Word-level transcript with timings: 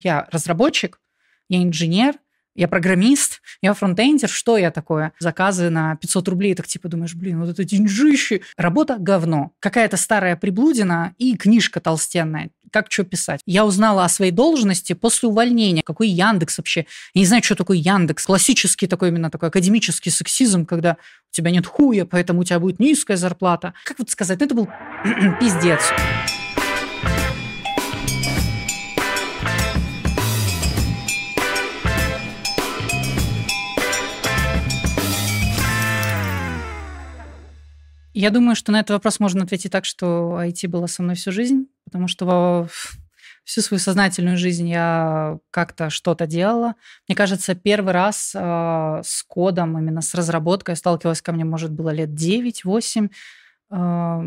Я 0.00 0.28
разработчик, 0.30 1.00
я 1.48 1.62
инженер, 1.62 2.14
я 2.58 2.66
программист, 2.66 3.40
я 3.62 3.72
фронтендер, 3.72 4.28
что 4.28 4.56
я 4.56 4.72
такое? 4.72 5.12
Заказы 5.20 5.70
на 5.70 5.94
500 5.94 6.26
рублей, 6.26 6.54
так 6.56 6.66
типа 6.66 6.88
думаешь, 6.88 7.14
блин, 7.14 7.38
вот 7.38 7.48
это 7.48 7.62
деньжище. 7.62 8.40
Работа– 8.56 8.96
говно. 8.98 9.52
Какая-то 9.60 9.96
старая 9.96 10.34
приблудина 10.34 11.14
и 11.18 11.36
книжка 11.36 11.80
толстенная. 11.80 12.50
Как 12.72 12.90
что 12.90 13.04
писать? 13.04 13.40
Я 13.46 13.64
узнала 13.64 14.04
о 14.04 14.08
своей 14.08 14.32
должности 14.32 14.92
после 14.92 15.28
увольнения. 15.28 15.82
Какой 15.84 16.08
Яндекс 16.08 16.58
вообще? 16.58 16.86
Я 17.14 17.20
не 17.20 17.26
знаю, 17.26 17.44
что 17.44 17.54
такое 17.54 17.76
Яндекс. 17.76 18.26
Классический 18.26 18.88
такой 18.88 19.10
именно 19.10 19.30
такой 19.30 19.50
академический 19.50 20.10
сексизм, 20.10 20.66
когда 20.66 20.96
у 21.30 21.34
тебя 21.34 21.52
нет 21.52 21.64
хуя, 21.64 22.06
поэтому 22.06 22.40
у 22.40 22.44
тебя 22.44 22.58
будет 22.58 22.80
низкая 22.80 23.16
зарплата. 23.16 23.72
Как 23.84 24.00
вот 24.00 24.10
сказать? 24.10 24.40
Ну, 24.40 24.46
это 24.46 24.54
был 24.56 24.68
пиздец. 25.40 25.92
Я 38.18 38.30
думаю, 38.30 38.56
что 38.56 38.72
на 38.72 38.80
этот 38.80 38.90
вопрос 38.90 39.20
можно 39.20 39.44
ответить 39.44 39.70
так, 39.70 39.84
что 39.84 40.42
IT 40.42 40.66
было 40.66 40.86
со 40.86 41.04
мной 41.04 41.14
всю 41.14 41.30
жизнь, 41.30 41.68
потому 41.84 42.08
что 42.08 42.66
всю 43.44 43.60
свою 43.60 43.78
сознательную 43.78 44.36
жизнь 44.36 44.68
я 44.68 45.38
как-то 45.52 45.88
что-то 45.88 46.26
делала. 46.26 46.74
Мне 47.06 47.14
кажется, 47.14 47.54
первый 47.54 47.92
раз 47.92 48.32
э, 48.34 49.02
с 49.04 49.22
кодом, 49.22 49.78
именно 49.78 50.00
с 50.00 50.16
разработкой 50.16 50.74
сталкивалась 50.74 51.22
ко 51.22 51.30
мне, 51.30 51.44
может, 51.44 51.70
было 51.70 51.90
лет 51.90 52.08
9-8. 52.08 53.08
Э, 53.70 54.20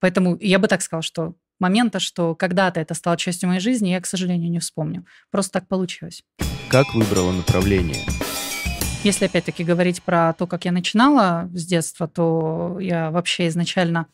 поэтому 0.00 0.38
я 0.40 0.58
бы 0.58 0.66
так 0.66 0.80
сказала, 0.80 1.02
что 1.02 1.34
момента, 1.60 2.00
что 2.00 2.34
когда-то 2.34 2.80
это 2.80 2.94
стало 2.94 3.18
частью 3.18 3.50
моей 3.50 3.60
жизни, 3.60 3.90
я, 3.90 4.00
к 4.00 4.06
сожалению, 4.06 4.50
не 4.50 4.58
вспомню. 4.58 5.04
Просто 5.30 5.52
так 5.52 5.68
получилось. 5.68 6.24
Как 6.70 6.94
выбрала 6.94 7.32
направление? 7.32 8.00
Если 9.04 9.26
опять-таки 9.26 9.64
говорить 9.64 10.02
про 10.02 10.32
то, 10.32 10.46
как 10.46 10.64
я 10.64 10.72
начинала 10.72 11.50
с 11.52 11.66
детства, 11.66 12.08
то 12.08 12.78
я 12.80 13.10
вообще 13.10 13.48
изначально 13.48 14.06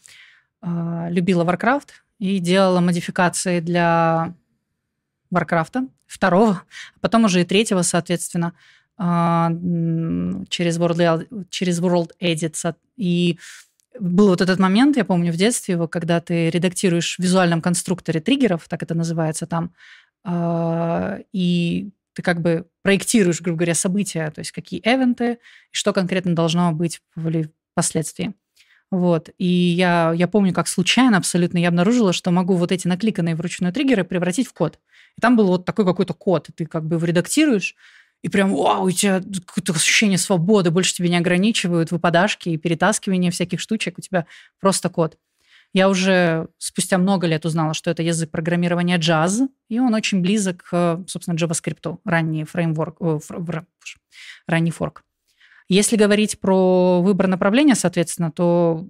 э, 0.62 1.06
любила 1.10 1.44
Warcraft 1.44 1.90
и 2.18 2.40
делала 2.40 2.80
модификации 2.80 3.60
для 3.60 4.34
Warcraft 5.32 5.88
второго, 6.08 6.62
а 6.96 6.98
потом 7.00 7.24
уже 7.24 7.42
и 7.42 7.44
третьего, 7.44 7.82
соответственно, 7.82 8.52
э, 8.98 9.04
через 10.48 10.76
World, 10.80 11.46
через 11.50 11.80
World 11.80 12.10
Edits. 12.20 12.74
И 12.96 13.38
был 14.00 14.30
вот 14.30 14.40
этот 14.40 14.58
момент, 14.58 14.96
я 14.96 15.04
помню 15.04 15.32
в 15.32 15.36
детстве 15.36 15.74
его, 15.74 15.86
когда 15.86 16.20
ты 16.20 16.50
редактируешь 16.50 17.14
в 17.14 17.22
визуальном 17.22 17.62
конструкторе 17.62 18.18
триггеров, 18.18 18.66
так 18.68 18.82
это 18.82 18.96
называется 18.96 19.46
там, 19.46 19.72
э, 20.24 21.22
и 21.32 21.90
ты 22.14 22.22
как 22.22 22.40
бы 22.40 22.66
проектируешь, 22.82 23.40
грубо 23.40 23.58
говоря, 23.58 23.74
события, 23.74 24.30
то 24.30 24.40
есть 24.40 24.52
какие 24.52 24.80
эвенты, 24.84 25.32
и 25.32 25.38
что 25.72 25.92
конкретно 25.92 26.34
должно 26.34 26.72
быть 26.72 27.00
впоследствии. 27.72 28.34
Вот. 28.90 29.30
И 29.38 29.46
я, 29.46 30.12
я 30.14 30.26
помню, 30.26 30.52
как 30.52 30.66
случайно 30.66 31.16
абсолютно 31.16 31.58
я 31.58 31.68
обнаружила, 31.68 32.12
что 32.12 32.30
могу 32.32 32.54
вот 32.54 32.72
эти 32.72 32.88
накликанные 32.88 33.36
вручную 33.36 33.72
триггеры 33.72 34.04
превратить 34.04 34.48
в 34.48 34.52
код. 34.52 34.80
И 35.16 35.20
там 35.20 35.36
был 35.36 35.46
вот 35.46 35.64
такой 35.64 35.84
какой-то 35.84 36.12
код. 36.12 36.48
Ты 36.56 36.66
как 36.66 36.84
бы 36.84 36.96
его 36.96 37.06
редактируешь, 37.06 37.76
и 38.22 38.28
прям, 38.28 38.54
вау, 38.54 38.84
у 38.84 38.90
тебя 38.90 39.22
какое-то 39.46 39.72
ощущение 39.72 40.18
свободы, 40.18 40.70
больше 40.70 40.94
тебя 40.94 41.08
не 41.08 41.16
ограничивают 41.16 41.90
выпадашки 41.90 42.50
и 42.50 42.58
перетаскивание 42.58 43.30
всяких 43.30 43.60
штучек, 43.60 43.98
у 43.98 44.02
тебя 44.02 44.26
просто 44.60 44.90
код. 44.90 45.16
Я 45.72 45.88
уже 45.88 46.48
спустя 46.58 46.98
много 46.98 47.26
лет 47.26 47.46
узнала, 47.46 47.74
что 47.74 47.90
это 47.90 48.02
язык 48.02 48.30
программирования 48.30 48.98
Jazz, 48.98 49.48
и 49.68 49.78
он 49.78 49.94
очень 49.94 50.20
близок 50.20 50.64
к, 50.64 51.04
собственно, 51.06 51.36
JavaScript, 51.36 51.98
ранний 52.04 52.44
фреймворк, 52.44 52.98
фр, 53.24 53.64
ранний 54.46 54.72
форк. 54.72 55.04
Если 55.68 55.96
говорить 55.96 56.40
про 56.40 57.00
выбор 57.00 57.28
направления, 57.28 57.76
соответственно, 57.76 58.32
то, 58.32 58.84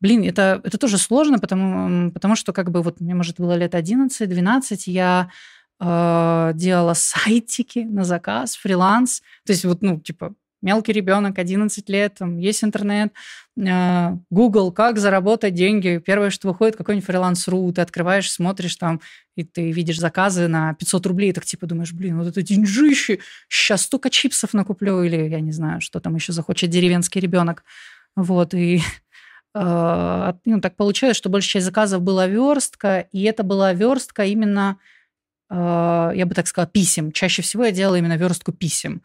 блин, 0.00 0.22
это, 0.22 0.62
это 0.64 0.78
тоже 0.78 0.96
сложно, 0.96 1.38
потому, 1.38 2.10
потому 2.10 2.36
что, 2.36 2.54
как 2.54 2.70
бы, 2.70 2.80
вот 2.80 3.00
мне, 3.00 3.14
может, 3.14 3.38
было 3.38 3.54
лет 3.54 3.74
11-12, 3.74 4.84
я 4.86 5.30
э, 5.78 6.52
делала 6.54 6.94
сайтики 6.96 7.80
на 7.80 8.04
заказ, 8.04 8.56
фриланс. 8.56 9.20
То 9.44 9.52
есть 9.52 9.66
вот, 9.66 9.82
ну, 9.82 10.00
типа, 10.00 10.34
мелкий 10.62 10.92
ребенок, 10.92 11.38
11 11.38 11.88
лет, 11.88 12.14
там 12.18 12.38
есть 12.38 12.64
интернет, 12.64 13.12
а, 13.60 14.16
Google, 14.30 14.72
как 14.72 14.98
заработать 14.98 15.54
деньги. 15.54 16.00
Первое, 16.04 16.30
что 16.30 16.48
выходит, 16.48 16.76
какой-нибудь 16.76 17.06
фриланс.ру, 17.06 17.72
ты 17.72 17.82
открываешь, 17.82 18.30
смотришь 18.30 18.76
там, 18.76 19.00
и 19.36 19.44
ты 19.44 19.72
видишь 19.72 19.98
заказы 19.98 20.48
на 20.48 20.74
500 20.74 21.06
рублей, 21.06 21.30
и 21.30 21.32
так 21.32 21.44
типа 21.44 21.66
думаешь, 21.66 21.92
блин, 21.92 22.18
вот 22.18 22.28
это 22.28 22.42
деньжище, 22.42 23.18
сейчас 23.48 23.82
столько 23.82 24.08
чипсов 24.08 24.54
накуплю, 24.54 25.02
или 25.02 25.28
я 25.28 25.40
не 25.40 25.52
знаю, 25.52 25.80
что 25.80 26.00
там 26.00 26.14
еще 26.14 26.32
захочет 26.32 26.70
деревенский 26.70 27.20
ребенок. 27.20 27.64
Вот, 28.16 28.54
и 28.54 28.80
э, 29.54 30.32
ну, 30.44 30.60
так 30.60 30.76
получилось, 30.76 31.16
что 31.16 31.28
большая 31.28 31.52
часть 31.54 31.66
заказов 31.66 32.02
была 32.02 32.26
верстка, 32.26 33.00
и 33.12 33.22
это 33.24 33.42
была 33.42 33.72
верстка 33.72 34.24
именно, 34.24 34.78
э, 35.50 35.54
я 36.14 36.26
бы 36.26 36.34
так 36.34 36.46
сказала, 36.46 36.70
писем. 36.70 37.12
Чаще 37.12 37.42
всего 37.42 37.64
я 37.64 37.72
делала 37.72 37.96
именно 37.96 38.16
верстку 38.16 38.52
писем. 38.52 39.02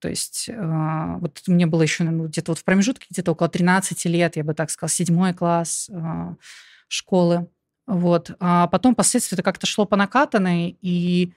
То 0.00 0.08
есть 0.08 0.48
э, 0.48 1.16
вот 1.18 1.42
мне 1.46 1.66
было 1.66 1.82
еще 1.82 2.04
ну, 2.04 2.26
где-то 2.26 2.52
вот 2.52 2.58
в 2.58 2.64
промежутке, 2.64 3.06
где-то 3.10 3.32
около 3.32 3.48
13 3.48 4.04
лет, 4.06 4.36
я 4.36 4.44
бы 4.44 4.54
так 4.54 4.70
сказала, 4.70 4.90
седьмой 4.90 5.34
класс 5.34 5.88
э, 5.92 6.34
школы. 6.88 7.48
Вот. 7.86 8.32
А 8.40 8.66
потом 8.68 8.94
впоследствии 8.94 9.36
это 9.36 9.42
как-то 9.42 9.66
шло 9.66 9.84
по 9.84 9.96
накатанной, 9.96 10.78
и, 10.80 11.32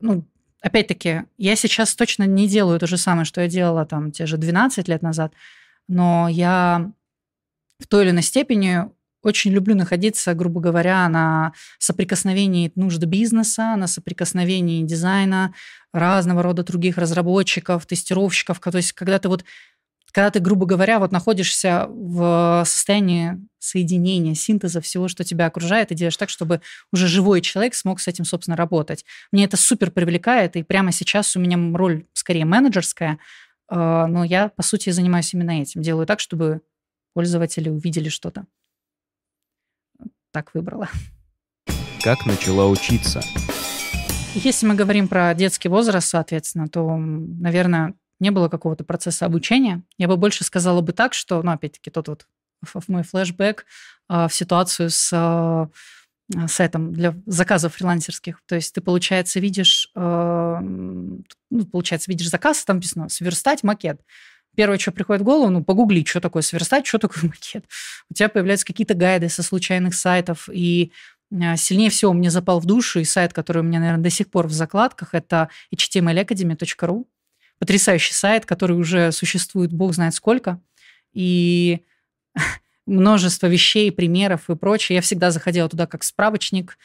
ну, 0.00 0.24
опять-таки, 0.60 1.24
я 1.38 1.56
сейчас 1.56 1.94
точно 1.94 2.24
не 2.24 2.48
делаю 2.48 2.78
то 2.78 2.86
же 2.86 2.96
самое, 2.96 3.24
что 3.24 3.40
я 3.40 3.48
делала 3.48 3.86
там 3.86 4.12
те 4.12 4.26
же 4.26 4.36
12 4.36 4.88
лет 4.88 5.02
назад, 5.02 5.32
но 5.88 6.28
я 6.28 6.92
в 7.78 7.86
той 7.86 8.04
или 8.04 8.10
иной 8.10 8.22
степени 8.22 8.84
очень 9.22 9.52
люблю 9.52 9.74
находиться, 9.74 10.34
грубо 10.34 10.60
говоря, 10.60 11.08
на 11.08 11.52
соприкосновении 11.78 12.72
нужд 12.74 13.02
бизнеса, 13.04 13.74
на 13.76 13.86
соприкосновении 13.86 14.82
дизайна, 14.82 15.54
разного 15.92 16.42
рода 16.42 16.62
других 16.62 16.98
разработчиков, 16.98 17.86
тестировщиков. 17.86 18.60
То 18.60 18.76
есть 18.76 18.92
когда 18.92 19.18
ты 19.18 19.28
вот 19.28 19.44
когда 20.16 20.30
ты, 20.30 20.40
грубо 20.40 20.64
говоря, 20.64 20.98
вот 20.98 21.12
находишься 21.12 21.88
в 21.90 22.64
состоянии 22.66 23.38
соединения, 23.58 24.34
синтеза 24.34 24.80
всего, 24.80 25.08
что 25.08 25.24
тебя 25.24 25.44
окружает, 25.44 25.92
и 25.92 25.94
делаешь 25.94 26.16
так, 26.16 26.30
чтобы 26.30 26.62
уже 26.90 27.06
живой 27.06 27.42
человек 27.42 27.74
смог 27.74 28.00
с 28.00 28.08
этим, 28.08 28.24
собственно, 28.24 28.56
работать. 28.56 29.04
Мне 29.30 29.44
это 29.44 29.58
супер 29.58 29.90
привлекает, 29.90 30.56
и 30.56 30.62
прямо 30.62 30.90
сейчас 30.90 31.36
у 31.36 31.40
меня 31.40 31.58
роль 31.76 32.06
скорее 32.14 32.46
менеджерская, 32.46 33.18
э, 33.68 33.74
но 33.74 34.24
я, 34.24 34.48
по 34.48 34.62
сути, 34.62 34.88
занимаюсь 34.88 35.34
именно 35.34 35.60
этим. 35.60 35.82
Делаю 35.82 36.06
так, 36.06 36.20
чтобы 36.20 36.62
пользователи 37.12 37.68
увидели 37.68 38.08
что-то. 38.08 38.46
Так 40.36 40.52
выбрала. 40.52 40.90
Как 42.04 42.26
начала 42.26 42.66
учиться? 42.66 43.22
Если 44.34 44.66
мы 44.66 44.74
говорим 44.74 45.08
про 45.08 45.32
детский 45.32 45.70
возраст, 45.70 46.08
соответственно, 46.08 46.68
то, 46.68 46.94
наверное, 46.94 47.94
не 48.20 48.30
было 48.30 48.50
какого-то 48.50 48.84
процесса 48.84 49.24
обучения. 49.24 49.82
Я 49.96 50.08
бы 50.08 50.18
больше 50.18 50.44
сказала 50.44 50.82
бы 50.82 50.92
так, 50.92 51.14
что, 51.14 51.42
ну, 51.42 51.52
опять-таки, 51.52 51.88
тот 51.88 52.08
вот 52.08 52.26
мой 52.86 53.02
флешбэк 53.02 53.64
в 54.10 54.28
ситуацию 54.30 54.90
с 54.90 55.10
а, 55.14 55.70
сайтом 56.48 56.92
для 56.92 57.14
заказов 57.24 57.76
фрилансерских. 57.76 58.42
То 58.44 58.56
есть 58.56 58.74
ты, 58.74 58.82
получается, 58.82 59.40
видишь, 59.40 59.90
а, 59.94 60.60
ну, 60.60 61.64
получается, 61.72 62.10
видишь 62.10 62.28
заказ, 62.28 62.62
там 62.66 62.76
написано 62.76 63.08
«сверстать 63.08 63.62
макет». 63.62 64.02
Первое, 64.56 64.78
что 64.78 64.90
приходит 64.90 65.22
в 65.22 65.24
голову, 65.24 65.50
ну, 65.50 65.62
погуглить, 65.62 66.08
что 66.08 66.20
такое 66.20 66.42
сверстать, 66.42 66.86
что 66.86 66.98
такое 66.98 67.24
макет. 67.30 67.64
У 68.10 68.14
тебя 68.14 68.28
появляются 68.28 68.66
какие-то 68.66 68.94
гайды 68.94 69.28
со 69.28 69.42
случайных 69.42 69.94
сайтов, 69.94 70.48
и 70.52 70.92
а, 71.32 71.56
сильнее 71.56 71.90
всего 71.90 72.12
мне 72.12 72.30
запал 72.30 72.60
в 72.60 72.66
душу 72.66 73.00
и 73.00 73.04
сайт, 73.04 73.32
который 73.32 73.58
у 73.58 73.64
меня, 73.64 73.80
наверное, 73.80 74.02
до 74.02 74.10
сих 74.10 74.28
пор 74.30 74.46
в 74.46 74.52
закладках, 74.52 75.10
это 75.12 75.50
htmlacademy.ru. 75.74 77.06
Потрясающий 77.58 78.12
сайт, 78.12 78.44
который 78.44 78.76
уже 78.76 79.12
существует 79.12 79.72
бог 79.72 79.94
знает 79.94 80.14
сколько. 80.14 80.60
И 81.12 81.84
множество 82.86 83.46
вещей, 83.46 83.90
примеров 83.92 84.48
и 84.48 84.56
прочее. 84.56 84.96
Я 84.96 85.02
всегда 85.02 85.30
заходила 85.30 85.68
туда 85.68 85.86
как 85.86 86.02
справочник. 86.02 86.78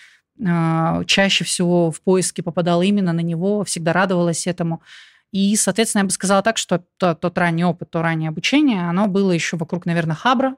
А, 0.46 1.04
чаще 1.06 1.44
всего 1.44 1.92
в 1.92 2.02
поиске 2.02 2.42
попадала 2.42 2.82
именно 2.82 3.14
на 3.14 3.20
него, 3.20 3.64
всегда 3.64 3.94
радовалась 3.94 4.48
этому. 4.48 4.82
И, 5.32 5.56
соответственно, 5.56 6.02
я 6.02 6.06
бы 6.06 6.12
сказала 6.12 6.42
так, 6.42 6.58
что 6.58 6.84
тот, 6.98 7.20
тот 7.20 7.38
ранний 7.38 7.64
опыт, 7.64 7.90
то 7.90 8.02
раннее 8.02 8.30
обучение, 8.30 8.88
оно 8.88 9.08
было 9.08 9.32
еще 9.32 9.58
вокруг, 9.58 9.86
наверное, 9.86 10.16
Хабра, 10.16 10.56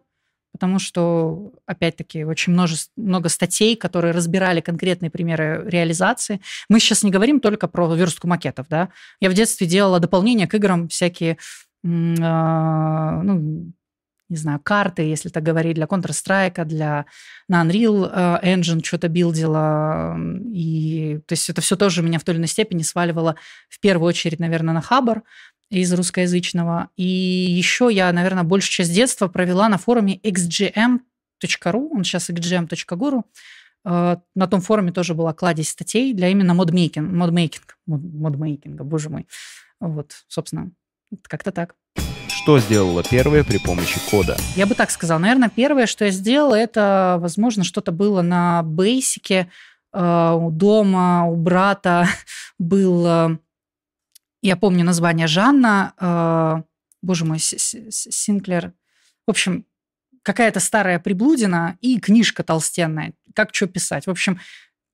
потому 0.51 0.79
что, 0.79 1.51
опять-таки, 1.65 2.23
очень 2.23 2.53
множество, 2.53 2.91
много 2.95 3.29
статей, 3.29 3.75
которые 3.75 4.13
разбирали 4.13 4.61
конкретные 4.61 5.09
примеры 5.09 5.63
реализации. 5.67 6.41
Мы 6.69 6.79
сейчас 6.79 7.03
не 7.03 7.11
говорим 7.11 7.39
только 7.39 7.67
про 7.67 7.93
верстку 7.93 8.27
макетов, 8.27 8.67
да. 8.69 8.89
Я 9.19 9.29
в 9.29 9.33
детстве 9.33 9.67
делала 9.67 9.99
дополнения 9.99 10.47
к 10.47 10.53
играм, 10.53 10.87
всякие, 10.87 11.37
э, 11.83 11.87
ну, 11.87 13.73
не 14.29 14.37
знаю, 14.37 14.59
карты, 14.59 15.03
если 15.03 15.29
так 15.29 15.43
говорить, 15.43 15.75
для 15.75 15.85
Counter-Strike, 15.85 16.65
для 16.65 17.05
на 17.47 17.63
Unreal 17.63 18.09
э, 18.11 18.55
Engine 18.55 18.83
что-то 18.83 19.07
билдила. 19.07 20.17
И, 20.51 21.19
то 21.27 21.33
есть 21.33 21.49
это 21.49 21.61
все 21.61 21.75
тоже 21.75 22.01
меня 22.01 22.19
в 22.19 22.23
той 22.23 22.33
или 22.33 22.39
иной 22.39 22.47
степени 22.47 22.81
сваливало 22.81 23.35
в 23.69 23.79
первую 23.79 24.07
очередь, 24.07 24.39
наверное, 24.39 24.73
на 24.73 24.81
Хабар 24.81 25.23
из 25.69 25.93
русскоязычного. 25.93 26.89
И 26.95 27.03
еще 27.03 27.89
я, 27.91 28.11
наверное, 28.13 28.43
большую 28.43 28.71
часть 28.71 28.93
детства 28.93 29.27
провела 29.27 29.69
на 29.69 29.77
форуме 29.77 30.17
xgm.ru, 30.19 31.89
он 31.91 32.03
сейчас 32.03 32.29
xgm.guru. 32.29 33.23
Э, 33.85 34.17
на 34.35 34.47
том 34.47 34.61
форуме 34.61 34.91
тоже 34.91 35.13
была 35.13 35.33
кладезь 35.33 35.69
статей 35.69 36.13
для 36.13 36.29
именно 36.29 36.53
модмейкинг, 36.53 37.11
модмейкинг, 37.11 37.77
модмейкинга, 37.87 38.83
боже 38.83 39.09
мой. 39.09 39.27
Вот, 39.79 40.13
собственно, 40.27 40.71
как-то 41.27 41.51
так. 41.51 41.75
Что 42.43 42.59
сделала 42.59 43.03
первое 43.03 43.45
при 43.45 43.57
помощи 43.57 44.01
кода? 44.11 44.35
Я 44.57 44.65
бы 44.65 44.75
так 44.75 44.91
сказала. 44.91 45.17
Наверное, 45.17 45.47
первое, 45.47 45.85
что 45.85 46.03
я 46.03 46.11
сделала, 46.11 46.55
это, 46.55 47.15
возможно, 47.21 47.63
что-то 47.63 47.93
было 47.93 48.21
на 48.21 48.63
бейсике. 48.63 49.49
Э, 49.93 50.33
у 50.37 50.51
дома, 50.51 51.23
у 51.23 51.37
брата 51.37 52.05
был, 52.59 53.39
я 54.41 54.57
помню 54.57 54.83
название 54.83 55.27
Жанна, 55.27 55.93
э, 55.97 56.63
боже 57.01 57.23
мой, 57.23 57.39
Синклер. 57.39 58.73
В 59.25 59.31
общем, 59.31 59.63
какая-то 60.21 60.59
старая 60.59 60.99
приблудина 60.99 61.77
и 61.79 61.97
книжка 61.97 62.43
толстенная, 62.43 63.13
как 63.33 63.55
что 63.55 63.67
писать. 63.67 64.05
В 64.05 64.09
общем, 64.09 64.41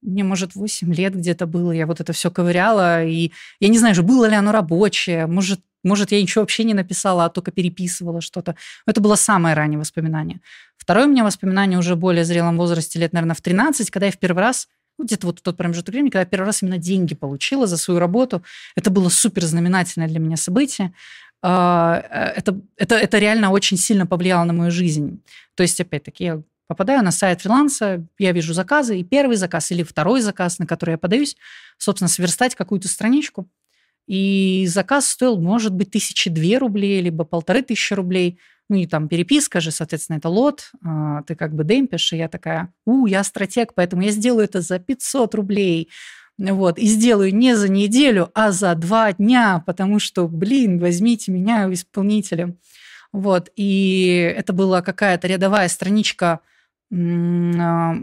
мне, 0.04 0.24
может, 0.24 0.54
8 0.54 0.94
лет 0.94 1.16
где-то 1.16 1.48
было, 1.48 1.72
я 1.72 1.88
вот 1.88 2.00
это 2.00 2.14
все 2.14 2.30
ковыряла, 2.30 3.04
и 3.04 3.32
я 3.60 3.70
не 3.70 3.80
знаю 3.80 3.96
же, 3.96 4.04
было 4.04 4.26
ли 4.26 4.36
оно 4.36 4.52
рабочее, 4.52 5.26
может, 5.26 5.62
может, 5.84 6.12
я 6.12 6.22
ничего 6.22 6.42
вообще 6.42 6.64
не 6.64 6.74
написала, 6.74 7.26
а 7.26 7.30
только 7.30 7.52
переписывала 7.52 8.22
что-то. 8.22 8.56
Это 8.86 9.02
было 9.02 9.16
самое 9.16 9.56
раннее 9.56 9.80
воспоминание. 9.80 10.42
Второе 10.78 11.06
у 11.06 11.10
меня 11.10 11.24
воспоминание 11.24 11.80
уже 11.80 11.96
в 11.96 12.00
более 12.00 12.26
зрелом 12.26 12.58
возрасте, 12.58 13.00
лет, 13.00 13.14
наверное, 13.14 13.36
в 13.36 13.42
13, 13.42 13.90
когда 13.90 14.08
я 14.08 14.12
в 14.12 14.18
первый 14.18 14.40
раз 14.40 14.68
ну, 14.98 15.06
где-то 15.06 15.28
вот 15.28 15.40
в 15.40 15.42
тот 15.42 15.56
промежуток 15.56 15.94
времени, 15.94 16.10
когда 16.10 16.22
я 16.22 16.26
первый 16.26 16.48
раз 16.48 16.62
именно 16.62 16.78
деньги 16.78 17.16
получила 17.16 17.68
за 17.68 17.78
свою 17.78 18.00
работу. 18.00 18.44
Это 18.76 18.90
было 18.90 19.08
супер 19.08 19.46
знаменательное 19.46 20.10
для 20.10 20.20
меня 20.20 20.36
событие. 20.36 20.94
А, 21.42 22.04
э, 22.10 22.40
это, 22.40 22.60
это, 22.76 22.96
это 22.96 23.18
реально 23.18 23.52
очень 23.52 23.78
сильно 23.78 24.06
повлияло 24.06 24.44
на 24.44 24.52
мою 24.52 24.72
жизнь. 24.72 25.22
То 25.56 25.64
есть, 25.64 25.80
опять-таки, 25.80 26.24
я 26.26 26.42
попадаю 26.68 27.02
на 27.02 27.12
сайт 27.12 27.42
фриланса, 27.42 28.06
я 28.18 28.34
вижу 28.34 28.54
заказы, 28.54 29.00
и 29.00 29.06
первый 29.06 29.38
заказ 29.38 29.72
или 29.72 29.84
второй 29.84 30.20
заказ, 30.20 30.60
на 30.60 30.68
который 30.68 30.92
я 30.92 30.98
подаюсь, 30.98 31.38
собственно, 31.78 32.10
сверстать 32.10 32.56
какую-то 32.56 32.90
страничку– 32.90 33.48
и 34.08 34.66
заказ 34.68 35.08
стоил, 35.08 35.40
может 35.40 35.74
быть, 35.74 35.92
тысячи 35.92 36.30
две 36.30 36.58
рублей, 36.58 37.02
либо 37.02 37.26
полторы 37.26 37.62
тысячи 37.62 37.94
рублей. 37.94 38.40
Ну 38.70 38.78
и 38.78 38.86
там 38.86 39.08
переписка 39.08 39.62
же, 39.62 39.72
соответственно, 39.72 40.18
это 40.18 40.30
лот, 40.30 40.72
а, 40.86 41.24
ты 41.24 41.36
как 41.36 41.56
бы 41.56 41.64
демпишь, 41.64 42.14
и 42.14 42.18
я 42.18 42.30
такая, 42.30 42.72
у, 42.86 43.08
я 43.08 43.24
стратег, 43.24 43.74
поэтому 43.74 44.04
я 44.04 44.12
сделаю 44.12 44.46
это 44.46 44.62
за 44.62 44.80
500 44.80 45.36
рублей. 45.36 45.90
Вот, 46.38 46.80
и 46.80 46.86
сделаю 46.86 47.36
не 47.36 47.56
за 47.56 47.70
неделю, 47.70 48.32
а 48.34 48.52
за 48.52 48.74
два 48.76 49.12
дня, 49.12 49.62
потому 49.66 50.00
что, 50.00 50.28
блин, 50.28 50.80
возьмите 50.80 51.32
меня 51.34 51.72
исполнителем. 51.74 52.60
Вот, 53.12 53.50
и 53.58 54.34
это 54.38 54.54
была 54.54 54.82
какая-то 54.82 55.28
рядовая 55.28 55.68
страничка 55.68 56.40
а, 56.94 57.96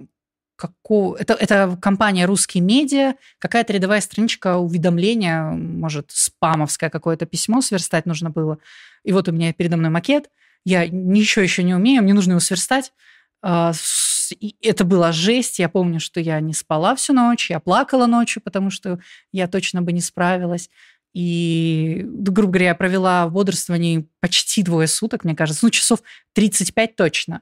какого... 0.57 1.17
Это, 1.17 1.35
это 1.35 1.79
компания 1.81 2.27
«Русские 2.27 2.63
медиа», 2.63 3.15
какая-то 3.39 3.73
рядовая 3.73 4.01
страничка 4.01 4.57
уведомления, 4.57 5.43
может, 5.51 6.11
спамовское 6.11 6.91
какое-то 6.91 7.27
письмо 7.27 7.61
сверстать 7.61 8.07
нужно 8.07 8.31
было. 8.31 8.59
И 9.05 9.13
вот 9.13 9.29
у 9.29 9.33
меня 9.33 9.53
передо 9.53 9.77
мной 9.77 9.91
макет, 9.91 10.31
я 10.65 10.89
ничего 10.89 11.43
еще 11.43 11.63
не 11.63 11.75
умею, 11.75 12.03
мне 12.03 12.15
нужно 12.15 12.33
его 12.33 12.41
сверстать. 12.41 12.93
А, 13.43 13.73
это 14.61 14.85
была 14.85 15.13
жесть. 15.13 15.59
Я 15.59 15.69
помню, 15.69 16.01
что 16.01 16.19
я 16.19 16.41
не 16.41 16.53
спала 16.53 16.97
всю 16.97 17.13
ночь, 17.13 17.51
я 17.51 17.61
плакала 17.61 18.07
ночью, 18.07 18.43
потому 18.43 18.71
что 18.71 18.99
я 19.33 19.47
точно 19.47 19.83
бы 19.83 19.93
не 19.93 20.01
справилась. 20.01 20.69
И, 21.15 22.03
грубо 22.05 22.53
говоря, 22.53 22.67
я 22.67 22.75
провела 22.75 23.27
в 23.27 23.33
бодрствовании 23.33 24.09
почти 24.21 24.63
двое 24.63 24.87
суток, 24.87 25.25
мне 25.25 25.35
кажется, 25.35 25.65
ну, 25.65 25.71
часов 25.71 26.03
35 26.35 26.95
точно. 26.95 27.41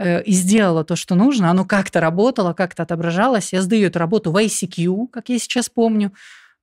Э, 0.00 0.22
и 0.22 0.32
сделала 0.32 0.82
то, 0.82 0.96
что 0.96 1.14
нужно, 1.14 1.50
оно 1.50 1.66
как-то 1.66 2.00
работало, 2.00 2.54
как-то 2.54 2.84
отображалось. 2.84 3.52
Я 3.52 3.60
сдаю 3.60 3.88
эту 3.88 3.98
работу 3.98 4.32
в 4.32 4.36
ICQ, 4.36 5.08
как 5.08 5.28
я 5.28 5.38
сейчас 5.38 5.68
помню. 5.68 6.12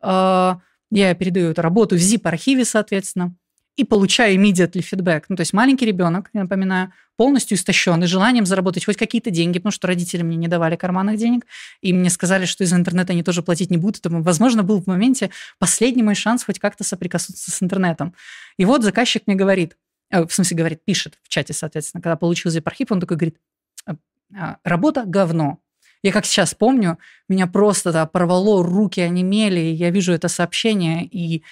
А, 0.02 0.60
я 0.90 1.14
передаю 1.14 1.52
эту 1.52 1.62
работу 1.62 1.96
в 1.96 2.00
zip-архиве, 2.00 2.66
соответственно, 2.66 3.36
и 3.76 3.84
получаю 3.84 4.36
immediately 4.38 4.82
feedback. 4.82 5.26
Ну, 5.30 5.36
то 5.36 5.42
есть 5.42 5.54
маленький 5.54 5.86
ребенок, 5.86 6.32
я 6.34 6.42
напоминаю, 6.42 6.92
полностью 7.16 7.58
истощенный 7.58 8.08
желанием 8.08 8.48
заработать 8.48 8.86
хоть 8.86 8.98
какие-то 8.98 9.30
деньги, 9.30 9.60
потому 9.60 9.72
что 9.72 9.86
родители 9.86 10.24
мне 10.24 10.36
не 10.36 10.48
давали 10.48 10.76
карманных 10.76 11.18
денег, 11.18 11.46
и 11.82 11.94
мне 11.94 12.10
сказали, 12.10 12.46
что 12.46 12.64
из 12.64 12.74
интернета 12.74 13.14
они 13.14 13.22
тоже 13.22 13.44
платить 13.44 13.70
не 13.70 13.78
будут. 13.78 14.00
Это, 14.00 14.10
возможно, 14.10 14.64
был 14.64 14.82
в 14.82 14.88
моменте 14.88 15.30
последний 15.60 16.02
мой 16.02 16.16
шанс 16.16 16.44
хоть 16.44 16.58
как-то 16.58 16.84
соприкоснуться 16.84 17.52
с 17.52 17.62
интернетом. 17.62 18.16
И 18.58 18.66
вот 18.66 18.82
заказчик 18.82 19.22
мне 19.28 19.36
говорит– 19.36 19.78
в 20.12 20.30
смысле 20.30 20.58
говорит, 20.58 20.86
пишет 20.86 21.18
в 21.24 21.30
чате, 21.30 21.54
соответственно, 21.54 22.02
когда 22.02 22.16
получил 22.16 22.52
zip-архив, 22.52 22.92
он 22.92 23.00
такой 23.00 23.18
говорит, 23.18 23.38
«А, 23.86 23.96
а, 24.36 24.58
работа 24.64 25.04
говно. 25.06 25.60
Я 26.04 26.12
как 26.12 26.26
сейчас 26.26 26.54
помню, 26.54 27.00
меня 27.28 27.48
просто 27.48 27.92
да, 27.92 28.06
порвало, 28.06 28.64
руки 28.64 29.02
онемели, 29.02 29.60
я 29.60 29.90
вижу 29.90 30.14
это 30.14 30.28
сообщение, 30.28 31.06
и 31.06 31.44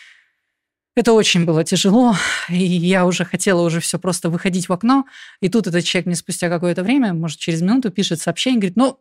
это 0.95 1.11
очень 1.11 1.45
было 1.45 1.63
тяжело, 1.63 2.15
и 2.49 2.63
я 2.63 3.05
уже 3.05 3.25
хотела 3.25 3.61
уже 3.61 3.79
все 3.79 3.99
просто 3.99 4.29
выходить 4.29 4.69
в 4.69 4.73
окно, 4.73 5.05
и 5.41 5.49
тут 5.49 5.67
этот 5.67 5.83
человек 5.83 6.05
мне 6.05 6.15
спустя 6.15 6.49
какое-то 6.49 6.83
время, 6.83 7.13
может, 7.13 7.39
через 7.39 7.61
минуту 7.61 7.91
пишет 7.91 8.21
сообщение, 8.21 8.59
говорит, 8.59 8.77
ну, 8.77 8.99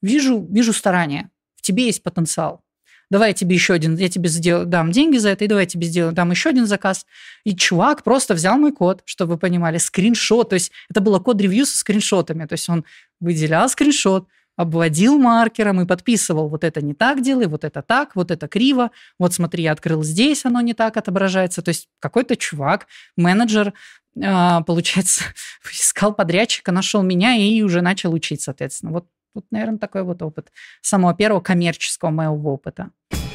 вижу, 0.00 0.46
вижу 0.48 0.72
старания, 0.72 1.30
в 1.56 1.62
тебе 1.62 1.86
есть 1.86 2.02
потенциал 2.02 2.62
давай 3.12 3.28
я 3.28 3.34
тебе 3.34 3.54
еще 3.54 3.74
один, 3.74 3.94
я 3.96 4.08
тебе 4.08 4.30
сделаю, 4.30 4.64
дам 4.64 4.90
деньги 4.90 5.18
за 5.18 5.28
это, 5.28 5.44
и 5.44 5.48
давай 5.48 5.64
я 5.64 5.68
тебе 5.68 5.86
сделаю, 5.86 6.14
дам 6.14 6.30
еще 6.30 6.48
один 6.48 6.66
заказ. 6.66 7.04
И 7.44 7.54
чувак 7.54 8.02
просто 8.04 8.32
взял 8.32 8.56
мой 8.56 8.72
код, 8.72 9.02
чтобы 9.04 9.34
вы 9.34 9.38
понимали, 9.38 9.76
скриншот, 9.76 10.48
то 10.48 10.54
есть 10.54 10.72
это 10.88 11.02
было 11.02 11.18
код-ревью 11.18 11.66
со 11.66 11.76
скриншотами, 11.76 12.46
то 12.46 12.54
есть 12.54 12.70
он 12.70 12.86
выделял 13.20 13.68
скриншот, 13.68 14.28
обводил 14.56 15.18
маркером 15.18 15.82
и 15.82 15.86
подписывал, 15.86 16.48
вот 16.48 16.64
это 16.64 16.80
не 16.80 16.94
так 16.94 17.20
делай, 17.20 17.48
вот 17.48 17.64
это 17.64 17.82
так, 17.82 18.16
вот 18.16 18.30
это 18.30 18.48
криво, 18.48 18.90
вот 19.18 19.34
смотри, 19.34 19.64
я 19.64 19.72
открыл 19.72 20.02
здесь, 20.02 20.46
оно 20.46 20.62
не 20.62 20.72
так 20.72 20.96
отображается. 20.96 21.60
То 21.60 21.68
есть 21.68 21.88
какой-то 22.00 22.34
чувак, 22.36 22.86
менеджер, 23.18 23.74
а, 24.24 24.62
получается, 24.62 25.24
искал 25.70 26.14
подрядчика, 26.14 26.72
нашел 26.72 27.02
меня 27.02 27.34
и 27.34 27.60
уже 27.60 27.82
начал 27.82 28.14
учить, 28.14 28.40
соответственно. 28.40 28.92
Вот 28.92 29.06
вот, 29.34 29.44
наверное, 29.50 29.78
такой 29.78 30.02
вот 30.02 30.22
опыт 30.22 30.52
самого 30.80 31.14
первого 31.14 31.40
коммерческого 31.40 32.10
моего 32.10 32.54
опыта. 32.54 32.90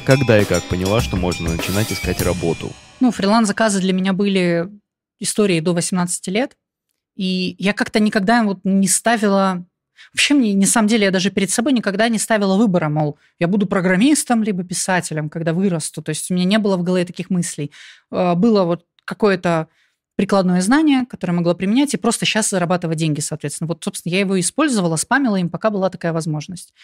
Когда 0.06 0.40
и 0.40 0.44
как 0.44 0.62
поняла, 0.64 1.00
что 1.00 1.16
можно 1.16 1.50
начинать 1.50 1.92
искать 1.92 2.22
работу? 2.22 2.72
Ну, 3.00 3.10
фриланс-заказы 3.10 3.80
для 3.80 3.92
меня 3.92 4.12
были 4.12 4.68
историей 5.18 5.60
до 5.60 5.74
18 5.74 6.26
лет. 6.28 6.56
И 7.16 7.56
я 7.58 7.72
как-то 7.72 8.00
никогда 8.00 8.42
вот 8.44 8.60
не 8.64 8.88
ставила... 8.88 9.66
Вообще, 10.14 10.34
мне, 10.34 10.54
на 10.54 10.66
самом 10.66 10.86
деле, 10.86 11.06
я 11.06 11.10
даже 11.10 11.30
перед 11.30 11.50
собой 11.50 11.72
никогда 11.72 12.08
не 12.08 12.18
ставила 12.18 12.56
выбора, 12.56 12.88
мол, 12.88 13.18
я 13.40 13.48
буду 13.48 13.66
программистом 13.66 14.44
либо 14.44 14.62
писателем, 14.62 15.28
когда 15.28 15.52
вырасту. 15.52 16.02
То 16.02 16.10
есть 16.10 16.30
у 16.30 16.34
меня 16.34 16.44
не 16.44 16.58
было 16.58 16.76
в 16.76 16.84
голове 16.84 17.04
таких 17.04 17.30
мыслей. 17.30 17.72
А, 18.10 18.36
было 18.36 18.62
вот 18.62 18.86
какое-то 19.04 19.68
прикладное 20.18 20.60
знание, 20.62 21.06
которое 21.06 21.32
могла 21.32 21.54
применять, 21.54 21.94
и 21.94 21.96
просто 21.96 22.26
сейчас 22.26 22.50
зарабатывать 22.50 22.98
деньги, 22.98 23.20
соответственно. 23.20 23.68
Вот, 23.68 23.84
собственно, 23.84 24.12
я 24.12 24.18
его 24.18 24.38
использовала, 24.40 24.96
спамила 24.96 25.36
им, 25.36 25.48
пока 25.48 25.70
была 25.70 25.90
такая 25.90 26.12
возможность. 26.12 26.74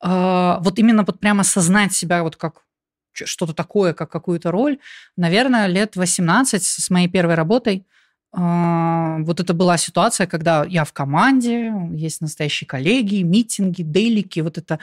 А, 0.00 0.58
вот 0.62 0.80
именно 0.80 1.04
вот 1.04 1.20
прямо 1.20 1.42
осознать 1.42 1.92
себя 1.92 2.24
вот 2.24 2.34
как 2.34 2.64
что-то 3.12 3.54
такое, 3.54 3.94
как 3.94 4.10
какую-то 4.10 4.50
роль, 4.50 4.80
наверное, 5.16 5.68
лет 5.68 5.94
18 5.94 6.64
с 6.64 6.90
моей 6.90 7.06
первой 7.06 7.36
работой. 7.36 7.86
А, 8.32 9.18
вот 9.20 9.38
это 9.38 9.54
была 9.54 9.76
ситуация, 9.76 10.26
когда 10.26 10.64
я 10.64 10.82
в 10.84 10.92
команде, 10.92 11.72
есть 11.92 12.20
настоящие 12.20 12.66
коллеги, 12.66 13.22
митинги, 13.22 13.82
дейлики, 13.82 14.40
вот 14.40 14.58
это 14.58 14.80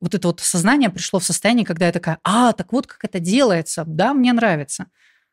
вот 0.00 0.14
это 0.14 0.28
вот 0.28 0.38
сознание 0.38 0.90
пришло 0.90 1.18
в 1.18 1.24
состояние, 1.24 1.66
когда 1.66 1.86
я 1.86 1.92
такая, 1.92 2.20
а, 2.22 2.52
так 2.52 2.72
вот 2.72 2.86
как 2.86 3.04
это 3.04 3.18
делается, 3.18 3.82
да, 3.84 4.14
мне 4.14 4.32
нравится. 4.32 4.84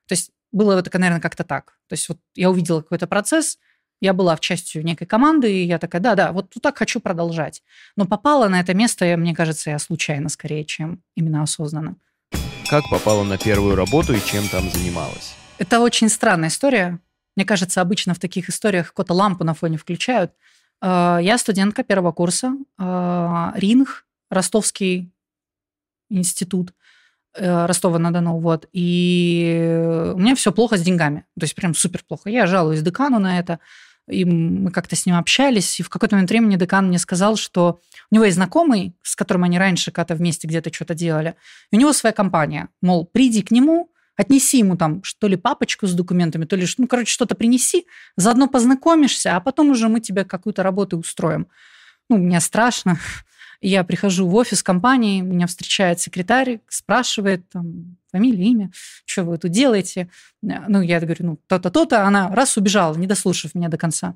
То 0.07 0.13
есть 0.13 0.31
было 0.51 0.79
это, 0.79 0.97
наверное, 0.97 1.21
как-то 1.21 1.43
так. 1.43 1.77
То 1.87 1.93
есть 1.93 2.09
вот 2.09 2.19
я 2.35 2.49
увидела 2.49 2.81
какой-то 2.81 3.07
процесс, 3.07 3.57
я 4.01 4.13
была 4.13 4.35
в 4.35 4.39
частью 4.39 4.83
некой 4.83 5.07
команды, 5.07 5.51
и 5.51 5.65
я 5.65 5.77
такая, 5.77 6.01
да-да, 6.01 6.31
вот 6.31 6.53
так 6.61 6.77
хочу 6.77 6.99
продолжать. 6.99 7.61
Но 7.95 8.05
попала 8.05 8.47
на 8.47 8.59
это 8.59 8.73
место, 8.73 9.17
мне 9.17 9.35
кажется, 9.35 9.71
я 9.71 9.79
случайно 9.79 10.29
скорее, 10.29 10.63
чем 10.63 11.01
именно 11.15 11.43
осознанно. 11.43 11.95
Как 12.69 12.89
попала 12.89 13.23
на 13.23 13.37
первую 13.37 13.75
работу 13.75 14.13
и 14.13 14.21
чем 14.21 14.47
там 14.47 14.69
занималась? 14.69 15.35
Это 15.57 15.79
очень 15.79 16.07
странная 16.07 16.49
история. 16.49 16.99
Мне 17.35 17.45
кажется, 17.45 17.81
обычно 17.81 18.13
в 18.13 18.19
таких 18.19 18.49
историях 18.49 18.89
какую-то 18.89 19.13
лампу 19.13 19.43
на 19.43 19.53
фоне 19.53 19.77
включают. 19.77 20.33
А, 20.81 21.19
я 21.21 21.37
студентка 21.37 21.83
первого 21.83 22.11
курса, 22.11 22.53
а, 22.77 23.53
РИНГ, 23.55 24.05
Ростовский 24.29 25.11
институт. 26.09 26.73
Э, 27.35 27.65
Ростова-на-Дону, 27.65 28.39
вот, 28.39 28.67
и 28.73 30.11
у 30.15 30.19
меня 30.19 30.35
все 30.35 30.51
плохо 30.51 30.77
с 30.77 30.81
деньгами, 30.81 31.25
то 31.39 31.43
есть 31.43 31.55
прям 31.55 31.73
супер 31.75 32.03
плохо. 32.07 32.29
Я 32.29 32.47
жалуюсь 32.47 32.81
декану 32.81 33.19
на 33.19 33.39
это, 33.39 33.59
и 34.07 34.25
мы 34.25 34.71
как-то 34.71 34.95
с 34.95 35.05
ним 35.05 35.15
общались, 35.15 35.79
и 35.79 35.83
в 35.83 35.89
какой-то 35.89 36.15
момент 36.15 36.29
времени 36.29 36.55
декан 36.55 36.87
мне 36.87 36.99
сказал, 36.99 37.35
что 37.35 37.79
у 38.11 38.15
него 38.15 38.25
есть 38.25 38.35
знакомый, 38.35 38.95
с 39.03 39.15
которым 39.15 39.43
они 39.43 39.59
раньше 39.59 39.91
когда-то 39.91 40.15
вместе 40.15 40.47
где-то 40.47 40.73
что-то 40.73 40.95
делали, 40.95 41.35
и 41.71 41.77
у 41.77 41.79
него 41.79 41.93
своя 41.93 42.13
компания, 42.13 42.69
мол, 42.81 43.05
приди 43.05 43.41
к 43.41 43.51
нему, 43.51 43.91
отнеси 44.19 44.57
ему 44.57 44.75
там 44.75 45.01
что 45.03 45.27
ли 45.27 45.37
папочку 45.37 45.87
с 45.87 45.93
документами, 45.93 46.43
то 46.43 46.57
ли, 46.57 46.65
ну, 46.77 46.87
короче, 46.87 47.11
что-то 47.11 47.35
принеси, 47.35 47.85
заодно 48.17 48.47
познакомишься, 48.47 49.35
а 49.35 49.39
потом 49.39 49.69
уже 49.69 49.87
мы 49.87 50.01
тебе 50.01 50.25
какую-то 50.25 50.61
работу 50.61 50.97
устроим. 50.97 51.47
Ну, 52.09 52.17
мне 52.17 52.39
страшно. 52.41 52.99
Я 53.61 53.83
прихожу 53.83 54.27
в 54.27 54.35
офис 54.35 54.63
компании, 54.63 55.21
меня 55.21 55.47
встречает 55.47 55.99
секретарь, 55.99 56.61
спрашивает 56.69 57.47
там, 57.49 57.97
фамилия, 58.11 58.45
имя, 58.45 58.71
что 59.05 59.23
вы 59.23 59.37
тут 59.37 59.51
делаете. 59.51 60.09
Ну, 60.41 60.81
я 60.81 60.99
говорю, 60.99 61.25
ну, 61.25 61.39
то-то, 61.47 61.69
то-то. 61.69 62.05
Она 62.05 62.33
раз 62.33 62.55
убежала, 62.57 62.95
не 62.95 63.07
дослушав 63.07 63.55
меня 63.55 63.67
до 63.67 63.77
конца. 63.77 64.15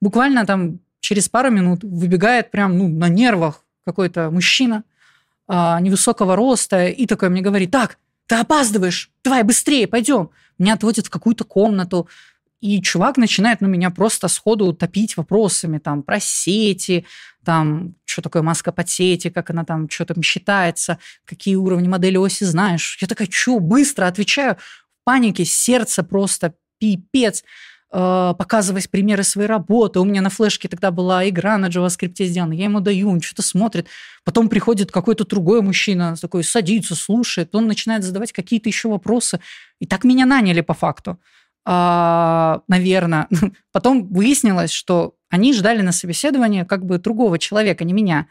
Буквально 0.00 0.46
там 0.46 0.78
через 1.00 1.28
пару 1.28 1.50
минут 1.50 1.82
выбегает 1.82 2.50
прям 2.50 2.78
ну, 2.78 2.88
на 2.88 3.08
нервах 3.08 3.64
какой-то 3.84 4.30
мужчина 4.30 4.84
а, 5.46 5.80
невысокого 5.80 6.36
роста 6.36 6.86
и 6.86 7.06
такой 7.06 7.28
мне 7.28 7.42
говорит, 7.42 7.70
так, 7.70 7.98
ты 8.26 8.36
опаздываешь, 8.36 9.10
давай 9.22 9.42
быстрее, 9.42 9.86
пойдем. 9.86 10.30
Меня 10.58 10.74
отводят 10.74 11.06
в 11.06 11.10
какую-то 11.10 11.44
комнату, 11.44 12.08
и 12.64 12.80
чувак 12.80 13.18
начинает 13.18 13.60
ну, 13.60 13.68
меня 13.68 13.90
просто 13.90 14.26
сходу 14.26 14.72
топить 14.72 15.18
вопросами 15.18 15.76
там 15.76 16.02
про 16.02 16.18
сети, 16.18 17.04
там, 17.44 17.94
что 18.06 18.22
такое 18.22 18.40
маска 18.40 18.72
под 18.72 18.88
сети, 18.88 19.28
как 19.28 19.50
она 19.50 19.66
там, 19.66 19.86
что 19.90 20.06
там 20.06 20.22
считается, 20.22 20.98
какие 21.26 21.56
уровни 21.56 21.88
модели 21.88 22.16
оси 22.16 22.44
знаешь. 22.44 22.96
Я 23.02 23.06
такая, 23.06 23.28
что, 23.30 23.58
быстро 23.60 24.06
отвечаю, 24.06 24.56
в 24.56 25.04
панике, 25.04 25.44
сердце 25.44 26.02
просто 26.02 26.54
пипец 26.78 27.44
э, 27.92 28.34
показывать 28.38 28.88
примеры 28.88 29.24
своей 29.24 29.46
работы. 29.46 30.00
У 30.00 30.04
меня 30.06 30.22
на 30.22 30.30
флешке 30.30 30.66
тогда 30.66 30.90
была 30.90 31.28
игра 31.28 31.58
на 31.58 31.66
JavaScript 31.66 32.24
сделана. 32.24 32.54
Я 32.54 32.64
ему 32.64 32.80
даю, 32.80 33.10
он 33.10 33.20
что-то 33.20 33.42
смотрит. 33.42 33.88
Потом 34.24 34.48
приходит 34.48 34.90
какой-то 34.90 35.26
другой 35.26 35.60
мужчина, 35.60 36.16
такой 36.18 36.42
садится, 36.42 36.94
слушает. 36.94 37.54
Он 37.54 37.66
начинает 37.66 38.04
задавать 38.04 38.32
какие-то 38.32 38.70
еще 38.70 38.88
вопросы. 38.88 39.40
И 39.80 39.86
так 39.86 40.04
меня 40.04 40.24
наняли 40.24 40.62
по 40.62 40.72
факту. 40.72 41.18
А, 41.64 42.62
наверное. 42.68 43.28
Потом 43.72 44.06
выяснилось, 44.08 44.70
что 44.70 45.16
они 45.30 45.52
ждали 45.54 45.82
на 45.82 45.92
собеседование 45.92 46.64
как 46.64 46.84
бы 46.84 46.98
другого 46.98 47.38
человека, 47.38 47.84
не 47.84 47.92
меня. 47.92 48.26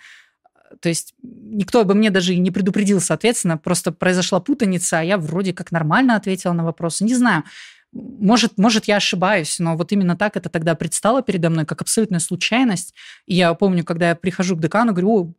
То 0.80 0.90
есть 0.90 1.14
никто 1.22 1.84
бы 1.86 1.94
мне 1.94 2.10
даже 2.10 2.34
и 2.34 2.40
не 2.40 2.52
предупредил, 2.52 3.00
соответственно, 3.00 3.58
просто 3.58 3.92
произошла 3.92 4.40
путаница, 4.40 5.00
а 5.00 5.04
я 5.04 5.18
вроде 5.18 5.54
как 5.54 5.72
нормально 5.72 6.16
ответила 6.16 6.54
на 6.54 6.64
вопросы. 6.64 7.04
Не 7.04 7.16
знаю, 7.16 7.44
может, 7.92 8.58
может, 8.58 8.86
я 8.86 8.98
ошибаюсь, 8.98 9.60
но 9.60 9.78
вот 9.78 9.92
именно 9.92 10.18
так 10.18 10.36
это 10.36 10.50
тогда 10.50 10.76
предстало 10.76 11.22
передо 11.22 11.50
мной, 11.50 11.66
как 11.66 11.82
абсолютная 11.82 12.20
случайность. 12.20 12.94
И 13.28 13.36
я 13.36 13.54
помню, 13.54 13.84
когда 13.84 14.10
я 14.10 14.16
прихожу 14.16 14.56
к 14.56 14.62
декану, 14.62 14.94
говорю, 14.94 15.12
о, 15.12 15.34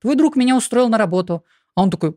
твой 0.00 0.16
друг 0.16 0.36
меня 0.36 0.56
устроил 0.56 0.88
на 0.88 0.98
работу. 0.98 1.44
А 1.76 1.82
он 1.82 1.90
такой, 1.90 2.16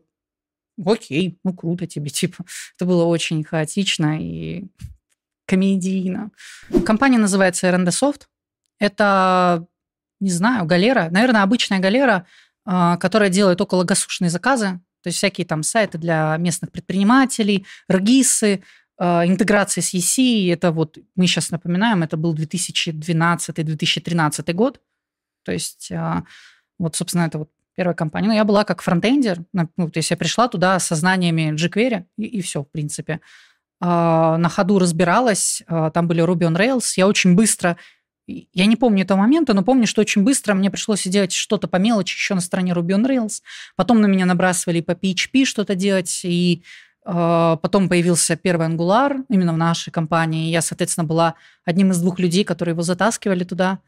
окей, 0.84 1.38
ну 1.44 1.52
круто 1.54 1.86
тебе, 1.86 2.10
типа. 2.10 2.44
Это 2.76 2.86
было 2.86 3.04
очень 3.04 3.44
хаотично 3.44 4.20
и 4.20 4.64
комедийно. 5.48 6.30
Компания 6.84 7.18
называется 7.18 7.66
R&D 7.66 7.90
Soft. 7.90 8.28
Это, 8.78 9.66
не 10.20 10.30
знаю, 10.30 10.66
галера, 10.66 11.08
наверное, 11.10 11.42
обычная 11.42 11.80
галера, 11.80 12.26
а, 12.64 12.96
которая 12.98 13.30
делает 13.30 13.60
около 13.60 13.82
гасушные 13.84 14.30
заказы, 14.30 14.80
то 15.02 15.08
есть 15.08 15.16
всякие 15.16 15.46
там 15.46 15.62
сайты 15.62 15.98
для 15.98 16.36
местных 16.38 16.70
предпринимателей, 16.70 17.66
регисы, 17.88 18.62
а, 18.98 19.26
интеграции 19.26 19.80
с 19.80 19.94
EC. 19.94 20.52
Это 20.52 20.70
вот, 20.70 20.98
мы 21.16 21.26
сейчас 21.26 21.50
напоминаем, 21.50 22.02
это 22.02 22.18
был 22.18 22.34
2012-2013 22.34 24.52
год. 24.52 24.82
То 25.44 25.52
есть 25.52 25.90
а, 25.92 26.24
вот, 26.78 26.94
собственно, 26.94 27.22
это 27.22 27.38
вот 27.38 27.50
первая 27.74 27.94
компания. 27.94 28.28
Ну, 28.28 28.34
я 28.34 28.44
была 28.44 28.64
как 28.64 28.82
фронтендер, 28.82 29.44
ну, 29.52 29.88
то 29.88 29.98
есть 29.98 30.10
я 30.10 30.16
пришла 30.16 30.48
туда 30.48 30.78
со 30.78 30.94
знаниями 30.94 31.54
jQuery, 31.54 32.04
и, 32.18 32.24
и 32.24 32.42
все, 32.42 32.62
в 32.62 32.70
принципе. 32.70 33.20
На 33.80 34.48
ходу 34.48 34.78
разбиралась, 34.78 35.62
там 35.68 36.08
были 36.08 36.24
Ruby 36.24 36.50
on 36.50 36.56
Rails. 36.56 36.94
Я 36.96 37.06
очень 37.06 37.34
быстро 37.34 37.76
я 38.28 38.66
не 38.66 38.76
помню 38.76 39.04
этого 39.04 39.18
момента, 39.18 39.54
но 39.54 39.62
помню, 39.62 39.86
что 39.86 40.02
очень 40.02 40.22
быстро 40.22 40.52
мне 40.52 40.70
пришлось 40.70 41.04
делать 41.04 41.32
что-то 41.32 41.66
по 41.66 41.76
мелочи 41.76 42.14
еще 42.14 42.34
на 42.34 42.40
стороне 42.42 42.72
Ruby 42.72 42.90
on 42.90 43.06
Rails. 43.06 43.40
Потом 43.74 44.00
на 44.02 44.06
меня 44.06 44.26
набрасывали 44.26 44.82
по 44.82 44.90
PHP 44.90 45.44
что-то 45.46 45.74
делать, 45.74 46.20
и 46.24 46.62
э, 47.06 47.56
потом 47.62 47.88
появился 47.88 48.36
первый 48.36 48.68
Angular 48.68 49.24
именно 49.30 49.54
в 49.54 49.56
нашей 49.56 49.90
компании. 49.90 50.50
Я, 50.50 50.60
соответственно, 50.60 51.06
была 51.06 51.36
одним 51.64 51.90
из 51.92 52.00
двух 52.00 52.18
людей, 52.18 52.44
которые 52.44 52.74
его 52.74 52.82
затаскивали 52.82 53.44
туда. 53.44 53.78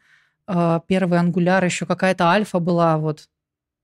Первый 0.47 1.19
Angular, 1.19 1.63
еще 1.63 1.85
какая-то 1.85 2.29
альфа 2.29 2.57
была, 2.57 2.97
вот. 2.97 3.29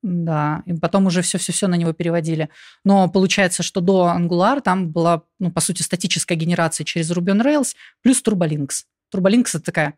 Да, 0.09 0.63
и 0.65 0.73
потом 0.73 1.07
уже 1.07 1.21
все-все-все 1.21 1.67
на 1.67 1.75
него 1.75 1.91
переводили. 1.91 2.47
Но 2.85 3.09
получается, 3.09 3.61
что 3.61 3.81
до 3.81 4.15
Angular 4.17 4.61
там 4.61 4.89
была, 4.89 5.23
ну, 5.37 5.51
по 5.51 5.59
сути, 5.59 5.81
статическая 5.81 6.37
генерация 6.37 6.85
через 6.85 7.11
Ruby 7.11 7.33
on 7.33 7.43
Rails 7.43 7.75
плюс 8.01 8.23
Turbolinks. 8.23 8.85
Turbolinks– 9.13 9.49
это 9.55 9.61
такая 9.61 9.95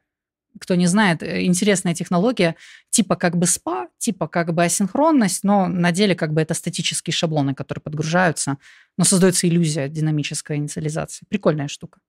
кто 0.60 0.74
не 0.74 0.88
знает, 0.88 1.22
э, 1.22 1.46
интересная 1.46 1.94
технология, 1.94 2.56
типа 2.90 3.16
как 3.16 3.38
бы 3.38 3.46
спа, 3.46 3.88
типа 4.00 4.28
как 4.28 4.52
бы 4.52 4.64
асинхронность, 4.64 5.44
но 5.44 5.68
на 5.68 5.92
деле 5.92 6.16
как 6.16 6.34
бы 6.34 6.42
это 6.42 6.56
статические 6.56 7.14
шаблоны, 7.14 7.54
которые 7.54 7.84
подгружаются, 7.84 8.58
но 8.98 9.06
создается 9.06 9.48
иллюзия 9.48 9.90
динамической 9.90 10.58
инициализации. 10.58 11.28
Прикольная 11.30 11.68
штука. 11.68 12.00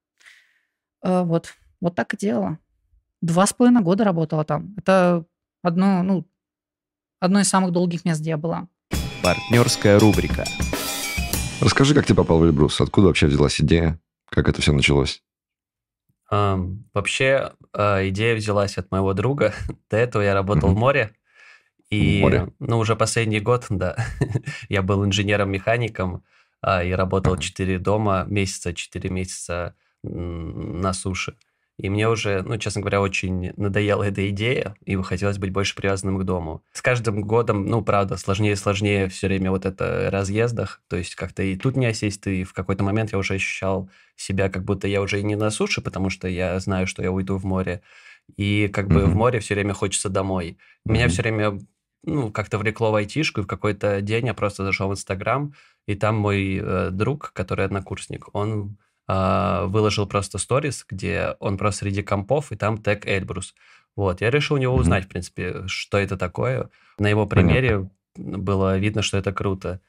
Э, 1.04 1.22
вот, 1.22 1.52
вот 1.82 1.94
так 1.94 2.14
и 2.14 2.16
делала. 2.16 2.58
Два 3.20 3.46
с 3.46 3.52
половиной 3.52 3.82
года 3.82 4.04
работала 4.04 4.44
там. 4.44 4.74
Это 4.78 5.26
одно, 5.62 6.02
ну, 6.02 6.26
одно 7.20 7.40
из 7.40 7.48
самых 7.48 7.70
долгих 7.70 8.04
мест, 8.04 8.20
где 8.20 8.30
я 8.30 8.36
была. 8.36 8.66
Партнерская 9.22 9.98
рубрика. 9.98 10.44
Расскажи, 11.60 11.94
как 11.94 12.06
ты 12.06 12.14
попал 12.14 12.38
в 12.38 12.44
Эльбрус? 12.44 12.80
Откуда 12.80 13.08
вообще 13.08 13.26
взялась 13.26 13.60
идея? 13.60 14.00
Как 14.30 14.48
это 14.48 14.62
все 14.62 14.72
началось? 14.72 15.22
Um, 16.32 16.84
вообще, 16.94 17.52
uh, 17.76 18.08
идея 18.08 18.34
взялась 18.36 18.78
от 18.78 18.90
моего 18.90 19.12
друга. 19.12 19.52
До 19.90 19.96
этого 19.96 20.22
я 20.22 20.32
работал 20.32 20.70
mm-hmm. 20.70 20.74
в 20.74 20.78
море. 20.78 21.16
И, 21.90 22.20
море. 22.20 22.48
ну, 22.60 22.78
уже 22.78 22.94
последний 22.94 23.40
год, 23.40 23.66
да, 23.68 23.96
я 24.68 24.80
был 24.80 25.04
инженером-механиком 25.04 26.22
uh, 26.64 26.86
и 26.86 26.92
работал 26.92 27.34
mm-hmm. 27.34 27.42
4 27.42 27.78
дома 27.80 28.24
месяца, 28.28 28.72
4 28.72 29.10
месяца 29.10 29.74
на 30.02 30.92
суше. 30.92 31.36
И 31.80 31.88
мне 31.88 32.08
уже, 32.10 32.42
ну, 32.42 32.58
честно 32.58 32.82
говоря, 32.82 33.00
очень 33.00 33.52
надоела 33.56 34.02
эта 34.02 34.28
идея, 34.28 34.76
и 34.84 34.96
хотелось 34.96 35.38
быть 35.38 35.50
больше 35.50 35.74
привязанным 35.74 36.18
к 36.18 36.24
дому. 36.24 36.62
С 36.72 36.82
каждым 36.82 37.22
годом, 37.22 37.64
ну, 37.66 37.82
правда, 37.82 38.18
сложнее 38.18 38.52
и 38.52 38.56
сложнее 38.56 39.08
все 39.08 39.28
время 39.28 39.50
вот 39.50 39.64
это 39.64 40.10
разъездах, 40.10 40.82
то 40.88 40.96
есть 40.96 41.14
как-то 41.14 41.42
и 41.42 41.56
тут 41.56 41.76
не 41.76 41.86
осесть, 41.86 42.26
и 42.26 42.44
в 42.44 42.52
какой-то 42.52 42.84
момент 42.84 43.12
я 43.12 43.18
уже 43.18 43.34
ощущал 43.34 43.88
себя, 44.14 44.50
как 44.50 44.64
будто 44.64 44.88
я 44.88 45.00
уже 45.00 45.20
и 45.20 45.22
не 45.22 45.36
на 45.36 45.48
суше, 45.50 45.80
потому 45.80 46.10
что 46.10 46.28
я 46.28 46.58
знаю, 46.60 46.86
что 46.86 47.02
я 47.02 47.10
уйду 47.10 47.38
в 47.38 47.44
море, 47.46 47.80
и 48.36 48.68
как 48.68 48.88
бы 48.88 49.00
mm-hmm. 49.00 49.06
в 49.06 49.14
море 49.14 49.40
все 49.40 49.54
время 49.54 49.72
хочется 49.72 50.10
домой. 50.10 50.58
Mm-hmm. 50.86 50.92
Меня 50.92 51.08
все 51.08 51.22
время 51.22 51.58
ну, 52.04 52.30
как-то 52.30 52.58
влекло 52.58 52.90
в 52.90 52.96
айтишку, 52.96 53.40
и 53.40 53.44
в 53.44 53.46
какой-то 53.46 54.02
день 54.02 54.26
я 54.26 54.34
просто 54.34 54.64
зашел 54.64 54.88
в 54.90 54.92
Инстаграм, 54.92 55.54
и 55.86 55.94
там 55.94 56.16
мой 56.16 56.60
э, 56.62 56.90
друг, 56.90 57.32
который 57.32 57.64
однокурсник, 57.64 58.28
он 58.34 58.76
а, 59.12 59.66
выложил 59.66 60.06
просто 60.06 60.38
сторис, 60.38 60.86
где 60.88 61.34
он 61.40 61.58
просто 61.58 61.80
среди 61.80 62.00
компов, 62.00 62.52
и 62.52 62.56
там 62.56 62.78
тег 62.78 63.08
Эльбрус. 63.08 63.56
Вот, 63.96 64.20
я 64.20 64.30
решил 64.30 64.54
у 64.54 64.60
него 64.60 64.76
узнать, 64.76 65.02
mm-hmm. 65.02 65.06
в 65.06 65.10
принципе, 65.10 65.66
что 65.66 65.98
это 65.98 66.16
такое. 66.16 66.70
На 66.96 67.08
его 67.08 67.26
примере 67.26 67.90
Понятно. 68.14 68.38
было 68.38 68.78
видно, 68.78 69.02
что 69.02 69.18
это 69.18 69.32
круто. 69.32 69.80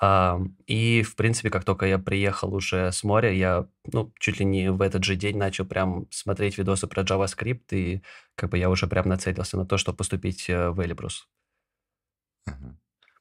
А, 0.00 0.40
и, 0.66 1.02
в 1.02 1.14
принципе, 1.14 1.50
как 1.50 1.64
только 1.64 1.84
я 1.84 1.98
приехал 1.98 2.54
уже 2.54 2.90
с 2.90 3.04
моря, 3.04 3.30
я, 3.30 3.66
ну, 3.92 4.14
чуть 4.18 4.38
ли 4.38 4.46
не 4.46 4.72
в 4.72 4.80
этот 4.80 5.04
же 5.04 5.14
день 5.14 5.36
начал 5.36 5.66
прям 5.66 6.06
смотреть 6.10 6.56
видосы 6.56 6.86
про 6.86 7.02
JavaScript, 7.02 7.72
и 7.72 8.02
как 8.34 8.48
бы 8.48 8.56
я 8.56 8.70
уже 8.70 8.86
прям 8.86 9.10
нацелился 9.10 9.58
на 9.58 9.66
то, 9.66 9.76
чтобы 9.76 9.98
поступить 9.98 10.48
э, 10.48 10.70
в 10.70 10.80
Эльбрус. 10.80 11.28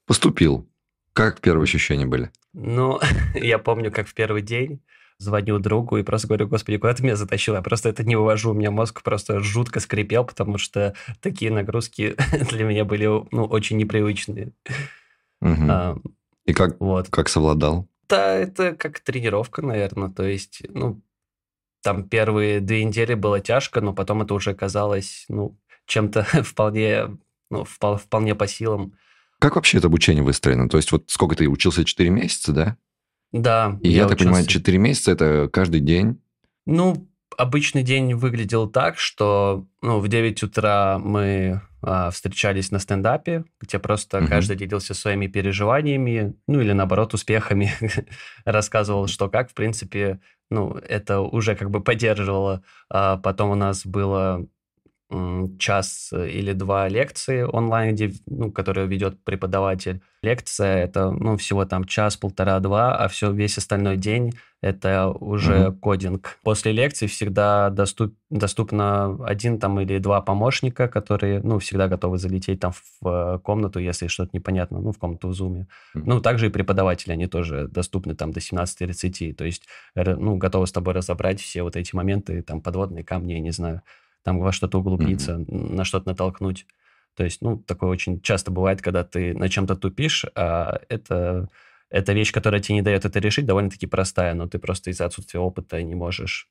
Поступил. 0.06 0.70
Как 1.12 1.42
первые 1.42 1.64
ощущения 1.64 2.06
были? 2.06 2.32
Ну, 2.54 2.98
я 3.36 3.60
помню, 3.60 3.92
как 3.92 4.08
в 4.08 4.14
первый 4.14 4.42
день 4.42 4.82
звоню 5.20 5.60
другу 5.60 5.98
и 5.98 6.04
просто 6.04 6.28
говорю, 6.28 6.48
господи, 6.48 6.78
куда 6.78 6.94
ты 6.94 7.04
меня 7.04 7.16
затащил? 7.16 7.54
Я 7.54 7.62
просто 7.62 7.90
это 7.90 8.04
не 8.04 8.16
увожу. 8.16 8.52
У 8.52 8.54
меня 8.54 8.72
мозг 8.72 9.04
просто 9.04 9.40
жутко 9.40 9.80
скрипел, 9.80 10.26
потому 10.26 10.58
что 10.58 10.96
такие 11.22 11.52
нагрузки 11.52 12.16
для 12.50 12.64
меня 12.64 12.86
были 12.86 13.06
ну, 13.06 13.46
очень 13.46 13.78
непривычные. 13.78 14.54
Угу. 15.42 15.64
А, 15.70 15.98
и 16.46 16.54
как, 16.54 16.80
вот. 16.80 17.10
как 17.10 17.30
совладал? 17.30 17.88
Да, 18.08 18.34
это 18.34 18.76
как 18.76 19.02
тренировка, 19.02 19.62
наверное. 19.62 20.10
То 20.10 20.24
есть, 20.24 20.64
ну, 20.70 21.02
там 21.84 22.08
первые 22.08 22.62
две 22.62 22.84
недели 22.84 23.14
было 23.14 23.40
тяжко, 23.40 23.82
но 23.82 23.94
потом 23.94 24.22
это 24.22 24.34
уже 24.34 24.54
казалось, 24.54 25.26
ну, 25.28 25.58
чем-то 25.86 26.24
вполне, 26.44 27.18
ну, 27.52 27.66
вполне 27.66 28.36
по 28.36 28.48
силам. 28.48 28.94
Как 29.40 29.56
вообще 29.56 29.78
это 29.78 29.88
обучение 29.88 30.24
выстроено? 30.24 30.70
То 30.70 30.78
есть 30.78 30.92
вот 30.92 31.06
сколько 31.08 31.36
ты 31.36 31.48
учился? 31.48 31.86
4 31.86 32.10
месяца, 32.10 32.52
да? 32.52 32.78
Да. 33.32 33.78
И 33.82 33.90
я, 33.90 33.98
я 33.98 34.04
так 34.04 34.16
учился... 34.16 34.26
понимаю, 34.26 34.48
4 34.48 34.78
месяца 34.78 35.12
это 35.12 35.50
каждый 35.52 35.82
день? 35.82 36.22
Ну, 36.66 37.08
обычный 37.38 37.84
день 37.84 38.14
выглядел 38.14 38.68
так, 38.68 38.98
что 38.98 39.66
ну, 39.82 40.00
в 40.00 40.08
9 40.08 40.44
утра 40.44 41.00
мы 41.00 41.62
а, 41.82 42.12
встречались 42.12 42.72
на 42.72 42.80
стендапе, 42.80 43.46
где 43.62 43.80
просто 43.80 44.18
mm-hmm. 44.18 44.28
каждый 44.28 44.58
делился 44.58 44.94
своими 44.94 45.28
переживаниями, 45.28 46.36
ну 46.48 46.60
или 46.60 46.74
наоборот 46.74 47.14
успехами, 47.14 47.72
рассказывал, 48.46 49.08
что 49.08 49.30
как, 49.30 49.50
в 49.50 49.54
принципе, 49.54 50.20
ну 50.50 50.72
это 50.72 51.22
уже 51.22 51.56
как 51.56 51.70
бы 51.70 51.82
поддерживало. 51.82 52.64
А 52.90 53.18
потом 53.18 53.52
у 53.52 53.56
нас 53.56 53.86
было 53.86 54.46
час 55.58 56.10
э, 56.14 56.30
или 56.30 56.54
два 56.54 56.88
лекции 56.88 57.42
онлайн, 57.42 57.96
где, 57.96 58.12
ну, 58.28 58.52
которые 58.52 58.88
ведет 58.88 59.24
преподаватель. 59.24 60.02
Лекция 60.22 60.84
это 60.84 61.10
ну, 61.12 61.36
всего 61.38 61.66
там 61.66 61.86
час, 61.86 62.16
полтора-два, 62.16 62.96
а 62.96 63.08
все 63.08 63.32
весь 63.32 63.58
остальной 63.58 63.98
день 63.98 64.34
это 64.62 65.10
уже 65.10 65.54
mm-hmm. 65.54 65.80
кодинг. 65.80 66.38
После 66.44 66.74
лекции 66.74 67.08
всегда 67.08 67.70
доступ, 67.70 68.14
доступно 68.30 69.18
один 69.26 69.58
там 69.58 69.80
или 69.80 69.98
два 69.98 70.22
помощника, 70.22 70.88
которые 70.88 71.40
ну, 71.42 71.58
всегда 71.58 71.88
готовы 71.88 72.18
залететь 72.18 72.60
там 72.60 72.74
в 73.02 73.40
комнату, 73.40 73.80
если 73.80 74.08
что-то 74.08 74.32
непонятно, 74.34 74.80
ну, 74.80 74.92
в 74.92 75.00
комнату 75.00 75.30
в 75.30 75.32
Zoom. 75.32 75.62
Mm-hmm. 75.62 76.04
Ну, 76.06 76.22
также 76.22 76.48
и 76.48 76.50
преподаватели, 76.50 77.14
они 77.14 77.26
тоже 77.28 77.68
доступны 77.68 78.16
там 78.16 78.32
до 78.32 78.42
17.30, 78.42 79.34
то 79.34 79.46
есть 79.46 79.64
ну, 79.96 80.36
готовы 80.36 80.68
с 80.68 80.72
тобой 80.72 80.94
разобрать 80.94 81.42
все 81.42 81.64
вот 81.64 81.76
эти 81.78 81.96
моменты, 81.96 82.44
там, 82.44 82.62
подводные 82.62 83.04
камни, 83.04 83.34
я 83.34 83.40
не 83.40 83.52
знаю 83.52 83.82
там 84.24 84.40
во 84.40 84.52
что-то 84.52 84.80
углубиться, 84.80 85.34
mm-hmm. 85.34 85.74
на 85.74 85.84
что-то 85.84 86.10
натолкнуть. 86.10 86.66
То 87.16 87.24
есть, 87.24 87.42
ну, 87.42 87.58
такое 87.58 87.90
очень 87.90 88.22
часто 88.22 88.52
бывает, 88.52 88.82
когда 88.82 89.04
ты 89.04 89.34
на 89.34 89.50
чем-то 89.50 89.76
тупишь, 89.76 90.26
а 90.36 90.80
это, 90.90 91.50
это 91.90 92.14
вещь, 92.14 92.32
которая 92.32 92.62
тебе 92.62 92.76
не 92.76 92.82
дает 92.82 93.06
это 93.06 93.20
решить, 93.20 93.46
довольно-таки 93.46 93.88
простая, 93.88 94.34
но 94.34 94.48
ты 94.48 94.60
просто 94.60 94.92
из-за 94.92 95.06
отсутствия 95.06 95.40
опыта 95.40 95.82
не 95.82 95.96
можешь 95.96 96.50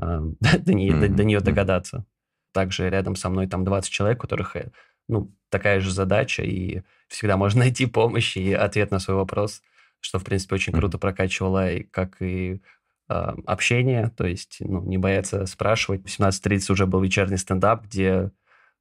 э, 0.00 0.20
до, 0.58 0.74
нее, 0.74 0.92
mm-hmm. 0.92 1.08
до, 1.08 1.14
до 1.14 1.24
нее 1.24 1.40
догадаться. 1.40 2.04
Также 2.52 2.88
рядом 2.88 3.16
со 3.16 3.28
мной 3.28 3.46
там 3.46 3.64
20 3.64 3.90
человек, 3.90 4.18
у 4.18 4.22
которых, 4.22 4.56
э, 4.56 4.70
ну, 5.08 5.32
такая 5.50 5.80
же 5.80 5.90
задача, 5.90 6.42
и 6.42 6.82
всегда 7.08 7.36
можно 7.36 7.60
найти 7.64 7.86
помощь 7.86 8.36
и 8.36 8.52
ответ 8.52 8.90
на 8.90 8.98
свой 8.98 9.16
вопрос, 9.16 9.62
что, 10.00 10.18
в 10.18 10.24
принципе, 10.24 10.54
очень 10.54 10.72
круто 10.72 10.98
прокачивало, 10.98 11.72
и 11.72 11.82
как 11.82 12.20
и 12.22 12.60
общение, 13.08 14.10
то 14.16 14.26
есть 14.26 14.56
ну, 14.60 14.82
не 14.82 14.98
бояться 14.98 15.46
спрашивать. 15.46 16.02
В 16.02 16.20
17.30 16.20 16.72
уже 16.72 16.86
был 16.86 17.00
вечерний 17.00 17.36
стендап, 17.36 17.84
где 17.84 18.32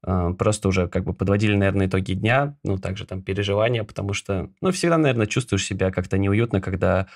э, 0.05 0.33
просто 0.37 0.67
уже 0.67 0.87
как 0.87 1.03
бы 1.03 1.13
подводили, 1.13 1.55
наверное, 1.55 1.87
итоги 1.87 2.13
дня, 2.13 2.57
ну, 2.63 2.77
также 2.77 3.05
там 3.05 3.21
переживания, 3.21 3.83
потому 3.83 4.13
что, 4.13 4.49
ну, 4.61 4.71
всегда, 4.71 4.97
наверное, 4.97 5.27
чувствуешь 5.27 5.65
себя 5.65 5.91
как-то 5.91 6.17
неуютно, 6.17 6.61
когда 6.61 7.07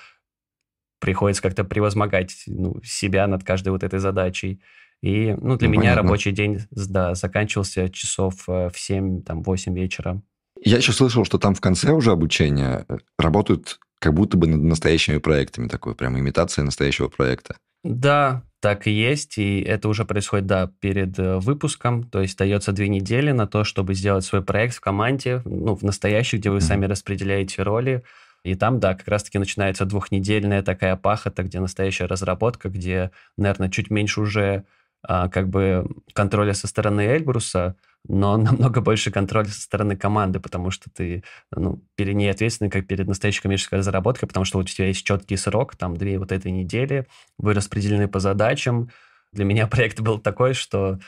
приходится 1.00 1.42
как-то 1.42 1.64
превозмогать 1.64 2.44
ну, 2.46 2.80
себя 2.84 3.26
над 3.26 3.42
каждой 3.42 3.70
вот 3.70 3.82
этой 3.82 3.98
задачей. 3.98 4.60
И, 5.02 5.34
ну, 5.40 5.56
для 5.56 5.68
ну, 5.68 5.72
меня 5.72 5.82
понятно. 5.82 6.02
рабочий 6.02 6.30
день, 6.30 6.60
да, 6.70 7.14
заканчивался 7.14 7.88
часов 7.88 8.48
э, 8.48 8.68
в 8.72 8.78
7, 8.78 9.22
там, 9.22 9.42
8 9.42 9.74
вечера. 9.74 10.22
Я 10.62 10.76
еще 10.76 10.92
слышал, 10.92 11.24
что 11.24 11.38
там 11.38 11.54
в 11.54 11.60
конце 11.60 11.90
уже 11.92 12.12
обучения 12.12 12.84
э, 12.88 12.98
работают 13.18 13.80
как 14.00 14.14
будто 14.14 14.36
бы 14.36 14.48
над 14.48 14.62
настоящими 14.62 15.18
проектами, 15.18 15.68
такой 15.68 15.94
прям 15.94 16.18
имитация 16.18 16.64
настоящего 16.64 17.08
проекта. 17.08 17.56
Да, 17.84 18.42
так 18.60 18.86
и 18.86 18.90
есть, 18.90 19.38
и 19.38 19.60
это 19.60 19.88
уже 19.88 20.04
происходит, 20.04 20.46
да, 20.46 20.70
перед 20.80 21.18
э, 21.18 21.38
выпуском, 21.38 22.02
то 22.02 22.20
есть 22.20 22.36
дается 22.36 22.72
две 22.72 22.88
недели 22.88 23.30
на 23.30 23.46
то, 23.46 23.64
чтобы 23.64 23.94
сделать 23.94 24.24
свой 24.24 24.42
проект 24.42 24.74
в 24.74 24.80
команде, 24.80 25.40
ну, 25.44 25.74
в 25.74 25.82
настоящей, 25.82 26.36
где 26.36 26.50
вы 26.50 26.58
mm-hmm. 26.58 26.60
сами 26.60 26.86
распределяете 26.86 27.62
роли, 27.62 28.02
и 28.42 28.54
там, 28.54 28.80
да, 28.80 28.94
как 28.94 29.08
раз-таки 29.08 29.38
начинается 29.38 29.84
двухнедельная 29.84 30.62
такая 30.62 30.96
пахота, 30.96 31.42
где 31.42 31.60
настоящая 31.60 32.06
разработка, 32.06 32.68
где, 32.68 33.10
наверное, 33.36 33.70
чуть 33.70 33.90
меньше 33.90 34.20
уже 34.20 34.64
а, 35.02 35.28
как 35.28 35.48
бы 35.48 35.86
контроля 36.12 36.54
со 36.54 36.66
стороны 36.66 37.02
Эльбруса, 37.02 37.76
но 38.08 38.36
намного 38.38 38.80
больше 38.80 39.10
контроля 39.10 39.48
со 39.48 39.60
стороны 39.60 39.96
команды, 39.96 40.40
потому 40.40 40.70
что 40.70 40.90
ты 40.90 41.22
ну, 41.54 41.82
перед 41.96 42.14
ней 42.14 42.30
ответственный, 42.30 42.70
как 42.70 42.86
перед 42.86 43.06
настоящей 43.06 43.42
коммерческой 43.42 43.78
разработкой, 43.78 44.28
потому 44.28 44.44
что 44.44 44.58
у 44.58 44.62
тебя 44.62 44.88
есть 44.88 45.04
четкий 45.04 45.36
срок, 45.36 45.76
там 45.76 45.96
две 45.96 46.18
вот 46.18 46.32
этой 46.32 46.50
недели, 46.50 47.06
вы 47.38 47.54
распределены 47.54 48.08
по 48.08 48.20
задачам. 48.20 48.90
Для 49.32 49.44
меня 49.44 49.66
проект 49.68 50.00
был 50.00 50.18
такой, 50.18 50.54
что 50.54 50.98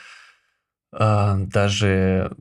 э, 0.93 1.35
даже 1.39 2.37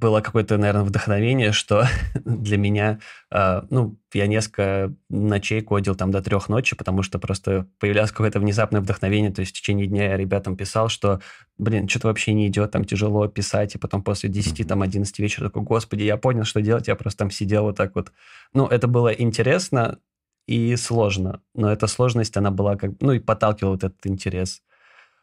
было 0.00 0.20
какое-то, 0.20 0.56
наверное, 0.56 0.84
вдохновение, 0.84 1.52
что 1.52 1.84
для 2.24 2.56
меня, 2.56 2.98
э, 3.30 3.62
ну, 3.70 3.98
я 4.12 4.26
несколько 4.26 4.92
ночей 5.08 5.60
кодил 5.60 5.94
там 5.94 6.10
до 6.10 6.22
трех 6.22 6.48
ночи, 6.48 6.74
потому 6.74 7.02
что 7.02 7.18
просто 7.18 7.66
появлялось 7.78 8.10
какое-то 8.10 8.40
внезапное 8.40 8.80
вдохновение, 8.80 9.30
то 9.30 9.40
есть 9.40 9.54
в 9.54 9.60
течение 9.60 9.86
дня 9.86 10.10
я 10.10 10.16
ребятам 10.16 10.56
писал, 10.56 10.88
что, 10.88 11.20
блин, 11.58 11.88
что-то 11.88 12.08
вообще 12.08 12.32
не 12.32 12.48
идет, 12.48 12.70
там 12.70 12.84
тяжело 12.84 13.28
писать, 13.28 13.74
и 13.74 13.78
потом 13.78 14.02
после 14.02 14.30
10, 14.30 14.66
там, 14.66 14.82
11 14.82 15.18
вечера 15.18 15.44
такой, 15.44 15.62
господи, 15.62 16.02
я 16.02 16.16
понял, 16.16 16.44
что 16.44 16.60
делать, 16.60 16.88
я 16.88 16.96
просто 16.96 17.18
там 17.18 17.30
сидел 17.30 17.64
вот 17.64 17.76
так 17.76 17.94
вот. 17.94 18.12
Ну, 18.54 18.66
это 18.66 18.88
было 18.88 19.08
интересно 19.08 19.98
и 20.46 20.74
сложно, 20.76 21.42
но 21.54 21.70
эта 21.70 21.86
сложность, 21.86 22.36
она 22.36 22.50
была 22.50 22.76
как, 22.76 22.92
ну, 23.00 23.12
и 23.12 23.20
подталкивала 23.20 23.72
вот 23.72 23.84
этот 23.84 24.06
интерес. 24.06 24.62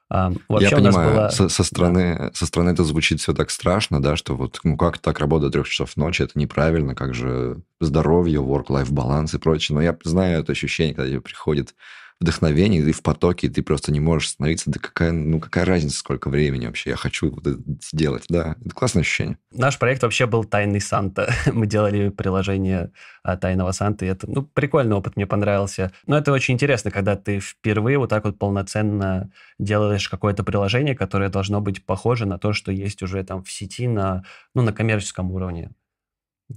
А, 0.10 0.32
вообще 0.48 0.70
Я 0.70 0.78
понимаю, 0.78 1.14
было... 1.14 1.30
со, 1.30 1.50
со, 1.50 1.64
стороны, 1.64 2.16
да. 2.18 2.32
со 2.34 2.46
стороны 2.46 2.70
это 2.70 2.84
звучит 2.86 3.20
все 3.20 3.34
так 3.34 3.50
страшно, 3.50 4.02
да, 4.02 4.16
что 4.16 4.36
вот, 4.36 4.60
ну 4.64 4.78
как 4.78 5.00
так 5.00 5.20
работа 5.20 5.50
трех 5.50 5.68
часов 5.68 5.98
ночи, 5.98 6.22
это 6.22 6.40
неправильно, 6.40 6.96
как 6.96 7.14
же 7.14 7.62
здоровье, 7.82 8.40
work-life 8.40 8.92
баланс 8.92 9.34
и 9.34 9.38
прочее. 9.38 9.76
Но 9.76 9.82
я 9.82 9.98
знаю 10.04 10.40
это 10.40 10.54
ощущение, 10.54 10.96
когда 10.96 11.10
тебе 11.10 11.22
приходит 11.22 11.76
вдохновение, 12.20 12.84
ты 12.84 12.92
в 12.92 13.04
потоке, 13.04 13.48
ты 13.48 13.62
просто 13.62 13.92
не 13.92 14.00
можешь 14.00 14.30
остановиться. 14.30 14.72
Да 14.72 14.80
какая, 14.80 15.12
ну, 15.12 15.40
какая 15.40 15.66
разница, 15.66 15.98
сколько 15.98 16.30
времени 16.30 16.66
вообще? 16.66 16.92
Я 16.92 16.96
хочу 16.96 17.30
вот 17.30 17.46
это 17.46 17.60
сделать. 17.84 18.26
Да, 18.30 18.56
это 18.64 18.74
классное 18.74 19.02
ощущение. 19.02 19.38
Наш 19.52 19.78
проект 19.78 20.02
вообще 20.02 20.26
был 20.26 20.44
«Тайный 20.44 20.82
Санта». 20.82 21.32
Мы 21.54 21.68
делали 21.68 22.10
приложение 22.10 22.92
а, 23.24 23.38
«Тайного 23.38 23.72
Санта», 23.72 24.06
и 24.06 24.08
это, 24.08 24.30
ну, 24.30 24.44
прикольный 24.44 24.96
опыт, 24.96 25.16
мне 25.16 25.28
понравился. 25.28 25.92
Но 26.08 26.18
это 26.18 26.32
очень 26.32 26.56
интересно, 26.56 26.90
когда 26.90 27.16
ты 27.16 27.40
впервые 27.40 28.00
вот 28.00 28.10
так 28.10 28.24
вот 28.26 28.40
полноценно 28.40 29.32
делаешь 29.60 30.10
какое-то 30.10 30.44
приложение, 30.44 30.96
которое 30.96 31.30
должно 31.30 31.62
быть 31.62 31.86
похоже 31.86 32.26
на 32.26 32.40
то, 32.40 32.52
что 32.54 32.72
есть 32.72 33.04
уже 33.04 33.24
там 33.24 33.44
в 33.44 33.52
сети 33.52 33.88
на, 33.88 34.24
ну, 34.56 34.64
на 34.64 34.74
коммерческом 34.74 35.32
уровне. 35.32 35.72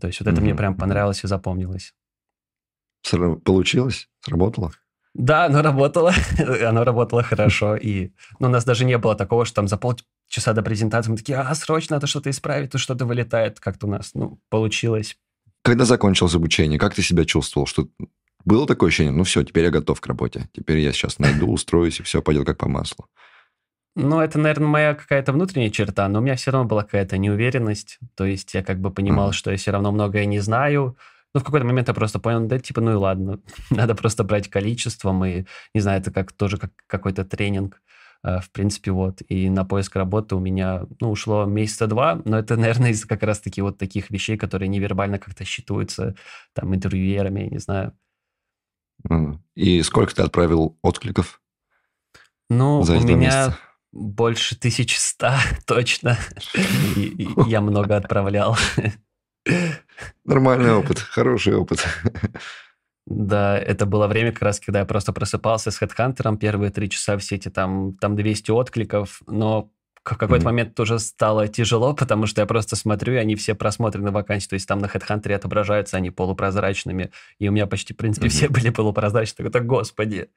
То 0.01 0.07
есть 0.07 0.21
вот 0.21 0.29
это 0.29 0.41
mm-hmm. 0.41 0.45
мне 0.45 0.55
прям 0.55 0.77
понравилось 0.77 1.25
и 1.25 1.27
запомнилось. 1.27 1.93
Получилось? 3.45 4.09
Сработало? 4.21 4.73
Да, 5.15 5.47
оно 5.47 5.63
работало, 5.63 6.13
оно 6.67 6.85
работало 6.85 7.23
хорошо, 7.23 7.77
и 7.77 8.13
ну, 8.39 8.47
у 8.47 8.51
нас 8.51 8.65
даже 8.65 8.85
не 8.85 8.97
было 8.97 9.17
такого, 9.17 9.45
что 9.45 9.57
там 9.57 9.69
за 9.69 9.77
полчаса 9.77 10.53
до 10.53 10.63
презентации 10.63 11.11
мы 11.11 11.17
такие, 11.17 11.39
а, 11.39 11.55
срочно 11.55 11.97
надо 11.97 12.07
что-то 12.07 12.31
исправить, 12.31 12.71
тут 12.71 12.81
что-то 12.81 13.07
вылетает, 13.07 13.59
как-то 13.59 13.87
у 13.87 13.91
нас, 13.91 14.13
ну, 14.15 14.41
получилось. 14.51 15.17
Когда 15.63 15.85
закончилось 15.85 16.35
обучение, 16.35 16.79
как 16.79 16.95
ты 16.95 17.03
себя 17.03 17.25
чувствовал, 17.25 17.67
что 17.67 17.89
было 18.45 18.67
такое 18.67 18.89
ощущение, 18.89 19.13
ну 19.13 19.25
все, 19.25 19.43
теперь 19.43 19.65
я 19.65 19.71
готов 19.71 20.01
к 20.01 20.07
работе, 20.07 20.49
теперь 20.53 20.79
я 20.79 20.93
сейчас 20.93 21.19
найду, 21.19 21.51
устроюсь, 21.53 22.01
и 22.01 22.03
все 22.03 22.23
пойдет 22.23 22.47
как 22.47 22.59
по 22.59 22.69
маслу? 22.69 23.07
Ну, 23.97 24.21
это, 24.21 24.39
наверное, 24.39 24.69
моя 24.69 24.95
какая-то 24.95 25.33
внутренняя 25.33 25.71
черта, 25.71 26.09
но 26.09 26.21
у 26.21 26.23
меня 26.23 26.37
все 26.37 26.53
равно 26.53 26.69
была 26.69 26.85
какая-то 26.85 27.19
неуверенность, 27.19 27.99
то 28.15 28.25
есть 28.25 28.55
я 28.55 28.63
как 28.63 28.81
бы 28.81 28.93
понимал, 28.93 29.31
mm. 29.31 29.33
что 29.33 29.51
я 29.51 29.57
все 29.57 29.73
равно 29.73 29.91
многое 29.91 30.27
не 30.27 30.39
знаю, 30.39 30.97
ну, 31.35 31.41
в 31.41 31.45
какой-то 31.45 31.67
момент 31.67 31.89
я 31.89 31.95
просто 31.95 32.19
понял, 32.19 32.47
да, 32.47 32.59
типа, 32.59 32.81
ну 32.81 32.93
и 32.93 32.95
ладно, 32.95 33.41
надо 33.71 33.95
просто 33.95 34.25
брать 34.25 34.49
количеством, 34.49 35.25
и, 35.25 35.45
не 35.75 35.81
знаю, 35.81 36.01
это 36.01 36.11
как 36.11 36.33
тоже 36.33 36.57
как 36.57 36.73
какой-то 36.87 37.25
тренинг, 37.25 37.81
э, 38.23 38.41
в 38.41 38.51
принципе, 38.51 38.91
вот. 38.91 39.23
И 39.29 39.49
на 39.49 39.65
поиск 39.65 39.97
работы 39.97 40.35
у 40.35 40.41
меня, 40.41 40.87
ну, 41.01 41.11
ушло 41.11 41.45
месяца 41.45 41.87
два, 41.87 42.21
но 42.25 42.39
это, 42.39 42.57
наверное, 42.59 42.91
из 42.91 43.05
как 43.05 43.23
раз-таки 43.23 43.63
вот 43.63 43.79
таких 43.79 44.11
вещей, 44.11 44.37
которые 44.37 44.69
невербально 44.69 45.19
как-то 45.19 45.45
считываются, 45.45 46.17
там, 46.53 46.75
интервьюерами, 46.75 47.49
не 47.51 47.59
знаю. 47.59 47.93
И 49.55 49.83
сколько 49.83 50.15
ты 50.15 50.23
отправил 50.23 50.77
откликов? 50.83 51.41
Ну, 52.51 52.83
за 52.83 52.97
у 52.97 53.01
меня 53.01 53.17
месяца? 53.17 53.59
больше 53.93 54.57
1100, 54.57 55.31
точно. 55.67 56.19
Я 57.47 57.61
много 57.61 57.97
отправлял. 57.97 58.57
Нормальный 60.25 60.73
опыт, 60.73 60.99
хороший 60.99 61.55
опыт. 61.55 61.85
Да, 63.07 63.59
это 63.59 63.87
было 63.87 64.07
время 64.07 64.33
как 64.33 64.43
раз, 64.43 64.61
когда 64.61 64.81
я 64.81 64.85
просто 64.85 65.13
просыпался 65.13 65.71
с 65.71 65.83
HeadHunter, 65.83 66.37
первые 66.37 66.71
три 66.71 66.89
часа 66.89 67.17
в 67.17 67.23
сети, 67.23 67.49
там, 67.49 67.97
там 67.97 68.15
200 68.15 68.51
откликов, 68.53 69.23
но 69.27 69.71
в 70.05 70.19
какой-то 70.19 70.37
mm-hmm. 70.37 70.45
момент 70.45 70.75
тоже 70.75 70.99
стало 70.99 71.49
тяжело, 71.49 71.93
потому 71.97 72.27
что 72.27 72.41
я 72.41 72.47
просто 72.47 72.77
смотрю, 72.77 73.15
и 73.15 73.17
они 73.17 73.35
все 73.35 73.55
просмотрены 73.55 74.11
вакансии, 74.13 74.49
то 74.49 74.55
есть 74.55 74.69
там 74.69 74.79
на 74.79 74.87
HeadHunter 74.87 75.35
отображаются 75.35 75.97
они 75.97 76.11
полупрозрачными, 76.11 77.11
и 77.39 77.49
у 77.49 77.53
меня 77.53 77.67
почти, 77.67 77.95
в 77.95 77.97
принципе, 77.97 78.29
mm-hmm. 78.29 78.31
все 78.31 78.49
были 78.49 78.71
полупрозрачные. 78.71 79.51
Так, 79.51 79.67
господи. 79.67 80.29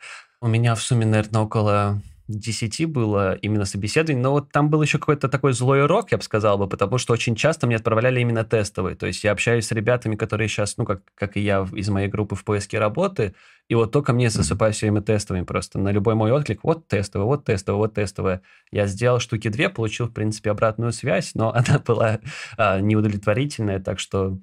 У 0.42 0.48
меня 0.48 0.76
в 0.76 0.82
сумме, 0.82 1.06
наверное, 1.06 1.42
около 1.42 2.02
10 2.28 2.86
было 2.86 3.36
именно 3.36 3.66
собеседований, 3.66 4.22
но 4.22 4.32
вот 4.32 4.52
там 4.52 4.70
был 4.70 4.82
еще 4.82 4.98
какой-то 4.98 5.28
такой 5.28 5.54
злой 5.54 5.84
урок, 5.84 6.12
я 6.12 6.18
бы 6.18 6.24
сказал 6.24 6.58
бы, 6.58 6.68
потому 6.68 6.98
что 6.98 7.14
очень 7.14 7.36
часто 7.36 7.68
мне 7.68 7.76
отправляли 7.76 8.22
именно 8.22 8.46
тестовые. 8.46 8.96
То 8.96 9.08
есть 9.08 9.24
я 9.24 9.32
общаюсь 9.32 9.68
с 9.68 9.72
ребятами, 9.72 10.16
которые 10.16 10.48
сейчас, 10.48 10.78
ну, 10.78 10.86
как, 10.86 11.02
как 11.16 11.36
и 11.36 11.42
я 11.42 11.68
из 11.74 11.90
моей 11.90 12.08
группы 12.08 12.36
в 12.36 12.46
поиске 12.46 12.80
работы, 12.80 13.36
и 13.68 13.76
вот 13.76 13.92
только 13.92 14.14
мне 14.14 14.30
засыпают 14.30 14.76
все 14.76 14.86
время 14.86 15.02
тестовыми 15.02 15.44
просто. 15.44 15.80
На 15.80 15.92
любой 15.92 16.16
мой 16.16 16.32
отклик, 16.32 16.64
вот 16.64 16.88
тестовое, 16.88 17.28
вот 17.28 17.46
тестовое, 17.46 17.78
вот 17.78 17.94
тестовое. 17.94 18.42
Я 18.72 18.88
сделал 18.88 19.20
штуки 19.20 19.50
две, 19.50 19.70
получил, 19.70 20.08
в 20.08 20.14
принципе, 20.14 20.52
обратную 20.52 20.94
связь, 20.94 21.36
но 21.36 21.54
она 21.56 21.80
была 21.80 22.20
а, 22.58 22.80
неудовлетворительная, 22.80 23.80
так 23.80 24.00
что 24.00 24.38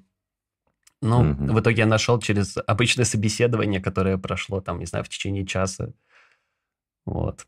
ну, 1.01 1.23
mm-hmm. 1.23 1.51
в 1.51 1.59
итоге 1.59 1.77
я 1.79 1.85
нашел 1.87 2.19
через 2.19 2.57
обычное 2.67 3.05
собеседование, 3.05 3.81
которое 3.81 4.19
прошло 4.19 4.61
там, 4.61 4.77
не 4.77 4.85
знаю, 4.85 5.03
в 5.03 5.09
течение 5.09 5.47
часа. 5.47 5.93
Вот. 7.05 7.47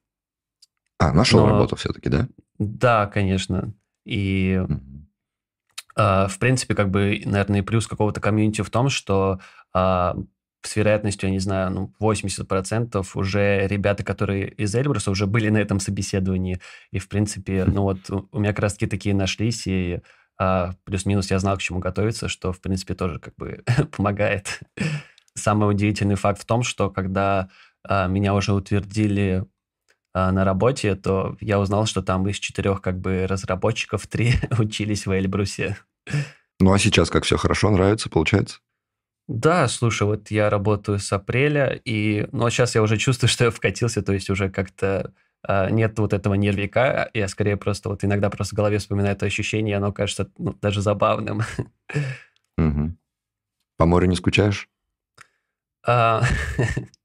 А, 1.04 1.14
нашел 1.14 1.42
Но... 1.42 1.50
работу 1.50 1.76
все-таки, 1.76 2.10
да? 2.10 2.28
Да, 2.60 3.08
конечно. 3.08 3.74
И, 4.06 4.60
mm-hmm. 4.60 4.80
э, 5.98 6.28
в 6.28 6.40
принципе, 6.40 6.76
как 6.76 6.90
бы, 6.90 7.22
наверное, 7.26 7.60
и 7.60 7.64
плюс 7.64 7.88
какого-то 7.88 8.22
комьюнити 8.22 8.62
в 8.62 8.70
том, 8.70 8.90
что 8.90 9.40
э, 9.74 10.14
с 10.66 10.76
вероятностью, 10.76 11.28
я 11.28 11.34
не 11.34 11.40
знаю, 11.40 11.72
ну, 11.72 11.94
80% 12.02 13.06
уже 13.16 13.68
ребята, 13.68 14.04
которые 14.04 14.50
из 14.50 14.74
Эльбруса 14.76 15.12
уже 15.12 15.28
были 15.28 15.50
на 15.50 15.58
этом 15.58 15.80
собеседовании. 15.80 16.60
И, 16.92 17.00
в 17.00 17.10
принципе, 17.10 17.66
ну 17.66 17.84
вот 17.84 18.10
у 18.10 18.40
меня 18.40 18.52
как 18.52 18.60
раз-таки 18.60 18.88
такие 18.88 19.14
нашлись, 19.14 19.68
и 19.68 20.02
а, 20.40 20.72
плюс-минус 20.86 21.32
я 21.32 21.40
знал, 21.40 21.58
к 21.58 21.62
чему 21.62 21.80
готовиться, 21.80 22.30
что, 22.30 22.54
в 22.54 22.62
принципе, 22.62 22.96
тоже 22.96 23.20
как 23.20 23.36
бы 23.36 23.64
помогает. 23.96 24.62
Самый 25.36 25.70
удивительный 25.70 26.16
факт 26.16 26.42
в 26.42 26.46
том, 26.46 26.64
что 26.64 26.90
когда 26.90 27.50
а, 27.84 28.08
меня 28.08 28.34
уже 28.34 28.54
утвердили 28.54 29.46
на 30.14 30.46
работе, 30.46 30.96
то 30.96 31.38
я 31.42 31.60
узнал, 31.60 31.86
что 31.86 32.02
там 32.02 32.28
из 32.28 32.38
четырех 32.38 32.82
как 32.82 33.00
бы 33.00 33.26
разработчиков 33.28 34.06
три 34.08 34.34
учились 34.60 35.06
в 35.06 35.12
Эльбрусе. 35.12 35.78
Ну 36.60 36.72
а 36.72 36.80
сейчас 36.80 37.10
как 37.10 37.24
все 37.24 37.38
хорошо, 37.38 37.72
нравится, 37.72 38.10
получается? 38.10 38.60
Да, 39.28 39.68
слушай, 39.68 40.04
вот 40.04 40.32
я 40.32 40.50
работаю 40.50 41.00
с 41.00 41.12
апреля, 41.14 41.80
и 41.86 42.28
ну, 42.32 42.50
сейчас 42.50 42.76
я 42.76 42.82
уже 42.82 42.98
чувствую, 42.98 43.30
что 43.32 43.46
я 43.46 43.52
вкатился, 43.52 44.02
то 44.02 44.14
есть 44.14 44.30
уже 44.30 44.50
как-то 44.50 45.14
а, 45.46 45.70
нет 45.70 45.98
вот 46.00 46.14
этого 46.14 46.34
нервика, 46.36 47.10
я 47.14 47.28
скорее 47.28 47.58
просто 47.58 47.90
вот 47.90 48.04
иногда 48.04 48.30
просто 48.30 48.56
в 48.56 48.58
голове 48.58 48.78
вспоминаю 48.80 49.16
это 49.16 49.26
ощущение, 49.26 49.74
и 49.74 49.78
оно 49.78 49.92
кажется 49.92 50.30
ну, 50.38 50.54
даже 50.62 50.82
забавным. 50.82 51.42
Угу. 52.58 52.96
По 53.78 53.86
морю 53.86 54.08
не 54.08 54.16
скучаешь? 54.16 54.70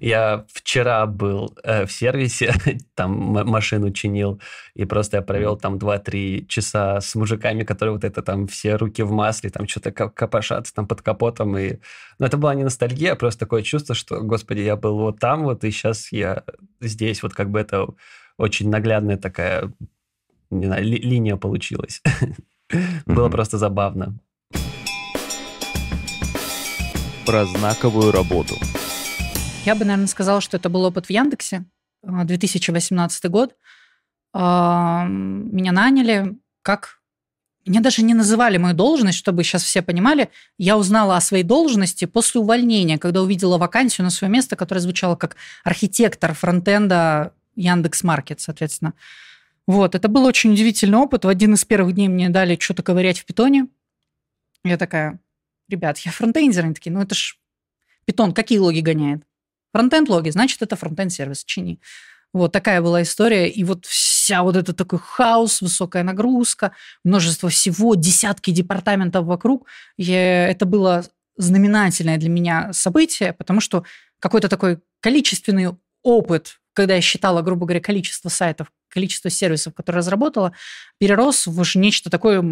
Я 0.00 0.44
вчера 0.52 1.06
был 1.06 1.56
э, 1.62 1.86
в 1.86 1.92
сервисе, 1.92 2.54
там 2.94 3.10
машину 3.10 3.90
чинил, 3.92 4.40
и 4.74 4.84
просто 4.84 5.18
я 5.18 5.22
провел 5.22 5.56
там 5.56 5.76
2-3 5.76 6.46
часа 6.46 7.00
с 7.00 7.14
мужиками, 7.14 7.64
которые 7.64 7.94
вот 7.94 8.04
это 8.04 8.22
там 8.22 8.46
все 8.46 8.76
руки 8.76 9.02
в 9.02 9.10
масле, 9.10 9.50
там 9.50 9.66
что-то 9.66 9.92
копошатся 9.92 10.74
там 10.74 10.86
под 10.86 11.02
капотом. 11.02 11.56
И... 11.58 11.78
Но 12.18 12.26
это 12.26 12.36
была 12.36 12.54
не 12.54 12.64
ностальгия, 12.64 13.12
а 13.12 13.16
просто 13.16 13.40
такое 13.40 13.62
чувство, 13.62 13.94
что, 13.94 14.20
господи, 14.20 14.60
я 14.60 14.76
был 14.76 14.98
вот 14.98 15.18
там 15.18 15.44
вот, 15.44 15.64
и 15.64 15.70
сейчас 15.70 16.12
я 16.12 16.44
здесь. 16.80 17.22
Вот 17.22 17.34
как 17.34 17.50
бы 17.50 17.60
это 17.60 17.86
очень 18.36 18.68
наглядная 18.68 19.16
такая 19.16 19.72
не 20.50 20.66
знаю, 20.66 20.84
ли- 20.84 20.98
линия 20.98 21.36
получилась. 21.36 22.02
Было 23.06 23.28
просто 23.28 23.58
забавно. 23.58 24.18
Про 27.26 27.44
знаковую 27.44 28.12
работу. 28.12 28.54
Я 29.66 29.74
бы, 29.74 29.84
наверное, 29.84 30.06
сказала, 30.06 30.40
что 30.40 30.56
это 30.56 30.68
был 30.68 30.84
опыт 30.84 31.06
в 31.06 31.10
Яндексе, 31.10 31.64
2018 32.04 33.24
а, 33.24 33.28
год. 33.28 33.56
Меня 34.32 35.72
наняли 35.72 36.36
как... 36.62 37.00
Мне 37.64 37.80
даже 37.80 38.02
не 38.02 38.14
называли 38.14 38.58
мою 38.58 38.76
должность, 38.76 39.18
чтобы 39.18 39.42
сейчас 39.42 39.64
все 39.64 39.82
понимали. 39.82 40.30
Я 40.56 40.78
узнала 40.78 41.16
о 41.16 41.20
своей 41.20 41.42
должности 41.42 42.04
после 42.04 42.40
увольнения, 42.40 42.96
когда 42.96 43.22
увидела 43.22 43.58
вакансию 43.58 44.04
на 44.04 44.10
свое 44.10 44.32
место, 44.32 44.54
которая 44.54 44.82
звучала 44.82 45.16
как 45.16 45.34
архитектор 45.64 46.32
фронтенда 46.32 47.32
Яндекс 47.56 48.04
Маркет, 48.04 48.40
соответственно. 48.40 48.94
Вот, 49.66 49.96
это 49.96 50.06
был 50.06 50.26
очень 50.26 50.52
удивительный 50.52 50.98
опыт. 50.98 51.24
В 51.24 51.28
один 51.28 51.54
из 51.54 51.64
первых 51.64 51.96
дней 51.96 52.06
мне 52.06 52.28
дали 52.28 52.56
что-то 52.56 52.84
ковырять 52.84 53.18
в 53.18 53.24
питоне. 53.24 53.66
Я 54.62 54.76
такая, 54.76 55.18
ребят, 55.68 55.98
я 55.98 56.12
фронтендер. 56.12 56.66
Они 56.66 56.74
такие, 56.74 56.92
ну 56.92 57.00
это 57.00 57.16
ж 57.16 57.36
питон, 58.04 58.32
какие 58.32 58.58
логи 58.58 58.78
гоняет? 58.78 59.24
Фронтенд 59.76 60.08
логи, 60.08 60.30
значит, 60.30 60.62
это 60.62 60.74
фронтенд 60.74 61.12
сервис, 61.12 61.44
чини. 61.44 61.80
Вот 62.32 62.50
такая 62.50 62.80
была 62.80 63.02
история. 63.02 63.50
И 63.50 63.62
вот 63.62 63.84
вся 63.84 64.42
вот 64.42 64.56
это 64.56 64.72
такой 64.72 64.98
хаос, 64.98 65.60
высокая 65.60 66.02
нагрузка, 66.02 66.72
множество 67.04 67.50
всего, 67.50 67.94
десятки 67.94 68.52
департаментов 68.52 69.26
вокруг. 69.26 69.66
Я, 69.98 70.48
это 70.48 70.64
было 70.64 71.04
знаменательное 71.36 72.16
для 72.16 72.30
меня 72.30 72.72
событие, 72.72 73.34
потому 73.34 73.60
что 73.60 73.84
какой-то 74.18 74.48
такой 74.48 74.78
количественный 75.00 75.76
опыт, 76.02 76.58
когда 76.72 76.94
я 76.94 77.02
считала, 77.02 77.42
грубо 77.42 77.66
говоря, 77.66 77.82
количество 77.82 78.30
сайтов, 78.30 78.72
количество 78.88 79.28
сервисов, 79.28 79.74
которые 79.74 79.98
разработала, 79.98 80.52
перерос 80.96 81.46
в 81.46 81.76
нечто 81.76 82.08
такое 82.08 82.42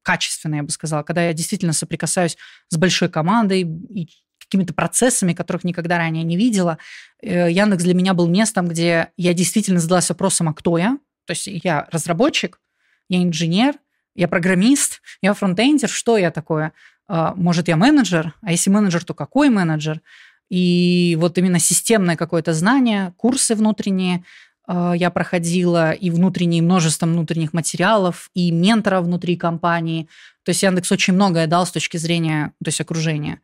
качественное, 0.00 0.60
я 0.60 0.62
бы 0.62 0.70
сказала, 0.70 1.02
когда 1.02 1.26
я 1.26 1.34
действительно 1.34 1.74
соприкасаюсь 1.74 2.38
с 2.70 2.78
большой 2.78 3.10
командой 3.10 3.60
и 3.60 4.08
какими-то 4.50 4.74
процессами, 4.74 5.32
которых 5.32 5.62
никогда 5.62 5.96
ранее 5.98 6.24
не 6.24 6.36
видела. 6.36 6.78
Э, 7.22 7.50
Яндекс 7.50 7.84
для 7.84 7.94
меня 7.94 8.14
был 8.14 8.26
местом, 8.26 8.66
где 8.66 9.08
я 9.16 9.32
действительно 9.32 9.78
задалась 9.78 10.08
вопросом, 10.08 10.48
а 10.48 10.54
кто 10.54 10.76
я? 10.76 10.98
То 11.26 11.32
есть 11.32 11.46
я 11.46 11.86
разработчик, 11.92 12.60
я 13.08 13.22
инженер, 13.22 13.76
я 14.16 14.26
программист, 14.26 15.00
я 15.22 15.32
фронтендер, 15.34 15.88
что 15.88 16.16
я 16.16 16.30
такое? 16.32 16.72
А, 17.08 17.34
может, 17.36 17.68
я 17.68 17.76
менеджер? 17.76 18.34
А 18.42 18.50
если 18.50 18.70
менеджер, 18.70 19.04
то 19.04 19.14
какой 19.14 19.48
менеджер? 19.48 20.00
И 20.48 21.16
вот 21.20 21.38
именно 21.38 21.60
системное 21.60 22.16
какое-то 22.16 22.52
знание, 22.52 23.14
курсы 23.16 23.54
внутренние 23.54 24.24
а, 24.66 24.92
я 24.92 25.10
проходила, 25.10 25.92
и 25.92 26.10
внутренние, 26.10 26.62
множество 26.62 27.06
внутренних 27.06 27.52
материалов, 27.52 28.30
и 28.34 28.50
ментора 28.50 29.00
внутри 29.00 29.36
компании. 29.36 30.08
То 30.44 30.50
есть 30.50 30.62
Яндекс 30.62 30.90
очень 30.92 31.14
многое 31.14 31.46
дал 31.46 31.66
с 31.66 31.70
точки 31.70 31.96
зрения 31.96 32.52
то 32.62 32.68
есть 32.68 32.80
окружения. 32.80 33.40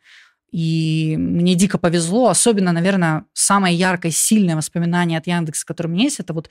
И 0.57 1.19
мне 1.19 1.55
дико 1.55 1.77
повезло, 1.77 2.31
особенно, 2.31 2.73
наверное, 2.73 3.27
самое 3.35 3.77
яркое, 3.77 4.11
сильное 4.11 4.57
воспоминание 4.57 5.19
от 5.19 5.27
Яндекса, 5.27 5.67
которое 5.67 5.91
у 5.91 5.93
меня 5.93 6.05
есть, 6.05 6.19
это 6.19 6.33
вот 6.33 6.49
э, 6.49 6.51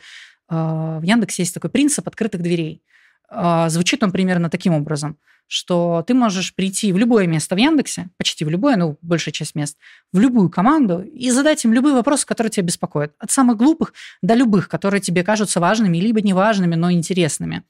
в 0.54 1.02
Яндексе 1.02 1.42
есть 1.42 1.56
такой 1.56 1.72
принцип 1.72 2.08
открытых 2.08 2.44
дверей. 2.44 2.84
Э, 3.32 3.66
звучит 3.68 4.04
он 4.04 4.12
примерно 4.12 4.52
таким 4.52 4.74
образом, 4.74 5.18
что 5.48 6.04
ты 6.06 6.14
можешь 6.14 6.54
прийти 6.54 6.94
в 6.94 7.00
любое 7.00 7.26
место 7.26 7.56
в 7.56 7.58
Яндексе, 7.58 8.10
почти 8.20 8.46
в 8.46 8.50
любое, 8.50 8.76
ну, 8.76 9.00
большая 9.02 9.34
часть 9.34 9.56
мест, 9.56 9.76
в 10.14 10.20
любую 10.20 10.52
команду 10.52 11.02
и 11.02 11.32
задать 11.32 11.66
им 11.66 11.74
любые 11.74 11.96
вопросы, 11.96 12.28
которые 12.28 12.52
тебя 12.52 12.68
беспокоят. 12.68 13.16
От 13.18 13.32
самых 13.32 13.58
глупых 13.58 13.92
до 14.22 14.36
любых, 14.36 14.70
которые 14.70 15.02
тебе 15.02 15.24
кажутся 15.24 15.60
важными, 15.60 15.98
либо 15.98 16.22
неважными, 16.22 16.76
но 16.76 16.92
интересными. 16.92 17.64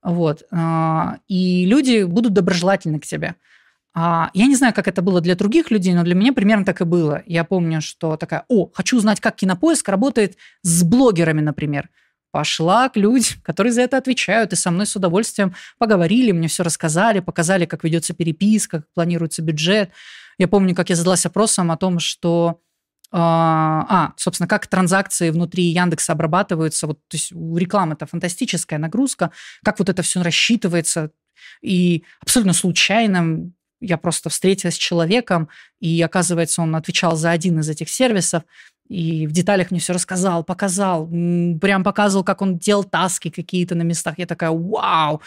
Вот. 0.00 0.44
Э, 0.52 1.16
и 1.26 1.66
люди 1.66 2.04
будут 2.04 2.34
доброжелательны 2.34 3.00
к 3.00 3.04
тебе. 3.04 3.34
А, 3.94 4.30
я 4.32 4.46
не 4.46 4.56
знаю, 4.56 4.72
как 4.72 4.88
это 4.88 5.02
было 5.02 5.20
для 5.20 5.34
других 5.34 5.70
людей, 5.70 5.94
но 5.94 6.02
для 6.02 6.14
меня 6.14 6.32
примерно 6.32 6.64
так 6.64 6.80
и 6.80 6.84
было. 6.84 7.22
Я 7.26 7.44
помню, 7.44 7.80
что 7.82 8.16
такая, 8.16 8.44
о, 8.48 8.70
хочу 8.72 8.96
узнать, 8.96 9.20
как 9.20 9.36
кинопоиск 9.36 9.88
работает 9.88 10.36
с 10.62 10.82
блогерами, 10.82 11.40
например. 11.40 11.90
Пошла 12.30 12.88
к 12.88 12.96
людям, 12.96 13.40
которые 13.42 13.74
за 13.74 13.82
это 13.82 13.98
отвечают, 13.98 14.54
и 14.54 14.56
со 14.56 14.70
мной 14.70 14.86
с 14.86 14.96
удовольствием 14.96 15.54
поговорили, 15.78 16.32
мне 16.32 16.48
все 16.48 16.62
рассказали, 16.62 17.20
показали, 17.20 17.66
как 17.66 17.84
ведется 17.84 18.14
переписка, 18.14 18.78
как 18.80 18.92
планируется 18.94 19.42
бюджет. 19.42 19.90
Я 20.38 20.48
помню, 20.48 20.74
как 20.74 20.88
я 20.88 20.96
задалась 20.96 21.24
вопросом 21.24 21.70
о 21.70 21.76
том, 21.76 21.98
что 21.98 22.62
а, 23.14 23.84
а, 23.90 24.12
собственно, 24.16 24.48
как 24.48 24.66
транзакции 24.66 25.28
внутри 25.28 25.64
Яндекса 25.64 26.12
обрабатываются. 26.12 26.86
Вот, 26.86 27.06
то 27.08 27.16
есть 27.16 27.30
у 27.32 27.58
рекламы 27.58 27.92
это 27.92 28.06
фантастическая 28.06 28.78
нагрузка, 28.78 29.32
как 29.62 29.78
вот 29.78 29.90
это 29.90 30.00
все 30.00 30.22
рассчитывается. 30.22 31.10
И 31.60 32.04
абсолютно 32.22 32.54
случайно 32.54 33.52
я 33.82 33.98
просто 33.98 34.30
встретилась 34.30 34.74
с 34.74 34.78
человеком, 34.78 35.48
и 35.80 36.00
оказывается, 36.00 36.62
он 36.62 36.74
отвечал 36.76 37.16
за 37.16 37.30
один 37.30 37.60
из 37.60 37.68
этих 37.68 37.90
сервисов, 37.90 38.44
и 38.88 39.26
в 39.26 39.32
деталях 39.32 39.70
мне 39.70 39.80
все 39.80 39.92
рассказал, 39.92 40.44
показал, 40.44 41.06
прям 41.06 41.82
показывал, 41.82 42.24
как 42.24 42.42
он 42.42 42.58
делал 42.58 42.84
таски 42.84 43.30
какие-то 43.30 43.74
на 43.74 43.82
местах. 43.82 44.14
Я 44.18 44.26
такая, 44.26 44.50
вау! 44.50 45.20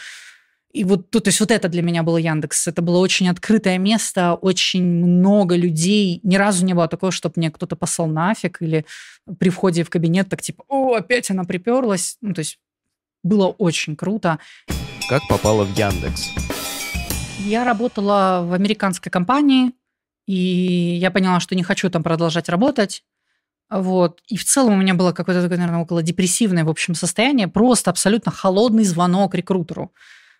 И 0.71 0.83
вот, 0.83 1.09
то, 1.09 1.21
то 1.21 1.29
есть 1.29 1.39
вот 1.39 1.51
это 1.51 1.69
для 1.69 1.81
меня 1.81 2.03
было 2.03 2.17
Яндекс. 2.17 2.67
Это 2.67 2.81
было 2.81 2.97
очень 2.97 3.29
открытое 3.29 3.77
место, 3.77 4.33
очень 4.33 4.83
много 4.83 5.55
людей. 5.55 6.19
Ни 6.23 6.35
разу 6.35 6.65
не 6.65 6.73
было 6.73 6.89
такого, 6.89 7.13
чтобы 7.13 7.35
мне 7.37 7.49
кто-то 7.49 7.77
послал 7.77 8.07
нафиг 8.07 8.61
или 8.61 8.85
при 9.39 9.49
входе 9.49 9.83
в 9.83 9.89
кабинет 9.89 10.27
так 10.27 10.41
типа, 10.41 10.65
о, 10.67 10.95
опять 10.95 11.31
она 11.31 11.45
приперлась. 11.45 12.17
Ну, 12.21 12.33
то 12.33 12.39
есть 12.39 12.59
было 13.23 13.47
очень 13.47 13.95
круто. 13.95 14.37
Как 15.09 15.25
попала 15.29 15.63
в 15.63 15.75
Яндекс? 15.77 16.54
Я 17.45 17.63
работала 17.63 18.43
в 18.43 18.53
американской 18.53 19.11
компании, 19.11 19.73
и 20.25 20.33
я 20.99 21.11
поняла, 21.11 21.39
что 21.39 21.53
не 21.53 21.61
хочу 21.61 21.91
там 21.91 22.01
продолжать 22.01 22.49
работать. 22.49 23.03
Вот. 23.69 24.19
И 24.27 24.35
в 24.35 24.43
целом 24.43 24.73
у 24.73 24.77
меня 24.77 24.95
было 24.95 25.11
какое-то 25.11 25.47
наверное, 25.47 25.81
около 25.81 26.01
депрессивное, 26.01 26.63
в 26.63 26.69
общем, 26.69 26.95
состояние. 26.95 27.47
Просто 27.47 27.91
абсолютно 27.91 28.31
холодный 28.31 28.83
звонок 28.83 29.35
рекрутеру. 29.35 29.93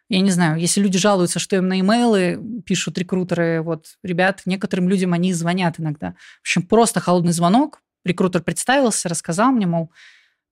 Я 0.09 0.21
не 0.21 0.31
знаю, 0.31 0.59
если 0.59 0.81
люди 0.81 0.97
жалуются, 0.97 1.37
что 1.37 1.55
им 1.55 1.67
на 1.67 1.79
имейлы 1.79 2.41
пишут 2.65 2.97
рекрутеры, 2.97 3.61
вот, 3.61 3.85
ребят, 4.01 4.41
некоторым 4.45 4.89
людям 4.89 5.13
они 5.13 5.31
звонят 5.31 5.79
иногда. 5.79 6.15
В 6.39 6.41
общем, 6.41 6.63
просто 6.63 7.01
холодный 7.01 7.33
звонок. 7.33 7.83
Рекрутер 8.03 8.41
представился, 8.41 9.09
рассказал 9.09 9.51
мне, 9.51 9.67
мол, 9.67 9.91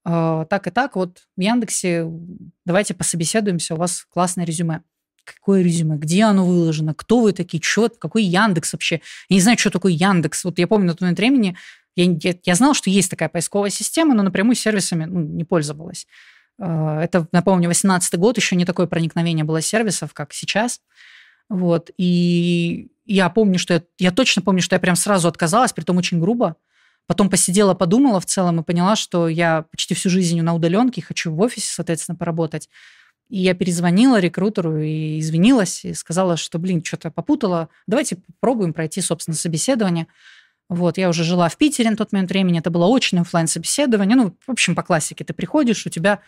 э, 0.05 0.45
так 0.47 0.67
и 0.67 0.69
так, 0.69 0.95
вот 0.95 1.23
в 1.35 1.41
Яндексе 1.41 2.07
давайте 2.63 2.93
пособеседуемся, 2.93 3.73
у 3.73 3.77
вас 3.77 4.05
классное 4.11 4.45
резюме. 4.45 4.81
Какое 5.23 5.61
резюме? 5.61 5.97
Где 5.97 6.23
оно 6.23 6.45
выложено? 6.45 6.93
Кто 6.93 7.21
вы 7.21 7.31
такие? 7.31 7.61
Что? 7.63 7.89
Какой 7.89 8.23
Яндекс 8.23 8.73
вообще? 8.73 9.01
Я 9.29 9.35
не 9.35 9.41
знаю, 9.41 9.57
что 9.57 9.69
такое 9.69 9.91
Яндекс. 9.93 10.43
Вот 10.43 10.59
я 10.59 10.67
помню 10.67 10.87
на 10.87 10.93
тот 10.93 11.01
момент 11.01 11.19
времени, 11.19 11.57
я, 11.95 12.05
я, 12.05 12.35
я 12.43 12.55
знал, 12.55 12.73
что 12.73 12.89
есть 12.89 13.09
такая 13.09 13.29
поисковая 13.29 13.69
система, 13.69 14.15
но 14.15 14.23
напрямую 14.23 14.55
сервисами 14.55 15.05
ну, 15.05 15.19
не 15.21 15.43
пользовалась. 15.43 16.07
Э, 16.59 16.99
это, 17.01 17.27
напомню, 17.31 17.67
18 17.67 18.17
год, 18.17 18.37
еще 18.37 18.55
не 18.55 18.65
такое 18.65 18.87
проникновение 18.87 19.45
было 19.45 19.61
сервисов, 19.61 20.13
как 20.13 20.33
сейчас. 20.33 20.81
Вот. 21.49 21.91
И 21.97 22.89
я 23.05 23.29
помню, 23.29 23.59
что 23.59 23.75
я, 23.75 23.83
я 23.99 24.11
точно 24.11 24.41
помню, 24.41 24.61
что 24.61 24.75
я 24.75 24.79
прям 24.79 24.95
сразу 24.95 25.27
отказалась, 25.27 25.73
при 25.73 25.83
том 25.83 25.97
очень 25.97 26.19
грубо. 26.19 26.55
Потом 27.05 27.29
посидела, 27.29 27.73
подумала 27.73 28.19
в 28.19 28.25
целом 28.25 28.61
и 28.61 28.63
поняла, 28.63 28.95
что 28.95 29.27
я 29.27 29.65
почти 29.71 29.93
всю 29.93 30.09
жизнь 30.09 30.41
на 30.41 30.55
удаленке, 30.55 31.01
хочу 31.01 31.33
в 31.33 31.39
офисе, 31.41 31.67
соответственно, 31.67 32.15
поработать. 32.15 32.69
И 33.29 33.39
я 33.39 33.53
перезвонила 33.53 34.19
рекрутеру 34.19 34.79
и 34.79 35.19
извинилась, 35.19 35.85
и 35.85 35.93
сказала, 35.93 36.37
что, 36.37 36.59
блин, 36.59 36.83
что-то 36.83 37.11
попутала. 37.11 37.69
Давайте 37.87 38.17
попробуем 38.17 38.73
пройти, 38.73 39.01
собственно, 39.01 39.35
собеседование. 39.35 40.07
Вот, 40.69 40.97
я 40.97 41.09
уже 41.09 41.23
жила 41.23 41.49
в 41.49 41.57
Питере 41.57 41.89
на 41.89 41.97
тот 41.97 42.11
момент 42.11 42.29
времени, 42.29 42.59
это 42.59 42.69
было 42.69 42.87
очное 42.95 43.21
офлайн 43.21 43.47
собеседование. 43.47 44.15
Ну, 44.15 44.35
в 44.45 44.51
общем, 44.51 44.75
по 44.75 44.83
классике 44.83 45.23
ты 45.23 45.33
приходишь, 45.33 45.85
у 45.85 45.89
тебя 45.89 46.19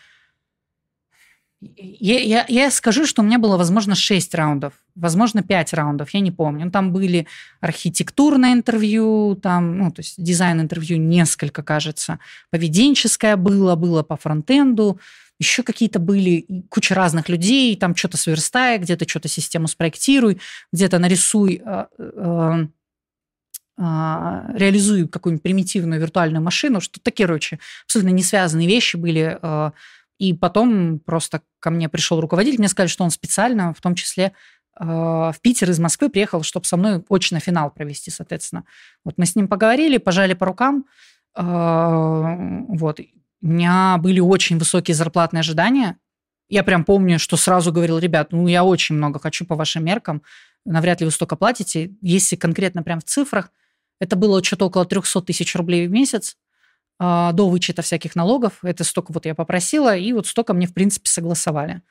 я, 1.77 2.19
я, 2.19 2.45
я 2.47 2.71
скажу, 2.71 3.05
что 3.05 3.21
у 3.21 3.25
меня 3.25 3.39
было, 3.39 3.57
возможно, 3.57 3.95
6 3.95 4.35
раундов, 4.35 4.73
возможно, 4.95 5.41
5 5.41 5.73
раундов, 5.73 6.13
я 6.13 6.19
не 6.19 6.31
помню. 6.31 6.69
Там 6.69 6.91
были 6.91 7.27
архитектурное 7.61 8.53
интервью, 8.53 9.39
там, 9.41 9.77
ну, 9.77 9.91
то 9.91 10.01
есть 10.01 10.21
дизайн-интервью 10.21 10.97
несколько, 10.97 11.63
кажется. 11.63 12.19
Поведенческое 12.49 13.35
было, 13.37 13.75
было 13.75 14.03
по 14.03 14.17
фронтенду, 14.17 14.99
еще 15.39 15.63
какие-то 15.63 15.99
были, 15.99 16.45
куча 16.69 16.95
разных 16.95 17.29
людей, 17.29 17.75
там 17.75 17.95
что-то 17.95 18.17
сверстай, 18.17 18.77
где-то 18.77 19.07
что-то 19.07 19.27
систему 19.27 19.67
спроектируй, 19.67 20.39
где-то 20.71 20.99
нарисуй, 20.99 21.61
э, 21.65 21.85
э, 21.97 22.67
э, 23.77 23.81
реализуй 24.53 25.07
какую-нибудь 25.07 25.43
примитивную 25.43 25.99
виртуальную 25.99 26.41
машину, 26.41 26.79
что 26.79 26.99
такие, 27.01 27.27
короче, 27.27 27.59
абсолютно 27.85 28.11
не 28.11 28.23
связанные 28.23 28.67
вещи 28.67 28.95
были 28.95 29.37
э, 29.41 29.71
и 30.17 30.33
потом 30.33 30.99
просто 30.99 31.41
ко 31.59 31.69
мне 31.69 31.89
пришел 31.89 32.21
руководитель, 32.21 32.59
мне 32.59 32.69
сказали, 32.69 32.89
что 32.89 33.03
он 33.03 33.11
специально, 33.11 33.73
в 33.73 33.81
том 33.81 33.95
числе 33.95 34.31
в 34.77 35.35
Питер 35.41 35.69
из 35.69 35.79
Москвы 35.79 36.09
приехал, 36.09 36.43
чтобы 36.43 36.65
со 36.65 36.75
мной 36.75 37.01
очно 37.09 37.39
финал 37.39 37.71
провести, 37.71 38.11
соответственно. 38.11 38.65
Вот 39.05 39.17
мы 39.17 39.25
с 39.25 39.33
ним 39.33 39.47
поговорили, 39.47 39.97
пожали 39.97 40.33
по 40.33 40.45
рукам. 40.45 40.85
Вот. 41.33 42.99
У 43.45 43.47
меня 43.47 43.99
были 43.99 44.19
очень 44.19 44.57
высокие 44.57 44.95
зарплатные 44.95 45.41
ожидания. 45.41 45.99
Я 46.49 46.63
прям 46.63 46.83
помню, 46.83 47.19
что 47.19 47.37
сразу 47.37 47.71
говорил, 47.71 47.99
ребят, 47.99 48.31
ну 48.31 48.47
я 48.47 48.63
очень 48.63 48.95
много 48.95 49.19
хочу 49.19 49.45
по 49.45 49.53
вашим 49.53 49.85
меркам, 49.85 50.23
навряд 50.65 50.99
ли 50.99 51.05
вы 51.05 51.11
столько 51.11 51.35
платите. 51.35 51.93
Если 52.01 52.37
конкретно 52.37 52.81
прям 52.81 52.99
в 53.01 53.03
цифрах, 53.03 53.51
это 53.99 54.15
было 54.15 54.43
что-то 54.43 54.65
около 54.65 54.85
300 54.85 55.21
тысяч 55.21 55.55
рублей 55.55 55.87
в 55.87 55.91
месяц. 55.91 56.37
А, 56.97 57.33
до 57.33 57.47
вычета 57.47 57.83
всяких 57.83 58.15
налогов. 58.15 58.63
Это 58.63 58.83
столько 58.83 59.11
вот 59.11 59.27
я 59.27 59.35
попросила, 59.35 59.95
и 59.95 60.11
вот 60.11 60.25
столько 60.25 60.55
мне, 60.55 60.65
в 60.65 60.73
принципе, 60.73 61.07
согласовали. 61.07 61.83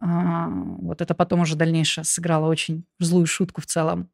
А, 0.00 0.48
вот 0.48 1.00
это 1.00 1.14
потом 1.14 1.42
уже 1.42 1.54
дальнейшее 1.54 2.02
сыграло 2.02 2.48
очень 2.48 2.84
злую 2.98 3.26
шутку 3.26 3.60
в 3.60 3.66
целом. 3.66 4.10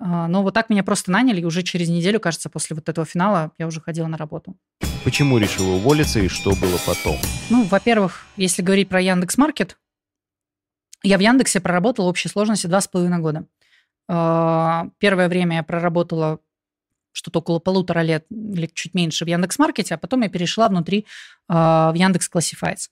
А, 0.00 0.28
но 0.28 0.42
вот 0.42 0.54
так 0.54 0.70
меня 0.70 0.82
просто 0.82 1.10
наняли, 1.10 1.42
и 1.42 1.44
уже 1.44 1.62
через 1.62 1.88
неделю, 1.88 2.18
кажется, 2.20 2.48
после 2.48 2.74
вот 2.74 2.88
этого 2.88 3.06
финала 3.06 3.52
я 3.58 3.66
уже 3.66 3.80
ходила 3.80 4.06
на 4.06 4.16
работу. 4.16 4.56
Почему 5.04 5.38
решила 5.38 5.74
уволиться 5.74 6.20
и 6.20 6.28
что 6.28 6.50
было 6.56 6.78
потом? 6.86 7.16
Ну, 7.50 7.64
во-первых, 7.64 8.24
если 8.36 8.62
говорить 8.62 8.88
про 8.88 9.00
Яндекс 9.00 9.36
Маркет, 9.36 9.76
я 11.02 11.18
в 11.18 11.20
Яндексе 11.20 11.60
проработала 11.60 12.06
в 12.06 12.08
общей 12.08 12.28
сложности 12.28 12.66
два 12.66 12.80
с 12.80 12.88
половиной 12.88 13.18
года. 13.18 13.46
Первое 14.98 15.28
время 15.28 15.56
я 15.56 15.62
проработала 15.62 16.40
что-то 17.12 17.40
около 17.40 17.58
полутора 17.58 18.00
лет 18.00 18.26
или 18.30 18.70
чуть 18.72 18.94
меньше 18.94 19.24
в 19.24 19.28
Яндекс.Маркете, 19.28 19.94
а 19.94 19.98
потом 19.98 20.22
я 20.22 20.28
перешла 20.28 20.68
внутри 20.68 21.06
э, 21.48 21.52
в 21.52 21.92
Яндекс 21.94 22.30
Classifieds. 22.32 22.88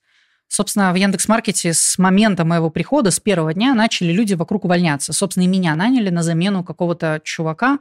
Собственно, 0.49 0.91
в 0.91 0.95
Яндекс.Маркете 0.95 1.73
с 1.73 1.97
момента 1.97 2.43
моего 2.43 2.69
прихода, 2.69 3.11
с 3.11 3.19
первого 3.21 3.53
дня, 3.53 3.73
начали 3.73 4.11
люди 4.11 4.33
вокруг 4.33 4.65
увольняться. 4.65 5.13
Собственно, 5.13 5.43
и 5.45 5.47
меня 5.47 5.75
наняли 5.75 6.09
на 6.09 6.21
замену 6.21 6.63
какого-то 6.63 7.21
чувака. 7.23 7.79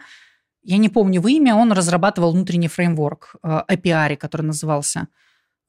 Я 0.63 0.77
не 0.77 0.89
помню 0.89 1.15
его 1.15 1.29
имя, 1.29 1.55
он 1.57 1.73
разрабатывал 1.73 2.33
внутренний 2.33 2.69
фреймворк 2.69 3.37
э, 3.43 3.63
API, 3.69 4.17
который 4.17 4.43
назывался. 4.43 5.09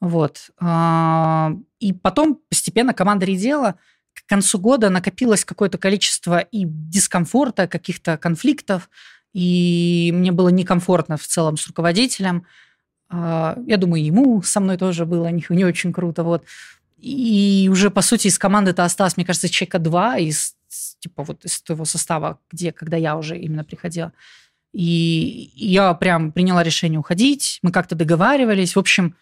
Вот. 0.01 0.51
Э, 0.61 1.55
и 1.79 1.93
потом 1.93 2.39
постепенно 2.49 2.93
команда 2.93 3.25
редела 3.25 3.75
к 4.13 4.29
концу 4.29 4.59
года 4.59 4.89
накопилось 4.89 5.45
какое-то 5.45 5.77
количество 5.77 6.39
и 6.39 6.65
дискомфорта, 6.65 7.67
каких-то 7.67 8.17
конфликтов, 8.17 8.89
и 9.33 10.11
мне 10.13 10.31
было 10.31 10.49
некомфортно 10.49 11.17
в 11.17 11.25
целом 11.25 11.57
с 11.57 11.67
руководителем. 11.67 12.45
А, 13.09 13.57
я 13.65 13.77
думаю, 13.77 14.03
ему 14.03 14.41
со 14.41 14.59
мной 14.59 14.77
тоже 14.77 15.05
было 15.05 15.27
не, 15.27 15.43
не 15.49 15.65
очень 15.65 15.93
круто. 15.93 16.23
Вот. 16.23 16.43
И 17.01 17.69
уже, 17.71 17.89
по 17.89 18.01
сути, 18.01 18.27
из 18.27 18.37
команды-то 18.37 18.83
осталось, 18.83 19.15
мне 19.15 19.25
кажется, 19.25 19.49
человека 19.49 19.79
два 19.79 20.17
из, 20.17 20.55
типа, 20.99 21.23
вот 21.23 21.45
из 21.45 21.61
того 21.61 21.85
состава, 21.85 22.39
где, 22.51 22.71
когда 22.71 22.97
я 22.97 23.15
уже 23.15 23.37
именно 23.37 23.63
приходила. 23.63 24.11
И 24.73 25.51
я 25.55 25.93
прям 25.93 26.31
приняла 26.31 26.61
решение 26.61 26.99
уходить, 26.99 27.59
мы 27.61 27.71
как-то 27.71 27.95
договаривались. 27.95 28.75
В 28.75 28.79
общем, 28.79 29.15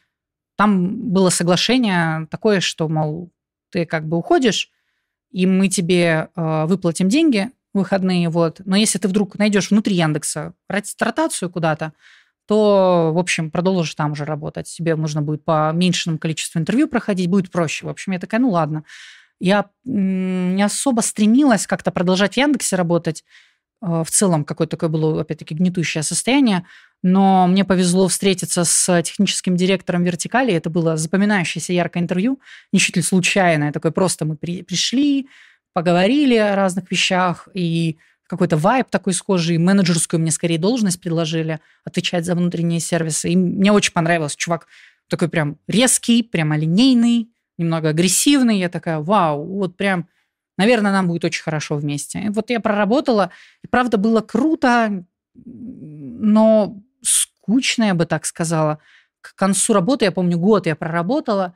там 0.55 1.11
было 1.11 1.29
соглашение 1.29 2.27
такое, 2.31 2.59
что, 2.59 2.89
мол, 2.89 3.31
ты 3.69 3.85
как 3.85 4.07
бы 4.07 4.17
уходишь, 4.17 4.71
и 5.31 5.45
мы 5.45 5.67
тебе 5.67 6.29
э, 6.35 6.65
выплатим 6.65 7.09
деньги, 7.09 7.51
выходные, 7.73 8.29
вот. 8.29 8.61
Но 8.65 8.75
если 8.75 8.97
ты 8.97 9.07
вдруг 9.07 9.37
найдешь 9.37 9.69
внутри 9.69 9.95
Яндекса 9.95 10.53
ротацию 10.67 11.49
куда-то, 11.49 11.93
то, 12.47 13.11
в 13.13 13.17
общем, 13.17 13.51
продолжишь 13.51 13.93
там 13.95 14.13
уже 14.13 14.25
работать. 14.25 14.67
Тебе 14.67 14.95
нужно 14.95 15.21
будет 15.21 15.43
по 15.43 15.71
меньшему 15.73 16.17
количеству 16.17 16.59
интервью 16.59 16.87
проходить, 16.87 17.29
будет 17.29 17.51
проще. 17.51 17.85
В 17.85 17.89
общем, 17.89 18.13
я 18.13 18.19
такая, 18.19 18.39
ну 18.39 18.49
ладно. 18.49 18.83
Я 19.39 19.69
не 19.85 20.63
особо 20.63 21.01
стремилась 21.01 21.67
как-то 21.67 21.91
продолжать 21.91 22.33
в 22.33 22.37
Яндексе 22.37 22.75
работать. 22.75 23.23
Э, 23.81 24.03
в 24.05 24.09
целом, 24.09 24.43
какое-то 24.45 24.71
такое 24.71 24.89
было, 24.89 25.21
опять-таки, 25.21 25.53
гнетущее 25.53 26.03
состояние. 26.03 26.65
Но 27.03 27.47
мне 27.47 27.63
повезло 27.63 28.07
встретиться 28.07 28.63
с 28.63 29.01
техническим 29.03 29.55
директором 29.55 30.03
вертикали. 30.03 30.53
Это 30.53 30.69
было 30.69 30.97
запоминающееся 30.97 31.73
яркое 31.73 32.01
интервью, 32.01 32.39
не 32.71 32.79
чуть 32.79 32.95
ли 32.95 33.01
случайное. 33.01 33.71
Такое 33.71 33.91
просто 33.91 34.25
мы 34.25 34.35
при, 34.35 34.63
пришли, 34.63 35.27
поговорили 35.73 36.35
о 36.35 36.55
разных 36.55 36.89
вещах, 36.89 37.47
и 37.53 37.97
какой-то 38.27 38.57
вайб 38.57 38.89
такой 38.89 39.13
схожий, 39.13 39.57
менеджерскую 39.57 40.19
мне 40.19 40.31
скорее 40.31 40.57
должность 40.57 41.01
предложили, 41.01 41.59
отвечать 41.83 42.25
за 42.25 42.35
внутренние 42.35 42.79
сервисы. 42.79 43.29
И 43.29 43.35
мне 43.35 43.71
очень 43.71 43.93
понравилось. 43.93 44.35
Чувак 44.35 44.67
такой 45.07 45.29
прям 45.29 45.57
резкий, 45.67 46.23
прямо 46.23 46.57
линейный, 46.57 47.29
немного 47.57 47.89
агрессивный. 47.89 48.59
Я 48.59 48.69
такая, 48.69 48.99
вау, 48.99 49.43
вот 49.45 49.77
прям, 49.77 50.07
наверное, 50.57 50.91
нам 50.91 51.07
будет 51.07 51.25
очень 51.25 51.43
хорошо 51.43 51.77
вместе. 51.77 52.19
И 52.19 52.29
вот 52.29 52.49
я 52.49 52.59
проработала, 52.59 53.31
и 53.63 53.67
правда 53.67 53.97
было 53.97 54.21
круто, 54.21 55.05
но 55.45 56.81
скучно, 57.01 57.85
я 57.85 57.95
бы 57.95 58.05
так 58.05 58.25
сказала. 58.25 58.79
К 59.21 59.35
концу 59.35 59.73
работы, 59.73 60.05
я 60.05 60.11
помню, 60.11 60.37
год 60.37 60.67
я 60.67 60.75
проработала, 60.75 61.55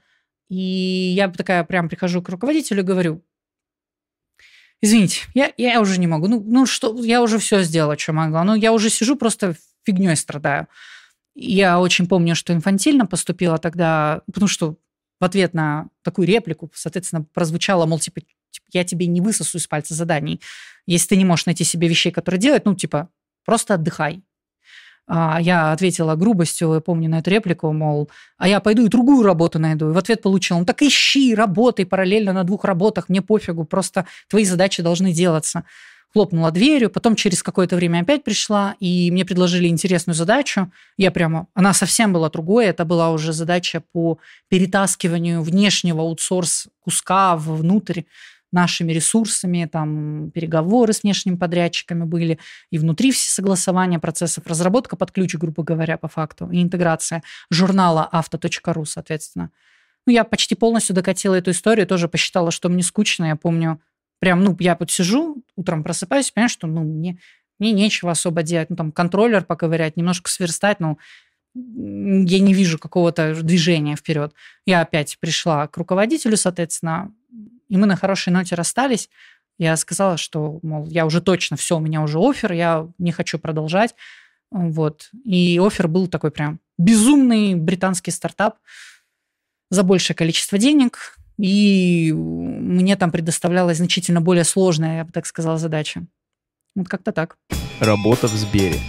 и 0.49 1.13
я 1.15 1.29
такая 1.29 1.63
прям 1.63 1.89
прихожу 1.89 2.21
к 2.21 2.29
руководителю 2.29 2.81
и 2.81 2.85
говорю, 2.85 3.23
извините, 4.81 5.21
я, 5.33 5.51
я 5.57 5.81
уже 5.81 5.99
не 5.99 6.07
могу. 6.07 6.27
Ну, 6.27 6.43
ну 6.45 6.65
что, 6.65 6.95
я 7.03 7.21
уже 7.21 7.37
все 7.39 7.63
сделала, 7.63 7.97
что 7.97 8.13
могла. 8.13 8.43
Ну, 8.43 8.55
я 8.55 8.73
уже 8.73 8.89
сижу, 8.89 9.15
просто 9.15 9.55
фигней 9.83 10.15
страдаю. 10.15 10.67
Я 11.33 11.79
очень 11.79 12.07
помню, 12.07 12.35
что 12.35 12.53
инфантильно 12.53 13.05
поступила 13.05 13.57
тогда, 13.57 14.21
потому 14.25 14.47
что 14.47 14.77
в 15.19 15.23
ответ 15.23 15.53
на 15.53 15.87
такую 16.01 16.27
реплику, 16.27 16.71
соответственно, 16.73 17.23
прозвучало, 17.33 17.85
мол, 17.85 17.99
типа, 17.99 18.21
типа 18.21 18.65
я 18.73 18.83
тебе 18.83 19.05
не 19.07 19.21
высосу 19.21 19.57
из 19.57 19.67
пальца 19.67 19.93
заданий. 19.93 20.41
Если 20.87 21.09
ты 21.09 21.15
не 21.15 21.25
можешь 21.25 21.45
найти 21.45 21.63
себе 21.63 21.87
вещей, 21.87 22.11
которые 22.11 22.39
делать, 22.39 22.65
ну, 22.65 22.75
типа, 22.75 23.09
просто 23.45 23.75
отдыхай. 23.75 24.23
А 25.07 25.41
я 25.41 25.71
ответила 25.73 26.15
грубостью, 26.15 26.73
я 26.73 26.79
помню 26.79 27.09
на 27.09 27.19
эту 27.19 27.31
реплику, 27.31 27.71
мол, 27.73 28.09
а 28.37 28.47
я 28.47 28.59
пойду 28.59 28.85
и 28.85 28.89
другую 28.89 29.23
работу 29.23 29.59
найду. 29.59 29.89
И 29.89 29.93
в 29.93 29.97
ответ 29.97 30.21
получила, 30.21 30.59
ну 30.59 30.65
так 30.65 30.81
ищи, 30.81 31.35
работай 31.35 31.85
параллельно 31.85 32.33
на 32.33 32.43
двух 32.43 32.63
работах, 32.63 33.09
мне 33.09 33.21
пофигу, 33.21 33.65
просто 33.65 34.05
твои 34.29 34.45
задачи 34.45 34.81
должны 34.81 35.11
делаться. 35.11 35.63
хлопнула 36.13 36.51
дверью, 36.51 36.89
потом 36.89 37.15
через 37.15 37.41
какое-то 37.41 37.75
время 37.75 38.01
опять 38.01 38.23
пришла, 38.23 38.75
и 38.79 39.09
мне 39.11 39.25
предложили 39.25 39.67
интересную 39.67 40.15
задачу. 40.15 40.71
Я 40.97 41.09
прямо... 41.11 41.47
Она 41.53 41.73
совсем 41.73 42.13
была 42.13 42.29
другой, 42.29 42.65
это 42.65 42.85
была 42.85 43.11
уже 43.11 43.33
задача 43.33 43.81
по 43.93 44.17
перетаскиванию 44.49 45.41
внешнего 45.41 46.01
аутсорс 46.01 46.67
куска 46.81 47.35
внутрь 47.37 48.01
нашими 48.51 48.91
ресурсами, 48.91 49.67
там 49.71 50.31
переговоры 50.31 50.93
с 50.93 51.03
внешними 51.03 51.35
подрядчиками 51.35 52.03
были, 52.03 52.39
и 52.69 52.77
внутри 52.77 53.11
все 53.11 53.29
согласования 53.29 53.99
процессов, 53.99 54.45
разработка 54.47 54.95
под 54.95 55.11
ключ, 55.11 55.35
грубо 55.35 55.63
говоря, 55.63 55.97
по 55.97 56.07
факту, 56.07 56.49
и 56.51 56.61
интеграция 56.61 57.23
журнала 57.49 58.03
авто.ру, 58.03 58.85
соответственно. 58.85 59.51
Ну, 60.05 60.13
я 60.13 60.23
почти 60.23 60.55
полностью 60.55 60.95
докатила 60.95 61.35
эту 61.35 61.51
историю, 61.51 61.87
тоже 61.87 62.07
посчитала, 62.07 62.51
что 62.51 62.69
мне 62.69 62.83
скучно, 62.83 63.25
я 63.25 63.35
помню, 63.35 63.79
прям, 64.19 64.43
ну, 64.43 64.55
я 64.59 64.75
вот 64.79 64.91
сижу, 64.91 65.43
утром 65.55 65.83
просыпаюсь, 65.83 66.31
понимаю, 66.31 66.49
что, 66.49 66.67
ну, 66.67 66.81
мне, 66.83 67.19
мне 67.59 67.71
нечего 67.71 68.11
особо 68.11 68.43
делать, 68.43 68.69
ну, 68.69 68.75
там, 68.75 68.91
контроллер 68.91 69.43
поковырять, 69.43 69.97
немножко 69.97 70.29
сверстать, 70.29 70.79
ну, 70.79 70.97
я 71.53 72.39
не 72.39 72.53
вижу 72.53 72.79
какого-то 72.79 73.35
движения 73.43 73.95
вперед. 73.95 74.33
Я 74.65 74.81
опять 74.81 75.17
пришла 75.19 75.67
к 75.67 75.77
руководителю, 75.77 76.37
соответственно, 76.37 77.13
и 77.71 77.77
мы 77.77 77.87
на 77.87 77.95
хорошей 77.95 78.33
ноте 78.33 78.55
расстались. 78.55 79.09
Я 79.57 79.77
сказала, 79.77 80.17
что, 80.17 80.59
мол, 80.61 80.85
я 80.87 81.05
уже 81.05 81.21
точно, 81.21 81.55
все, 81.55 81.77
у 81.77 81.79
меня 81.79 82.01
уже 82.01 82.19
офер, 82.19 82.51
я 82.51 82.89
не 82.97 83.13
хочу 83.13 83.39
продолжать. 83.39 83.95
Вот. 84.51 85.09
И 85.23 85.57
офер 85.57 85.87
был 85.87 86.07
такой 86.07 86.31
прям 86.31 86.59
безумный 86.77 87.55
британский 87.55 88.11
стартап 88.11 88.57
за 89.69 89.83
большее 89.83 90.17
количество 90.17 90.57
денег. 90.57 91.17
И 91.37 92.11
мне 92.13 92.97
там 92.97 93.09
предоставлялась 93.09 93.77
значительно 93.77 94.19
более 94.19 94.43
сложная, 94.43 94.97
я 94.97 95.05
бы 95.05 95.13
так 95.13 95.25
сказала, 95.25 95.57
задача. 95.57 96.03
Вот 96.75 96.89
как-то 96.89 97.13
так. 97.13 97.37
Работа 97.79 98.27
в 98.27 98.31
Сбере. 98.31 98.79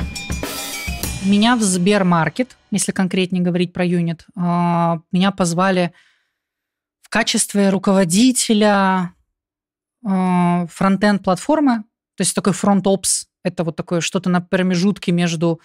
Меня 1.24 1.54
в 1.54 1.62
Сбермаркет, 1.62 2.56
если 2.72 2.90
конкретнее 2.90 3.44
говорить 3.44 3.72
про 3.72 3.84
юнит, 3.84 4.26
а, 4.34 5.02
меня 5.12 5.30
позвали 5.30 5.92
качестве 7.12 7.68
руководителя 7.68 9.14
э, 10.03 10.66
фронтенд 10.66 11.22
платформы, 11.22 11.85
то 12.16 12.22
есть 12.22 12.35
такой 12.35 12.55
фронт-опс, 12.55 13.27
это 13.44 13.64
вот 13.64 13.77
такое 13.77 14.01
что-то 14.01 14.31
на 14.31 14.40
промежутке 14.40 15.12
между 15.12 15.61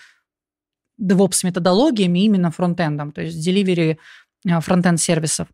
DevOps 1.01 1.45
методологиями 1.45 2.19
и 2.19 2.25
именно 2.25 2.51
фронтендом, 2.51 3.13
то 3.13 3.21
есть 3.21 3.47
delivery 3.47 3.97
э, 4.45 4.59
фронтенд 4.59 4.99
сервисов. 4.99 5.47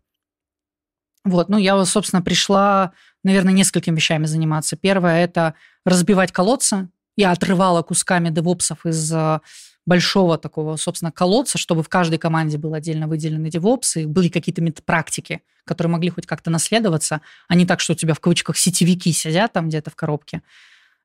Вот, 1.23 1.49
ну 1.49 1.59
я, 1.59 1.85
собственно, 1.85 2.23
пришла, 2.23 2.93
наверное, 3.23 3.53
несколькими 3.53 3.95
вещами 3.95 4.25
заниматься. 4.25 4.75
Первое– 4.75 5.23
это 5.23 5.53
разбивать 5.85 6.31
колодцы. 6.31 6.89
Я 7.15 7.31
отрывала 7.31 7.83
кусками 7.83 8.29
девопсов 8.31 8.83
из 8.87 9.13
э, 9.13 9.39
большого 9.85 10.37
такого, 10.37 10.75
собственно, 10.77 11.11
колодца, 11.11 11.57
чтобы 11.57 11.83
в 11.83 11.89
каждой 11.89 12.17
команде 12.17 12.57
был 12.57 12.73
отдельно 12.73 13.07
выделены 13.07 13.49
девопсы, 13.49 14.03
и 14.03 14.05
были 14.05 14.29
какие-то 14.29 14.63
практики, 14.83 15.41
которые 15.65 15.91
могли 15.91 16.09
хоть 16.09 16.25
как-то 16.25 16.49
наследоваться, 16.49 17.21
а 17.47 17.55
не 17.55 17.65
так, 17.65 17.79
что 17.79 17.93
у 17.93 17.95
тебя 17.95 18.13
в 18.13 18.19
кавычках 18.19 18.57
сетевики 18.57 19.11
сидят 19.11 19.53
там 19.53 19.69
где-то 19.69 19.91
в 19.91 19.95
коробке. 19.95 20.41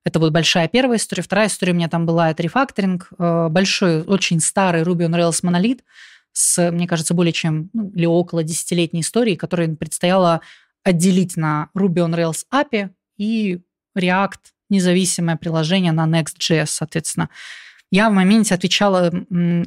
Это 0.05 0.19
вот 0.19 0.31
большая 0.31 0.67
первая 0.67 0.97
история. 0.97 1.23
Вторая 1.23 1.47
история 1.47 1.73
у 1.73 1.75
меня 1.75 1.89
там 1.89 2.05
была, 2.05 2.31
это 2.31 2.41
рефакторинг. 2.41 3.09
Э, 3.19 3.47
большой, 3.49 4.01
очень 4.03 4.39
старый 4.39 4.83
Ruby 4.83 5.07
on 5.07 5.15
Rails 5.15 5.39
монолит 5.43 5.83
с, 6.31 6.71
мне 6.71 6.87
кажется, 6.87 7.13
более 7.13 7.33
чем 7.33 7.69
ну, 7.73 7.89
или 7.89 8.05
около 8.05 8.43
десятилетней 8.43 9.01
историей, 9.01 9.35
которой 9.35 9.75
предстояло 9.75 10.41
отделить 10.83 11.35
на 11.35 11.69
Ruby 11.75 11.95
on 11.95 12.15
Rails 12.15 12.45
API 12.53 12.91
и 13.17 13.59
React 13.97 14.39
независимое 14.69 15.35
приложение 15.35 15.91
на 15.91 16.05
Next.js, 16.05 16.67
соответственно. 16.67 17.29
Я 17.91 18.09
в 18.09 18.13
моменте 18.13 18.53
отвечала 18.53 19.11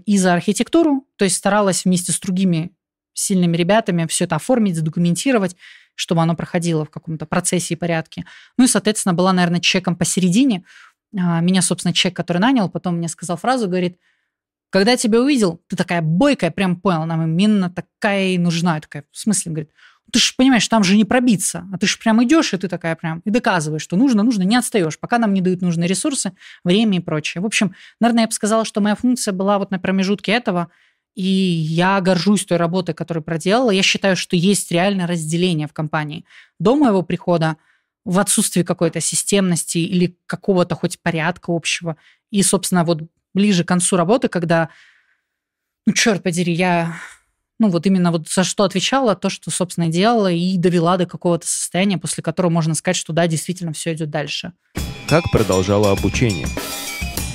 и 0.07 0.19
за 0.19 0.33
архитектуру, 0.33 1.07
то 1.17 1.25
есть 1.25 1.37
старалась 1.37 1.85
вместе 1.85 2.13
с 2.13 2.21
другими 2.21 2.73
сильными 3.15 3.57
ребятами 3.57 4.07
все 4.07 4.25
это 4.25 4.37
оформить, 4.37 4.77
задокументировать, 4.77 5.57
чтобы 5.95 6.23
оно 6.23 6.35
проходило 6.35 6.85
в 6.85 6.91
каком-то 6.91 7.27
процессе 7.27 7.75
и 7.75 7.77
порядке. 7.77 8.25
Ну 8.57 8.65
и, 8.65 8.69
соответственно, 8.69 9.13
была, 9.13 9.33
наверное, 9.33 9.61
чеком 9.61 9.97
посередине. 9.97 10.65
А, 11.17 11.41
меня, 11.41 11.63
собственно, 11.63 11.93
чек, 11.93 12.17
который 12.17 12.39
нанял, 12.39 12.71
потом 12.71 12.97
мне 12.97 13.09
сказал 13.09 13.37
фразу, 13.37 13.69
говорит, 13.69 13.99
когда 14.71 14.93
я 14.93 14.97
тебя 14.97 15.21
увидел, 15.21 15.61
ты 15.67 15.77
такая 15.77 16.01
бойкая, 16.01 16.51
прям 16.51 16.77
понял, 16.77 17.05
нам 17.05 17.23
именно 17.25 17.69
такая 17.69 18.29
и 18.29 18.39
нужна. 18.39 18.77
Я 18.77 18.81
такая, 18.81 19.05
в 19.11 19.19
смысле? 19.19 19.53
говорит, 19.53 19.71
ты 20.12 20.18
же 20.18 20.35
понимаешь, 20.37 20.68
там 20.68 20.85
же 20.85 20.94
не 20.94 21.07
пробиться. 21.07 21.66
А 21.72 21.79
ты 21.79 21.87
же 21.87 21.96
прям 21.98 22.22
идешь, 22.22 22.53
и 22.53 22.59
ты 22.59 22.68
такая 22.68 22.94
прям 22.96 23.20
и 23.20 23.31
доказываешь, 23.31 23.83
что 23.83 23.96
нужно, 23.96 24.22
нужно, 24.22 24.42
не 24.42 24.57
отстаешь, 24.57 24.98
пока 24.98 25.18
нам 25.18 25.33
не 25.33 25.40
дают 25.40 25.62
нужные 25.62 25.88
ресурсы, 25.88 26.33
время 26.64 26.98
и 26.98 27.01
прочее. 27.01 27.40
В 27.40 27.46
общем, 27.46 27.75
наверное, 27.98 28.25
я 28.25 28.27
бы 28.29 28.33
сказала, 28.33 28.66
что 28.66 28.83
моя 28.83 28.94
функция 28.94 29.33
была 29.33 29.59
вот 29.59 29.70
на 29.70 29.79
промежутке 29.79 30.33
этого, 30.33 30.68
и 31.14 31.22
я 31.25 32.01
горжусь 32.03 32.44
той 32.44 32.59
работой, 32.59 32.94
которую 32.94 33.25
проделала. 33.25 33.70
Я 33.70 33.83
считаю, 33.83 34.14
что 34.14 34.37
есть 34.37 34.70
реальное 34.70 35.07
разделение 35.07 35.66
в 35.66 35.72
компании. 35.72 36.27
До 36.61 36.77
моего 36.77 37.01
прихода 37.03 37.57
в 38.05 38.18
отсутствии 38.18 38.62
какой-то 38.62 39.01
системности 39.01 39.79
или 39.79 40.18
какого-то 40.27 40.75
хоть 40.75 41.01
порядка 41.01 41.55
общего. 41.55 41.96
И, 42.31 42.42
собственно, 42.42 42.85
вот 42.85 43.03
ближе 43.33 43.64
к 43.64 43.68
концу 43.68 43.96
работы, 43.96 44.29
когда, 44.29 44.68
ну, 45.87 45.94
черт 45.94 46.22
подери, 46.22 46.53
я 46.53 46.96
ну 47.62 47.68
вот 47.68 47.87
именно 47.87 48.11
вот 48.11 48.29
за 48.29 48.42
что 48.42 48.64
отвечала, 48.64 49.14
то, 49.14 49.31
что, 49.31 49.53
собственно, 49.53 49.87
делала 49.87 50.33
и 50.33 50.59
довела 50.59 50.96
до 50.96 51.07
какого-то 51.07 51.46
состояния, 51.46 51.96
после 51.96 52.20
которого 52.20 52.51
можно 52.51 52.75
сказать, 52.75 52.96
что 52.96 53.12
да, 53.12 53.29
действительно 53.29 53.72
все 53.72 53.94
идет 53.94 54.11
дальше. 54.11 54.53
Как 55.09 55.22
продолжала 55.31 55.92
обучение? 55.92 56.48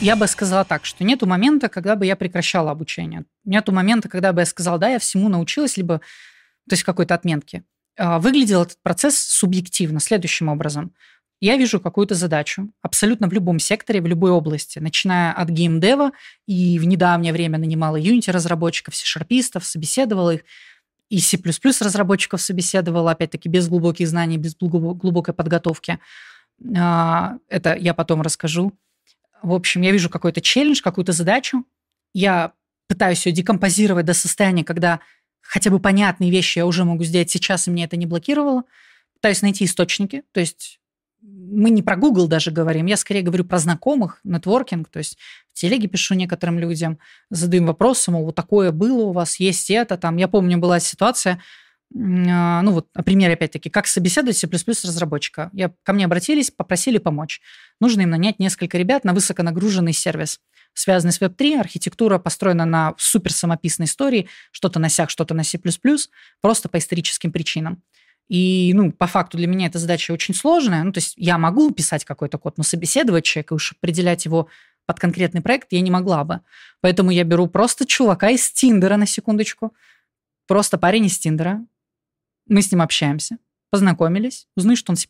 Я 0.02 0.18
бы 0.18 0.28
сказала 0.28 0.66
так, 0.66 0.84
что 0.84 1.06
нету 1.06 1.28
момента, 1.28 1.70
когда 1.70 1.96
бы 1.96 2.06
я 2.06 2.18
прекращала 2.18 2.72
обучение. 2.72 3.24
Нету 3.46 3.72
момента, 3.72 4.10
когда 4.10 4.34
бы 4.34 4.42
я 4.42 4.46
сказала, 4.46 4.78
да, 4.78 4.90
я 4.90 5.00
всему 5.00 5.30
научилась, 5.30 5.78
либо, 5.78 6.00
то 6.70 6.74
есть 6.74 6.84
какой-то 6.84 7.16
отметки. 7.16 7.64
А, 7.98 8.20
выглядел 8.20 8.64
этот 8.64 8.78
процесс 8.84 9.18
субъективно, 9.18 10.02
следующим 10.02 10.50
образом. 10.50 10.94
Я 11.40 11.56
вижу 11.58 11.80
какую-то 11.80 12.16
задачу 12.16 12.72
абсолютно 12.82 13.28
в 13.28 13.34
любом 13.34 13.60
секторе, 13.60 14.02
в 14.02 14.08
любой 14.08 14.32
области, 14.32 14.80
начиная 14.80 15.34
от 15.34 15.50
геймдева, 15.50 16.12
и 16.48 16.80
в 16.80 16.86
недавнее 16.86 17.32
время 17.32 17.60
нанимала 17.60 18.00
Unity 18.00 18.32
разработчиков, 18.32 18.96
C-шарпистов, 18.96 19.64
собеседовала 19.66 20.36
их, 20.36 20.42
и 21.10 21.20
C++ 21.20 21.38
разработчиков 21.38 22.42
собеседовала, 22.42 23.12
опять-таки, 23.12 23.50
без 23.50 23.70
глубоких 23.70 24.08
знаний, 24.08 24.38
без 24.38 24.56
глубокой 24.58 25.34
подготовки. 25.34 26.00
А, 26.76 27.38
это 27.48 27.76
я 27.76 27.94
потом 27.94 28.22
расскажу. 28.22 28.74
В 29.44 29.54
общем, 29.54 29.82
я 29.82 29.92
вижу 29.92 30.10
какой-то 30.10 30.42
челлендж, 30.42 30.82
какую-то 30.82 31.12
задачу, 31.12 31.64
я 32.14 32.54
пытаюсь 32.88 33.26
ее 33.26 33.32
декомпозировать 33.32 34.06
до 34.06 34.14
состояния, 34.14 34.64
когда 34.64 35.02
хотя 35.42 35.70
бы 35.70 35.80
понятные 35.80 36.32
вещи 36.32 36.58
я 36.58 36.66
уже 36.66 36.84
могу 36.84 37.04
сделать 37.04 37.30
сейчас, 37.30 37.68
и 37.68 37.72
мне 37.72 37.86
это 37.86 37.96
не 37.96 38.06
блокировало. 38.06 38.64
Пытаюсь 39.14 39.42
найти 39.42 39.66
источники, 39.66 40.24
то 40.32 40.40
есть 40.40 40.80
мы 41.22 41.70
не 41.70 41.82
про 41.82 41.96
Google 41.96 42.28
даже 42.28 42.52
говорим, 42.52 42.86
я 42.86 42.98
скорее 42.98 43.22
говорю 43.22 43.46
про 43.46 43.58
знакомых, 43.58 44.20
нетворкинг, 44.24 44.90
то 44.90 45.00
есть 45.00 45.18
в 45.54 45.60
телеге 45.60 45.88
пишу 45.88 46.16
некоторым 46.16 46.60
людям, 46.60 47.00
задаем 47.30 47.66
вопросы, 47.66 48.12
мол, 48.12 48.26
вот 48.26 48.36
такое 48.36 48.72
было 48.72 49.04
у 49.04 49.12
вас, 49.12 49.40
есть 49.40 49.70
это, 49.70 49.98
там, 49.98 50.18
я 50.18 50.28
помню, 50.28 50.58
была 50.58 50.80
ситуация, 50.80 51.42
а, 51.96 52.62
ну 52.62 52.72
вот, 52.72 52.88
например, 52.94 53.32
опять-таки, 53.32 53.70
как 53.70 53.88
собеседовать 53.88 54.38
C++ 54.38 54.48
разработчика. 54.48 55.50
Я, 55.54 55.72
ко 55.84 55.94
мне 55.94 56.06
обратились, 56.06 56.52
попросили 56.52 56.98
помочь. 56.98 57.42
Нужно 57.80 58.02
им 58.02 58.10
нанять 58.10 58.40
несколько 58.40 58.78
ребят 58.78 59.04
на 59.04 59.14
высоконагруженный 59.14 59.94
сервис, 59.94 60.40
связанный 60.74 61.14
с 61.14 61.22
Web3. 61.22 61.60
Архитектура 61.60 62.20
построена 62.20 62.66
на 62.66 62.94
супер 62.98 63.32
самописной 63.32 63.86
истории, 63.86 64.28
что-то 64.52 64.80
на 64.80 64.90
сях, 64.90 65.10
что-то 65.10 65.34
на 65.34 65.44
C++, 65.44 65.60
просто 66.42 66.70
по 66.70 66.78
историческим 66.78 67.32
причинам. 67.32 67.82
И, 68.30 68.74
ну, 68.74 68.92
по 68.92 69.08
факту 69.08 69.38
для 69.38 69.48
меня 69.48 69.68
эта 69.68 69.80
задача 69.80 70.12
очень 70.12 70.34
сложная. 70.34 70.84
Ну, 70.84 70.92
то 70.92 71.00
есть 71.00 71.14
я 71.18 71.38
могу 71.38 71.72
писать 71.72 72.06
какой-то 72.06 72.38
код, 72.38 72.58
но 72.58 72.64
собеседовать 72.64 73.26
человека, 73.26 73.54
уж 73.54 73.74
определять 73.74 74.26
его 74.26 74.48
под 74.86 75.00
конкретный 75.00 75.42
проект 75.42 75.72
я 75.72 75.82
не 75.82 75.92
могла 75.92 76.24
бы. 76.24 76.42
Поэтому 76.82 77.12
я 77.12 77.24
беру 77.24 77.48
просто 77.48 77.86
чувака 77.86 78.30
из 78.30 78.50
Тиндера, 78.52 78.98
на 78.98 79.06
секундочку. 79.06 79.74
Просто 80.48 80.78
парень 80.78 81.06
из 81.06 81.18
Тиндера. 81.18 81.66
Мы 82.48 82.62
с 82.62 82.72
ним 82.72 82.82
общаемся 82.82 83.38
познакомились, 83.70 84.48
узнали, 84.56 84.76
что 84.76 84.92
он 84.92 84.96
C++ 84.96 85.08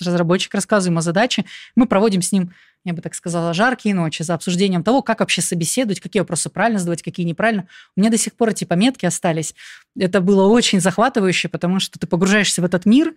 разработчик, 0.00 0.54
рассказываем 0.54 0.98
о 0.98 1.02
задаче. 1.02 1.44
Мы 1.74 1.86
проводим 1.86 2.22
с 2.22 2.32
ним, 2.32 2.52
я 2.84 2.92
бы 2.92 3.00
так 3.00 3.14
сказала, 3.14 3.54
жаркие 3.54 3.94
ночи 3.94 4.22
за 4.22 4.34
обсуждением 4.34 4.82
того, 4.82 5.02
как 5.02 5.20
вообще 5.20 5.40
собеседовать, 5.40 6.00
какие 6.00 6.20
вопросы 6.20 6.50
правильно 6.50 6.78
задавать, 6.78 7.02
какие 7.02 7.24
неправильно. 7.24 7.68
У 7.96 8.00
меня 8.00 8.10
до 8.10 8.18
сих 8.18 8.34
пор 8.34 8.50
эти 8.50 8.64
пометки 8.64 9.06
остались. 9.06 9.54
Это 9.96 10.20
было 10.20 10.46
очень 10.48 10.80
захватывающе, 10.80 11.48
потому 11.48 11.78
что 11.78 11.98
ты 11.98 12.06
погружаешься 12.06 12.60
в 12.60 12.64
этот 12.64 12.84
мир, 12.84 13.14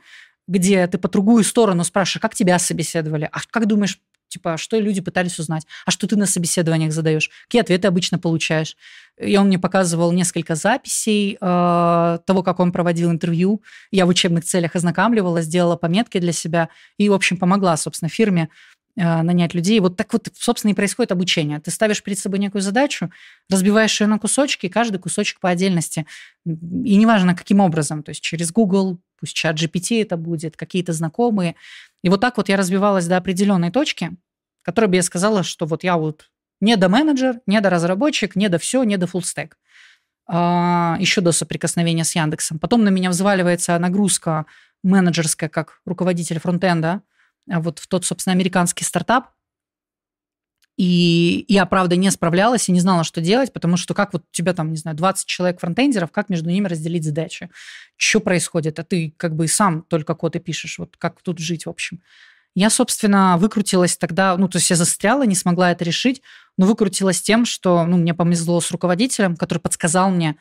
где 0.47 0.85
ты 0.87 0.97
по 0.97 1.09
другую 1.09 1.43
сторону 1.43 1.83
спрашиваешь, 1.83 2.21
как 2.21 2.35
тебя 2.35 2.59
собеседовали, 2.59 3.27
а 3.31 3.39
как 3.49 3.65
думаешь, 3.65 3.99
типа, 4.27 4.57
что 4.57 4.77
люди 4.79 5.01
пытались 5.01 5.39
узнать, 5.39 5.65
а 5.85 5.91
что 5.91 6.07
ты 6.07 6.15
на 6.15 6.25
собеседованиях 6.25 6.91
задаешь, 6.91 7.29
какие 7.45 7.61
ответы 7.61 7.87
обычно 7.87 8.19
получаешь. 8.19 8.75
И 9.17 9.37
он 9.37 9.47
мне 9.47 9.57
показывал 9.57 10.11
несколько 10.11 10.55
записей 10.55 11.37
э, 11.39 12.19
того, 12.25 12.43
как 12.43 12.59
он 12.59 12.73
проводил 12.73 13.11
интервью. 13.11 13.61
Я 13.91 14.05
в 14.05 14.09
учебных 14.09 14.43
целях 14.43 14.75
ознакомливала, 14.75 15.41
сделала 15.41 15.77
пометки 15.77 16.19
для 16.19 16.33
себя 16.33 16.67
и, 16.97 17.07
в 17.07 17.13
общем, 17.13 17.37
помогла, 17.37 17.77
собственно, 17.77 18.09
фирме 18.09 18.49
нанять 18.95 19.53
людей. 19.53 19.79
Вот 19.79 19.97
так 19.97 20.13
вот, 20.13 20.27
собственно, 20.33 20.71
и 20.71 20.75
происходит 20.75 21.11
обучение. 21.11 21.59
Ты 21.59 21.71
ставишь 21.71 22.01
перед 22.01 22.17
собой 22.17 22.39
некую 22.39 22.61
задачу, 22.61 23.11
разбиваешь 23.49 23.99
ее 23.99 24.07
на 24.07 24.19
кусочки, 24.19 24.69
каждый 24.69 24.99
кусочек 24.99 25.39
по 25.39 25.49
отдельности. 25.49 26.05
И 26.45 26.95
неважно, 26.95 27.35
каким 27.35 27.59
образом, 27.59 28.03
то 28.03 28.09
есть 28.09 28.21
через 28.21 28.51
Google, 28.51 28.99
пусть 29.19 29.33
чат 29.33 29.57
GPT 29.57 30.01
это 30.01 30.15
будет, 30.17 30.55
какие-то 30.55 30.93
знакомые. 30.93 31.55
И 32.03 32.09
вот 32.09 32.21
так 32.21 32.37
вот 32.37 32.49
я 32.49 32.57
развивалась 32.57 33.07
до 33.07 33.17
определенной 33.17 33.71
точки, 33.71 34.11
которой 34.61 34.87
бы 34.87 34.95
я 34.95 35.03
сказала, 35.03 35.43
что 35.43 35.65
вот 35.65 35.83
я 35.83 35.97
вот 35.97 36.29
не 36.61 36.77
до 36.77 36.87
менеджер, 36.87 37.41
не 37.47 37.59
до 37.59 37.69
разработчик, 37.69 38.35
не 38.35 38.47
до 38.47 38.59
все, 38.59 38.83
не 38.83 38.97
до 38.97 39.07
фуллстек. 39.07 39.57
А, 40.27 40.97
еще 40.99 41.21
до 41.21 41.31
соприкосновения 41.31 42.03
с 42.03 42.15
Яндексом. 42.15 42.59
Потом 42.59 42.83
на 42.83 42.89
меня 42.89 43.09
взваливается 43.09 43.77
нагрузка 43.77 44.45
менеджерская, 44.83 45.49
как 45.49 45.81
руководитель 45.85 46.39
фронтенда, 46.39 46.87
а 46.87 47.01
вот 47.47 47.79
в 47.79 47.87
тот, 47.87 48.05
собственно, 48.05 48.33
американский 48.33 48.83
стартап. 48.83 49.29
И 50.77 51.45
я, 51.47 51.65
правда, 51.65 51.95
не 51.95 52.11
справлялась 52.11 52.67
и 52.67 52.71
не 52.71 52.81
знала, 52.81 53.05
что 53.05 53.21
делать, 53.21 53.53
потому 53.53 53.77
что 53.77 53.93
как 53.93 54.11
вот 54.11 54.23
у 54.23 54.33
тебя 54.35 54.53
там, 54.53 54.71
не 54.71 54.77
знаю, 54.77 54.97
20 54.97 55.25
человек 55.25 55.61
фронтендеров, 55.61 56.11
как 56.11 56.29
между 56.29 56.49
ними 56.49 56.67
разделить 56.67 57.05
задачи? 57.05 57.49
Что 57.95 58.19
происходит? 58.19 58.77
А 58.79 58.83
ты 58.83 59.13
как 59.15 59.35
бы 59.35 59.47
сам 59.47 59.83
только 59.83 60.15
код 60.15 60.35
и 60.35 60.39
пишешь. 60.39 60.77
Вот 60.77 60.97
как 60.97 61.21
тут 61.21 61.39
жить, 61.39 61.65
в 61.65 61.69
общем. 61.69 62.01
Я, 62.55 62.69
собственно, 62.69 63.37
выкрутилась 63.37 63.97
тогда, 63.97 64.35
ну, 64.37 64.47
то 64.47 64.57
есть 64.57 64.69
я 64.69 64.75
застряла, 64.75 65.23
не 65.23 65.35
смогла 65.35 65.71
это 65.71 65.83
решить, 65.83 66.21
но 66.57 66.65
выкрутилась 66.65 67.21
тем, 67.21 67.45
что, 67.45 67.85
ну, 67.85 67.97
мне 67.97 68.13
повезло 68.13 68.61
с 68.61 68.71
руководителем, 68.71 69.35
который 69.35 69.59
подсказал 69.59 70.09
мне, 70.09 70.37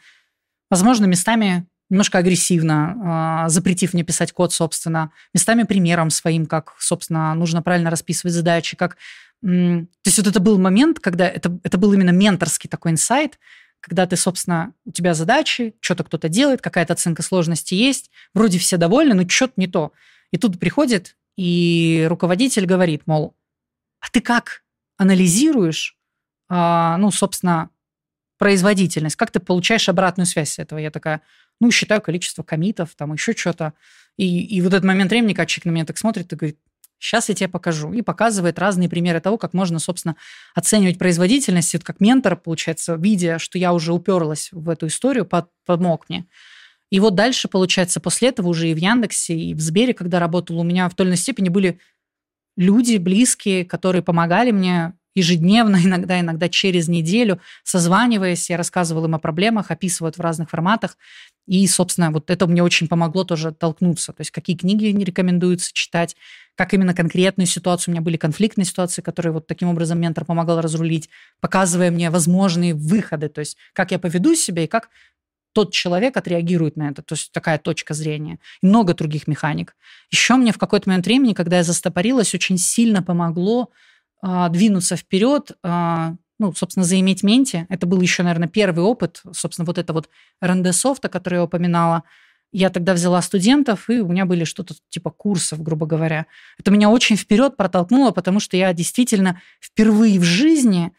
возможно, 0.71 1.07
местами 1.07 1.67
немножко 1.95 2.19
агрессивно, 2.19 3.45
э, 3.47 3.49
запретив 3.49 3.95
мне 3.95 4.03
писать 4.03 4.33
код, 4.33 4.53
собственно, 4.53 5.13
местами 5.33 5.63
примером 5.63 6.11
своим, 6.11 6.47
как, 6.47 6.75
собственно, 6.79 7.35
нужно 7.35 7.63
правильно 7.63 7.91
расписывать 7.91 8.35
задачи, 8.35 8.77
как... 8.77 8.97
То 9.41 9.87
есть 10.05 10.19
вот 10.19 10.27
это 10.27 10.41
был 10.41 10.59
момент, 10.59 10.99
когда 11.01 11.29
это, 11.29 11.59
это 11.63 11.79
был 11.79 11.93
именно 11.93 12.11
менторский 12.11 12.69
такой 12.69 12.93
инсайт, 12.93 13.39
когда 13.81 14.07
ты, 14.07 14.17
собственно, 14.17 14.73
у 14.87 14.91
тебя 14.91 15.15
задачи, 15.15 15.75
что-то 15.81 16.05
кто-то 16.05 16.29
делает, 16.29 16.63
какая-то 16.63 16.95
оценка 16.95 17.23
сложности 17.23 17.75
есть, 17.75 18.11
вроде 18.33 18.59
все 18.59 18.77
довольны, 18.77 19.15
но 19.15 19.29
что-то 19.29 19.53
не 19.57 19.67
то. 19.67 19.93
И 20.31 20.39
тут 20.39 20.59
приходит 20.59 21.17
и 21.37 22.07
руководитель 22.09 22.67
говорит, 22.67 23.03
мол, 23.07 23.37
а 24.01 24.07
ты 24.11 24.21
как 24.21 24.63
анализируешь, 24.97 25.97
а, 26.49 26.97
ну, 26.97 27.11
собственно, 27.11 27.71
производительность, 28.39 29.17
как 29.17 29.31
ты 29.31 29.41
получаешь 29.41 29.89
обратную 29.89 30.27
связь 30.27 30.53
с 30.53 30.59
этого? 30.59 30.79
Я 30.79 30.91
такая, 30.91 31.23
ну, 31.61 31.71
считаю 31.71 32.01
количество 32.01 32.43
комитов, 32.43 32.95
там 32.97 33.13
еще 33.13 33.33
что-то. 33.33 33.75
И, 34.17 34.45
и 34.45 34.61
вот 34.61 34.73
этот 34.73 34.85
момент 34.85 35.11
времени, 35.11 35.35
как 35.35 35.49
человек 35.49 35.67
на 35.67 35.71
меня 35.71 35.85
так 35.85 35.99
смотрит 35.99 36.33
и 36.33 36.37
говорит, 36.37 36.59
сейчас 36.99 37.29
я 37.29 37.35
тебе 37.35 37.49
покажу. 37.49 37.93
И 37.93 38.03
показывает 38.03 38.59
разные 38.59 38.89
примеры 38.89 39.21
того, 39.21 39.39
как 39.39 39.53
можно, 39.55 39.79
собственно, 39.79 40.17
оценивать 40.55 40.99
производительность. 40.99 41.75
И 41.75 41.77
вот 41.77 41.85
как 41.85 42.01
ментор, 42.01 42.37
получается, 42.37 42.95
видя, 42.95 43.39
что 43.39 43.59
я 43.59 43.73
уже 43.73 43.93
уперлась 43.93 44.51
в 44.53 44.69
эту 44.69 44.87
историю, 44.87 45.27
под, 45.27 45.51
помог 45.67 46.09
мне. 46.09 46.27
И 46.91 47.01
вот 47.01 47.15
дальше, 47.15 47.49
получается, 47.49 48.01
после 48.01 48.29
этого 48.29 48.49
уже 48.49 48.71
и 48.71 48.75
в 48.75 48.79
Яндексе, 48.79 49.35
и 49.35 49.55
в 49.55 49.61
Сбере, 49.61 49.95
когда 49.95 50.21
работала, 50.21 50.61
у 50.61 50.65
меня 50.65 50.89
в 50.89 50.95
той 50.95 51.05
или 51.05 51.11
иной 51.11 51.17
степени 51.19 51.49
были 51.49 51.81
люди 52.57 52.97
близкие, 52.97 53.65
которые 53.65 54.03
помогали 54.03 54.51
мне 54.51 54.95
ежедневно, 55.15 55.79
иногда, 55.85 56.21
иногда 56.21 56.49
через 56.49 56.89
неделю, 56.89 57.41
созваниваясь, 57.63 58.51
я 58.51 58.57
рассказывала 58.57 59.07
им 59.07 59.15
о 59.15 59.19
проблемах, 59.19 59.71
описывают 59.71 60.19
в 60.19 60.21
разных 60.21 60.51
форматах. 60.51 60.97
И, 61.47 61.67
собственно, 61.67 62.11
вот 62.11 62.31
это 62.31 62.47
мне 62.47 62.63
очень 62.63 62.89
помогло 62.89 63.25
тоже 63.25 63.53
толкнуться. 63.53 64.13
То 64.13 64.23
есть 64.23 64.31
какие 64.31 64.57
книги 64.57 64.87
не 64.87 65.05
рекомендуется 65.05 65.73
читать, 65.75 66.17
как 66.55 66.73
именно 66.73 66.95
конкретную 66.95 67.47
ситуацию. 67.47 67.93
У 67.93 67.95
меня 67.95 68.03
были 68.03 68.17
конфликтные 68.17 68.65
ситуации, 68.65 69.03
которые 69.03 69.33
вот 69.33 69.47
таким 69.47 69.69
образом 69.69 70.01
ментор 70.01 70.25
помогал 70.25 70.63
разрулить, 70.63 71.11
показывая 71.41 71.91
мне 71.91 72.09
возможные 72.11 72.73
выходы. 72.73 73.29
То 73.29 73.41
есть 73.41 73.59
как 73.75 73.91
я 73.91 73.99
поведу 73.99 74.35
себя 74.35 74.65
и 74.65 74.67
как 74.67 74.89
тот 75.53 75.73
человек 75.73 76.17
отреагирует 76.17 76.77
на 76.77 76.89
это. 76.91 77.03
То 77.03 77.15
есть 77.15 77.31
такая 77.31 77.59
точка 77.59 77.95
зрения. 77.95 78.39
И 78.61 78.67
много 78.67 78.95
других 78.95 79.29
механик. 79.29 79.77
Еще 80.11 80.35
мне 80.35 80.53
в 80.53 80.59
какой-то 80.59 80.89
момент 80.89 81.07
времени, 81.07 81.33
когда 81.33 81.59
я 81.59 81.63
застопорилась, 81.63 82.35
очень 82.35 82.59
сильно 82.59 83.03
помогло 83.03 83.71
двинуться 84.25 84.97
вперед, 84.97 85.53
э, 85.63 86.13
ну, 86.39 86.53
собственно, 86.55 86.85
заиметь 86.85 87.23
менти. 87.23 87.67
Это 87.69 87.87
был 87.87 88.01
еще, 88.01 88.23
наверное, 88.23 88.49
первый 88.49 88.85
опыт, 88.85 89.23
собственно, 89.33 89.67
вот 89.67 89.79
это 89.79 89.93
вот 89.93 90.09
РНД 90.41 90.75
софта, 90.75 91.09
который 91.09 91.35
я 91.35 91.45
упоминала. 91.45 92.05
Я 92.51 92.71
тогда 92.71 92.95
взяла 92.95 93.21
студентов, 93.21 93.91
и 93.91 94.01
у 94.01 94.09
меня 94.09 94.25
были 94.27 94.45
что-то 94.45 94.75
типа 94.89 95.11
курсов, 95.11 95.63
грубо 95.63 95.87
говоря. 95.87 96.27
Это 96.59 96.71
меня 96.71 96.89
очень 96.89 97.17
вперед 97.17 97.57
протолкнуло, 97.57 98.13
потому 98.13 98.41
что 98.41 98.57
я 98.57 98.73
действительно 98.73 99.41
впервые 99.61 100.19
в 100.19 100.23
жизни 100.23 100.93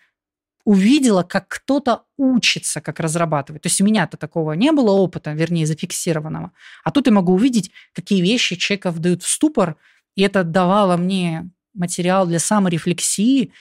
увидела, 0.65 1.23
как 1.23 1.47
кто-то 1.47 2.03
учится, 2.17 2.81
как 2.81 2.99
разрабатывать. 2.99 3.61
То 3.61 3.67
есть 3.67 3.79
у 3.81 3.85
меня-то 3.85 4.17
такого 4.17 4.53
не 4.53 4.71
было 4.71 4.91
опыта, 4.91 5.31
вернее, 5.31 5.65
зафиксированного. 5.65 6.51
А 6.83 6.91
тут 6.91 7.07
я 7.07 7.13
могу 7.13 7.33
увидеть, 7.33 7.71
какие 7.93 8.21
вещи 8.21 8.55
человека 8.55 8.91
дают 8.91 9.23
в 9.23 9.27
ступор, 9.27 9.77
и 10.15 10.23
это 10.23 10.43
давало 10.43 10.97
мне 10.97 11.49
материал 11.75 12.25
для 12.25 12.39
саморефлексии, 12.39 13.51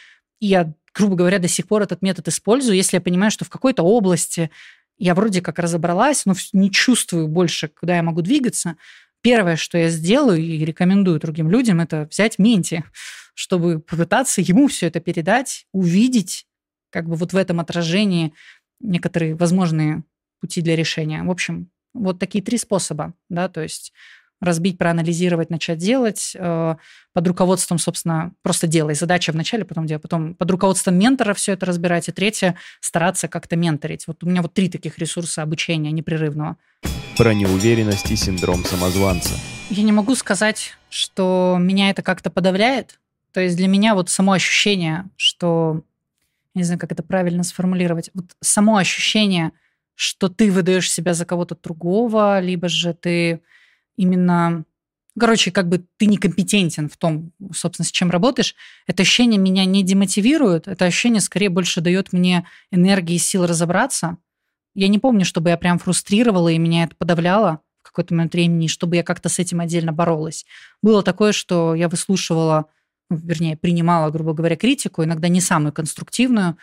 и 0.41 0.47
я, 0.47 0.73
грубо 0.95 1.17
говоря, 1.17 1.39
до 1.39 1.49
сих 1.49 1.67
пор 1.67 1.83
этот 1.83 2.03
метод 2.03 2.29
использую, 2.29 2.77
если 2.77 2.97
я 2.97 3.01
понимаю, 3.01 3.31
что 3.31 3.45
в 3.45 3.51
какой-то 3.51 3.83
области 3.83 4.51
я 4.97 5.15
вроде 5.15 5.41
как 5.41 5.59
разобралась, 5.59 6.25
но 6.25 6.35
не 6.53 6.71
чувствую 6.71 7.29
больше, 7.29 7.69
куда 7.69 7.97
я 7.97 8.03
могу 8.03 8.23
двигаться. 8.23 8.77
Первое, 9.21 9.57
что 9.57 9.79
я 9.79 9.89
сделаю 9.89 10.41
и 10.41 10.65
рекомендую 10.65 11.19
другим 11.19 11.51
людям, 11.51 11.81
это 11.81 12.07
взять 12.11 12.39
менти, 12.39 12.85
чтобы 13.35 13.81
попытаться 13.81 14.41
ему 14.41 14.69
все 14.69 14.87
это 14.87 15.01
передать, 15.01 15.67
увидеть, 15.73 16.47
как 16.91 17.09
бы 17.09 17.17
вот 17.17 17.33
в 17.33 17.37
этом 17.37 17.59
отражении 17.59 18.33
некоторые 18.81 19.35
возможные 19.35 20.05
пути 20.41 20.61
для 20.61 20.77
решения. 20.77 21.23
В 21.23 21.31
общем, 21.31 21.71
вот 21.95 22.19
такие 22.19 22.45
три 22.45 22.59
способа, 22.59 23.15
да, 23.29 23.49
то 23.49 23.63
есть 23.63 23.93
разбить, 24.45 24.79
проанализировать, 24.79 25.51
начать 25.51 25.79
делать 25.79 26.37
э, 26.39 26.77
под 27.13 27.29
руководством, 27.29 27.79
собственно, 27.79 28.33
просто 28.43 28.67
делай. 28.67 28.95
Задача 28.95 29.33
вначале, 29.33 29.65
потом 29.65 29.87
делай, 29.87 30.01
потом 30.01 30.35
под 30.35 30.51
руководством 30.51 30.97
ментора 30.97 31.35
все 31.35 31.53
это 31.53 31.67
разбирать, 31.67 32.09
и 32.09 32.13
третье– 32.13 32.57
стараться 32.81 33.29
как-то 33.29 33.57
менторить. 33.57 34.07
Вот 34.07 34.23
у 34.23 34.27
меня 34.27 34.43
вот 34.43 34.55
три 34.55 34.69
таких 34.69 34.99
ресурса 34.99 35.43
обучения 35.43 35.91
непрерывного. 35.91 36.57
Про 37.17 37.35
неуверенность 37.35 38.11
и 38.11 38.17
синдром 38.17 38.65
самозванца. 38.65 39.35
Я 39.71 39.83
не 39.83 39.93
могу 39.93 40.15
сказать, 40.15 40.77
что 40.91 41.57
меня 41.59 41.91
это 41.91 42.03
как-то 42.03 42.31
подавляет. 42.31 43.01
То 43.33 43.41
есть 43.41 43.57
для 43.57 43.67
меня 43.67 43.95
вот 43.95 44.11
само 44.11 44.33
ощущение, 44.33 45.07
что 45.17 45.83
не 46.55 46.63
знаю, 46.63 46.79
как 46.79 46.93
это 46.93 47.03
правильно 47.03 47.43
сформулировать, 47.43 48.11
вот 48.15 48.27
само 48.41 48.77
ощущение, 48.77 49.53
что 49.95 50.29
ты 50.29 50.51
выдаешь 50.51 50.91
себя 50.91 51.15
за 51.15 51.25
кого-то 51.25 51.57
другого, 51.61 52.41
либо 52.41 52.69
же 52.69 52.95
ты 52.95 53.41
именно... 53.97 54.65
Короче, 55.19 55.53
как 55.53 55.69
бы 55.69 55.85
ты 55.97 56.07
некомпетентен 56.07 56.89
в 56.89 56.97
том, 56.97 57.31
собственно, 57.53 57.87
с 57.87 57.93
чем 57.93 58.11
работаешь. 58.11 58.57
Это 58.89 59.03
ощущение 59.03 59.39
меня 59.39 59.65
не 59.65 59.85
демотивирует, 59.85 60.67
это 60.67 60.87
ощущение 60.87 61.21
скорее 61.21 61.51
больше 61.51 61.81
дает 61.81 62.13
мне 62.13 62.49
энергии 62.73 63.15
и 63.15 63.19
сил 63.19 63.47
разобраться. 63.47 64.19
Я 64.75 64.89
не 64.89 64.99
помню, 64.99 65.25
чтобы 65.25 65.51
я 65.51 65.57
прям 65.57 65.79
фрустрировала 65.79 66.49
и 66.49 66.59
меня 66.59 66.85
это 66.85 66.97
подавляло 66.97 67.61
в 67.83 67.87
какой-то 67.87 68.13
момент 68.13 68.33
времени, 68.33 68.67
чтобы 68.67 68.97
я 68.97 69.05
как-то 69.05 69.29
с 69.29 69.39
этим 69.39 69.61
отдельно 69.61 69.93
боролась. 69.93 70.47
Было 70.83 71.05
такое, 71.05 71.31
что 71.31 71.77
я 71.77 71.89
выслушивала 71.89 72.67
ну, 73.11 73.17
вернее, 73.17 73.57
принимала, 73.57 74.11
грубо 74.11 74.33
говоря, 74.33 74.57
критику, 74.57 75.05
иногда 75.05 75.29
не 75.29 75.41
самую 75.41 75.73
конструктивную, 75.73 76.57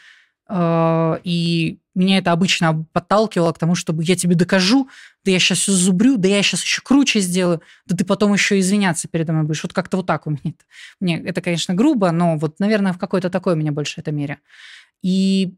и 1.24 1.80
меня 1.94 2.18
это 2.18 2.32
обычно 2.32 2.86
подталкивало 2.94 3.52
к 3.54 3.60
тому, 3.60 3.76
чтобы 3.76 4.04
я 4.04 4.16
тебе 4.16 4.36
докажу, 4.36 4.90
да 5.24 5.32
я 5.32 5.40
сейчас 5.40 5.60
все 5.60 5.72
зубрю, 5.72 6.18
да 6.18 6.28
я 6.28 6.42
сейчас 6.42 6.64
еще 6.64 6.82
круче 6.82 7.20
сделаю, 7.20 7.62
да 7.86 7.96
ты 7.96 8.06
потом 8.06 8.34
еще 8.34 8.60
извиняться 8.60 9.08
передо 9.08 9.34
мной 9.34 9.46
будешь. 9.46 9.64
Вот 9.64 9.74
как-то 9.74 9.98
вот 9.98 10.08
так 10.08 10.28
у 10.28 10.32
меня. 10.32 10.54
Мне 11.00 11.22
это, 11.22 11.42
конечно, 11.42 11.74
грубо, 11.74 12.12
но 12.12 12.38
вот, 12.38 12.60
наверное, 12.60 12.94
в 12.94 12.98
какой-то 12.98 13.30
такой 13.30 13.54
у 13.54 13.56
меня 13.58 13.72
больше 13.72 14.02
это 14.02 14.12
мере. 14.12 14.40
И 15.02 15.54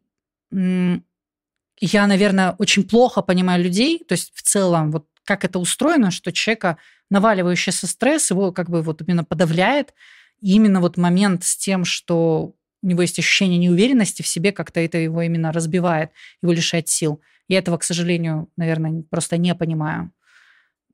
я, 0.52 2.08
наверное, 2.08 2.56
очень 2.58 2.84
плохо 2.84 3.22
понимаю 3.22 3.64
людей, 3.64 4.04
то 4.08 4.14
есть 4.14 4.32
в 4.36 4.42
целом 4.42 4.92
вот 4.92 5.08
как 5.26 5.46
это 5.46 5.60
устроено, 5.60 6.12
что 6.12 6.32
человека 6.32 6.78
наваливающийся 7.10 7.88
стресс 7.88 8.32
его 8.32 8.52
как 8.52 8.70
бы 8.70 8.82
вот 8.82 9.02
именно 9.02 9.24
подавляет, 9.24 9.94
и 10.42 10.56
именно 10.56 10.82
вот 10.82 10.98
момент 10.98 11.44
с 11.46 11.56
тем, 11.56 11.86
что 11.86 12.54
у 12.84 12.88
него 12.88 13.02
есть 13.02 13.18
ощущение 13.18 13.58
неуверенности 13.58 14.22
в 14.22 14.28
себе, 14.28 14.52
как-то 14.52 14.82
это 14.82 14.98
его 14.98 15.22
именно 15.22 15.52
разбивает, 15.52 16.12
его 16.42 16.52
лишает 16.52 16.90
сил. 16.90 17.22
Я 17.48 17.60
этого, 17.60 17.78
к 17.78 17.84
сожалению, 17.84 18.50
наверное, 18.58 19.04
просто 19.10 19.38
не 19.38 19.56
понимаю. 19.56 20.12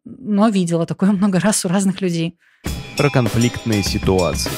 Но 0.06 0.50
видела 0.50 0.86
такое 0.86 1.12
много 1.14 1.40
раз 1.40 1.66
у 1.66 1.68
разных 1.68 2.00
людей. 2.02 2.38
Про 2.96 3.10
конфликтные 3.10 3.84
ситуации. 3.84 4.52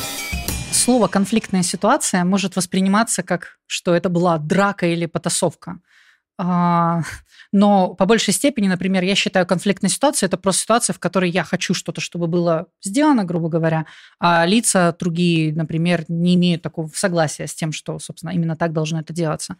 слово 0.71 1.07
«конфликтная 1.07 1.63
ситуация» 1.63 2.25
может 2.25 2.55
восприниматься 2.55 3.23
как, 3.23 3.59
что 3.65 3.95
это 3.95 4.09
была 4.09 4.37
драка 4.37 4.87
или 4.87 5.05
потасовка. 5.05 5.79
А, 6.37 7.01
но 7.51 7.93
по 7.93 8.05
большей 8.05 8.33
степени, 8.33 8.67
например, 8.67 9.03
я 9.03 9.15
считаю, 9.15 9.45
конфликтная 9.45 9.89
ситуация– 9.89 10.27
это 10.27 10.37
просто 10.37 10.63
ситуация, 10.63 10.93
в 10.93 10.99
которой 10.99 11.29
я 11.29 11.43
хочу 11.43 11.73
что-то, 11.73 12.01
чтобы 12.01 12.27
было 12.27 12.67
сделано, 12.81 13.25
грубо 13.25 13.49
говоря, 13.49 13.85
а 14.19 14.45
лица 14.45 14.95
другие, 14.99 15.53
например, 15.53 16.05
не 16.07 16.35
имеют 16.35 16.61
такого 16.61 16.89
согласия 16.93 17.47
с 17.47 17.53
тем, 17.53 17.71
что, 17.71 17.99
собственно, 17.99 18.31
именно 18.31 18.55
так 18.55 18.73
должно 18.73 18.99
это 18.99 19.13
делаться. 19.13 19.57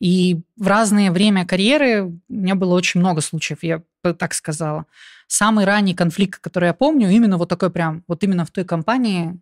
И 0.00 0.40
в 0.56 0.66
разное 0.66 1.10
время 1.10 1.46
карьеры 1.46 2.04
у 2.04 2.20
меня 2.28 2.54
было 2.54 2.74
очень 2.74 3.00
много 3.00 3.20
случаев, 3.20 3.62
я 3.62 3.82
так 4.02 4.34
сказала. 4.34 4.86
Самый 5.26 5.64
ранний 5.64 5.94
конфликт, 5.94 6.40
который 6.40 6.66
я 6.66 6.74
помню, 6.74 7.10
именно 7.10 7.36
вот 7.36 7.48
такой 7.48 7.70
прям, 7.70 8.04
вот 8.06 8.22
именно 8.22 8.44
в 8.44 8.50
той 8.50 8.64
компании, 8.64 9.38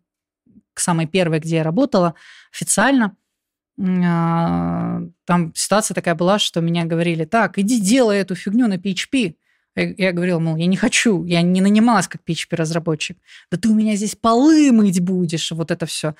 к 0.74 0.81
самой 0.81 1.07
первой, 1.07 1.41
где 1.41 1.57
я 1.57 1.62
работала 1.62 2.14
официально, 2.53 3.16
там 3.79 5.53
ситуация 5.55 5.95
такая 5.95 6.14
была, 6.14 6.39
что 6.39 6.61
меня 6.61 6.85
говорили, 6.85 7.24
так, 7.24 7.59
иди 7.59 7.81
делай 7.81 8.18
эту 8.18 8.35
фигню 8.35 8.68
на 8.68 8.77
PHP. 8.77 9.35
Я, 9.74 9.95
я 9.99 10.12
говорила, 10.12 10.39
мол, 10.39 10.57
я 10.57 10.66
не 10.66 10.77
хочу, 10.77 11.24
я 11.24 11.43
не 11.43 11.61
нанималась 11.61 12.09
как 12.09 12.22
PHP-разработчик. 12.27 13.18
Да 13.51 13.59
ты 13.59 13.68
у 13.68 13.74
меня 13.74 13.95
здесь 13.97 14.16
полы 14.16 14.72
мыть 14.72 15.01
будешь, 15.01 15.51
вот 15.51 15.70
это 15.70 15.85
все. 15.85 16.14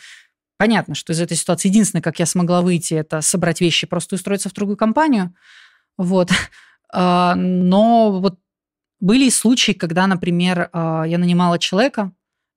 Понятно, 0.59 0.95
что 0.95 1.13
из 1.13 1.21
этой 1.21 1.37
ситуации 1.37 1.69
единственное, 1.69 2.03
как 2.03 2.19
я 2.19 2.27
смогла 2.27 2.61
выйти, 2.61 2.95
это 2.95 3.23
собрать 3.23 3.61
вещи, 3.61 3.87
просто 3.87 4.17
устроиться 4.17 4.51
в 4.51 4.53
другую 4.53 4.77
компанию. 4.77 5.35
Вот. 5.97 6.31
А, 6.93 7.35
но 7.35 8.21
вот 8.21 8.39
были 9.01 9.29
случаи, 9.29 9.73
когда, 9.73 10.07
например, 10.07 10.71
а, 10.73 11.03
я 11.03 11.19
нанимала 11.19 11.59
человека, 11.59 12.13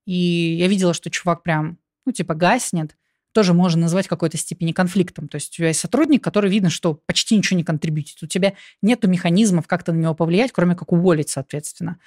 и 0.05 0.55
я 0.59 0.67
видела, 0.67 0.93
что 0.93 1.09
чувак 1.09 1.41
прям, 1.41 1.79
ну, 2.05 2.11
типа, 2.11 2.35
гаснет, 2.35 2.95
тоже 3.33 3.53
можно 3.53 3.83
назвать 3.83 4.07
какой-то 4.07 4.37
степени 4.37 4.71
конфликтом. 4.71 5.27
То 5.27 5.35
есть 5.35 5.53
у 5.53 5.57
тебя 5.57 5.67
есть 5.67 5.79
сотрудник, 5.79 6.23
который 6.23 6.49
видно, 6.49 6.69
что 6.69 6.95
почти 7.05 7.37
ничего 7.37 7.57
не 7.57 7.63
контрибьютит. 7.63 8.21
У 8.23 8.27
тебя 8.27 8.53
нет 8.81 9.03
механизмов 9.03 9.67
как-то 9.67 9.93
на 9.93 9.97
него 9.97 10.15
повлиять, 10.15 10.51
кроме 10.51 10.75
как 10.75 10.91
уволить, 10.91 11.29
соответственно. 11.29 11.99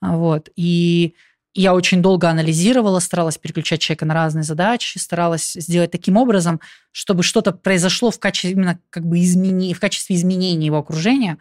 А, 0.00 0.16
вот. 0.16 0.48
И 0.56 1.14
я 1.54 1.72
очень 1.72 2.02
долго 2.02 2.28
анализировала, 2.28 2.98
старалась 2.98 3.38
переключать 3.38 3.80
человека 3.80 4.04
на 4.04 4.14
разные 4.14 4.42
задачи, 4.42 4.98
старалась 4.98 5.52
сделать 5.52 5.92
таким 5.92 6.16
образом, 6.16 6.60
чтобы 6.90 7.22
что-то 7.22 7.52
произошло 7.52 8.10
в 8.10 8.18
качестве 8.18 8.50
именно 8.50 8.80
как 8.90 9.06
бы 9.06 9.20
измени, 9.20 9.72
в 9.72 9.80
качестве 9.80 10.16
изменения 10.16 10.66
его 10.66 10.78
окружения. 10.78 11.38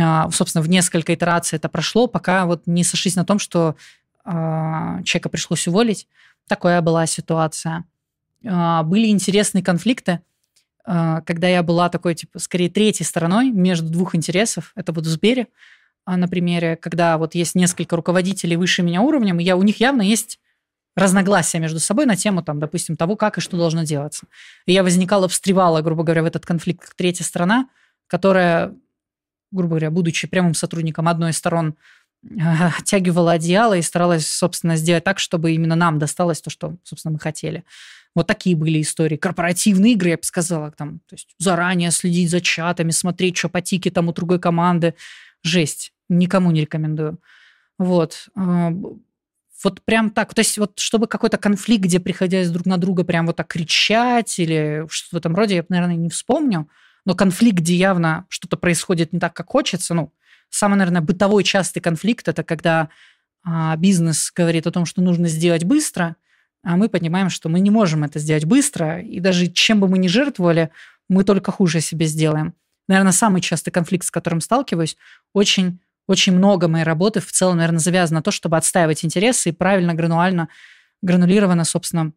А, 0.00 0.30
собственно, 0.30 0.62
в 0.62 0.68
несколько 0.70 1.14
итераций 1.14 1.56
это 1.56 1.68
прошло, 1.68 2.06
пока 2.06 2.46
вот 2.46 2.62
не 2.66 2.82
сошлись 2.82 3.14
на 3.16 3.26
том, 3.26 3.38
что 3.38 3.76
а, 4.24 5.02
человека 5.02 5.28
пришлось 5.28 5.68
уволить. 5.68 6.08
Такая 6.48 6.80
была 6.80 7.06
ситуация. 7.06 7.84
А, 8.44 8.82
были 8.82 9.08
интересные 9.08 9.62
конфликты, 9.62 10.20
а, 10.84 11.20
когда 11.22 11.48
я 11.48 11.62
была 11.62 11.88
такой, 11.88 12.14
типа, 12.14 12.38
скорее 12.38 12.70
третьей 12.70 13.06
стороной 13.06 13.50
между 13.50 13.88
двух 13.88 14.14
интересов. 14.14 14.72
Это 14.76 14.92
вот 14.92 15.04
в 15.04 15.08
Сбере, 15.08 15.48
а, 16.04 16.16
на 16.16 16.28
примере, 16.28 16.76
когда 16.76 17.18
вот 17.18 17.34
есть 17.34 17.54
несколько 17.54 17.96
руководителей 17.96 18.56
выше 18.56 18.82
меня 18.82 19.02
уровнем, 19.02 19.40
и 19.40 19.44
я, 19.44 19.56
у 19.56 19.62
них 19.62 19.80
явно 19.80 20.02
есть 20.02 20.38
разногласия 20.94 21.58
между 21.58 21.80
собой 21.80 22.06
на 22.06 22.16
тему, 22.16 22.42
там, 22.42 22.58
допустим, 22.58 22.96
того, 22.96 23.16
как 23.16 23.38
и 23.38 23.40
что 23.40 23.56
должно 23.56 23.82
делаться. 23.82 24.26
И 24.64 24.72
я 24.72 24.82
возникала, 24.82 25.28
встревала, 25.28 25.82
грубо 25.82 26.04
говоря, 26.04 26.22
в 26.22 26.26
этот 26.26 26.46
конфликт 26.46 26.84
как 26.84 26.94
третья 26.94 27.24
сторона, 27.24 27.68
которая, 28.06 28.72
грубо 29.50 29.70
говоря, 29.70 29.90
будучи 29.90 30.26
прямым 30.26 30.54
сотрудником 30.54 31.08
одной 31.08 31.30
из 31.30 31.36
сторон, 31.36 31.74
оттягивала 32.78 33.32
одеяло 33.32 33.76
и 33.76 33.82
старалась, 33.82 34.26
собственно, 34.26 34.76
сделать 34.76 35.04
так, 35.04 35.18
чтобы 35.18 35.52
именно 35.52 35.76
нам 35.76 35.98
досталось 35.98 36.40
то, 36.40 36.50
что, 36.50 36.76
собственно, 36.82 37.12
мы 37.12 37.18
хотели. 37.18 37.64
Вот 38.16 38.26
такие 38.26 38.56
были 38.56 38.80
истории. 38.80 39.18
Корпоративные 39.18 39.92
игры, 39.92 40.08
я 40.08 40.16
бы 40.16 40.22
сказала, 40.22 40.70
там, 40.72 41.00
то 41.06 41.14
есть 41.14 41.34
заранее 41.38 41.90
следить 41.90 42.30
за 42.30 42.40
чатами, 42.40 42.90
смотреть, 42.90 43.36
что 43.36 43.50
по 43.50 43.60
тике 43.60 43.90
там 43.90 44.08
у 44.08 44.12
другой 44.12 44.40
команды. 44.40 44.94
Жесть. 45.42 45.92
Никому 46.08 46.50
не 46.50 46.62
рекомендую. 46.62 47.18
Вот. 47.78 48.28
А, 48.34 48.72
вот 49.62 49.82
прям 49.82 50.08
так. 50.08 50.32
То 50.32 50.40
есть 50.40 50.56
вот 50.56 50.78
чтобы 50.78 51.08
какой-то 51.08 51.36
конфликт, 51.36 51.84
где 51.84 52.00
приходилось 52.00 52.50
друг 52.50 52.64
на 52.64 52.78
друга 52.78 53.04
прям 53.04 53.26
вот 53.26 53.36
так 53.36 53.48
кричать 53.48 54.38
или 54.38 54.86
что-то 54.88 55.16
в 55.16 55.18
этом 55.18 55.36
роде, 55.36 55.56
я, 55.56 55.64
наверное, 55.68 55.96
не 55.96 56.08
вспомню. 56.08 56.70
Но 57.04 57.14
конфликт, 57.14 57.58
где 57.58 57.74
явно 57.74 58.24
что-то 58.30 58.56
происходит 58.56 59.12
не 59.12 59.20
так, 59.20 59.34
как 59.34 59.50
хочется, 59.50 59.92
ну, 59.92 60.10
самый, 60.48 60.76
наверное, 60.76 61.02
бытовой 61.02 61.44
частый 61.44 61.82
конфликт– 61.82 62.28
это 62.28 62.42
когда 62.42 62.88
а, 63.44 63.76
бизнес 63.76 64.32
говорит 64.34 64.66
о 64.66 64.72
том, 64.72 64.86
что 64.86 65.02
нужно 65.02 65.28
сделать 65.28 65.64
быстро, 65.64 66.16
а 66.62 66.76
мы 66.76 66.88
понимаем, 66.88 67.30
что 67.30 67.48
мы 67.48 67.60
не 67.60 67.70
можем 67.70 68.04
это 68.04 68.18
сделать 68.18 68.44
быстро, 68.44 69.00
и 69.00 69.20
даже 69.20 69.46
чем 69.46 69.80
бы 69.80 69.88
мы 69.88 69.98
ни 69.98 70.08
жертвовали, 70.08 70.70
мы 71.08 71.24
только 71.24 71.52
хуже 71.52 71.80
себе 71.80 72.06
сделаем. 72.06 72.54
Наверное, 72.88 73.12
самый 73.12 73.40
частый 73.40 73.72
конфликт, 73.72 74.06
с 74.06 74.10
которым 74.10 74.40
сталкиваюсь, 74.40 74.96
очень, 75.32 75.80
очень 76.06 76.32
много 76.34 76.68
моей 76.68 76.84
работы 76.84 77.20
в 77.20 77.30
целом, 77.30 77.56
наверное, 77.56 77.80
завязано 77.80 78.18
на 78.18 78.22
то, 78.22 78.30
чтобы 78.30 78.56
отстаивать 78.56 79.04
интересы 79.04 79.50
и 79.50 79.52
правильно, 79.52 79.94
грануально, 79.94 80.48
гранулированно, 81.02 81.64
собственно, 81.64 82.12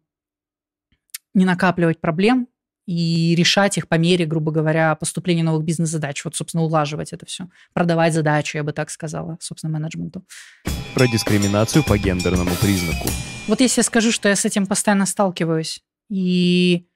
не 1.34 1.44
накапливать 1.44 2.00
проблем, 2.00 2.48
и 2.86 3.34
решать 3.36 3.78
их 3.78 3.88
по 3.88 3.94
мере, 3.94 4.26
грубо 4.26 4.52
говоря, 4.52 4.94
поступления 4.94 5.42
новых 5.42 5.64
бизнес-задач. 5.64 6.24
Вот, 6.24 6.34
собственно, 6.34 6.64
улаживать 6.64 7.12
это 7.12 7.26
все. 7.26 7.48
Продавать 7.72 8.14
задачу, 8.14 8.58
я 8.58 8.64
бы 8.64 8.72
так 8.72 8.90
сказала, 8.90 9.36
собственно, 9.40 9.72
менеджменту. 9.72 10.24
Про 10.94 11.06
дискриминацию 11.06 11.84
по 11.84 11.96
гендерному 11.96 12.50
признаку. 12.60 13.08
Вот 13.46 13.60
если 13.60 13.80
я 13.80 13.84
скажу, 13.84 14.12
что 14.12 14.28
я 14.28 14.36
с 14.36 14.44
этим 14.44 14.66
постоянно 14.66 15.06
сталкиваюсь, 15.06 15.82
и, 16.08 16.86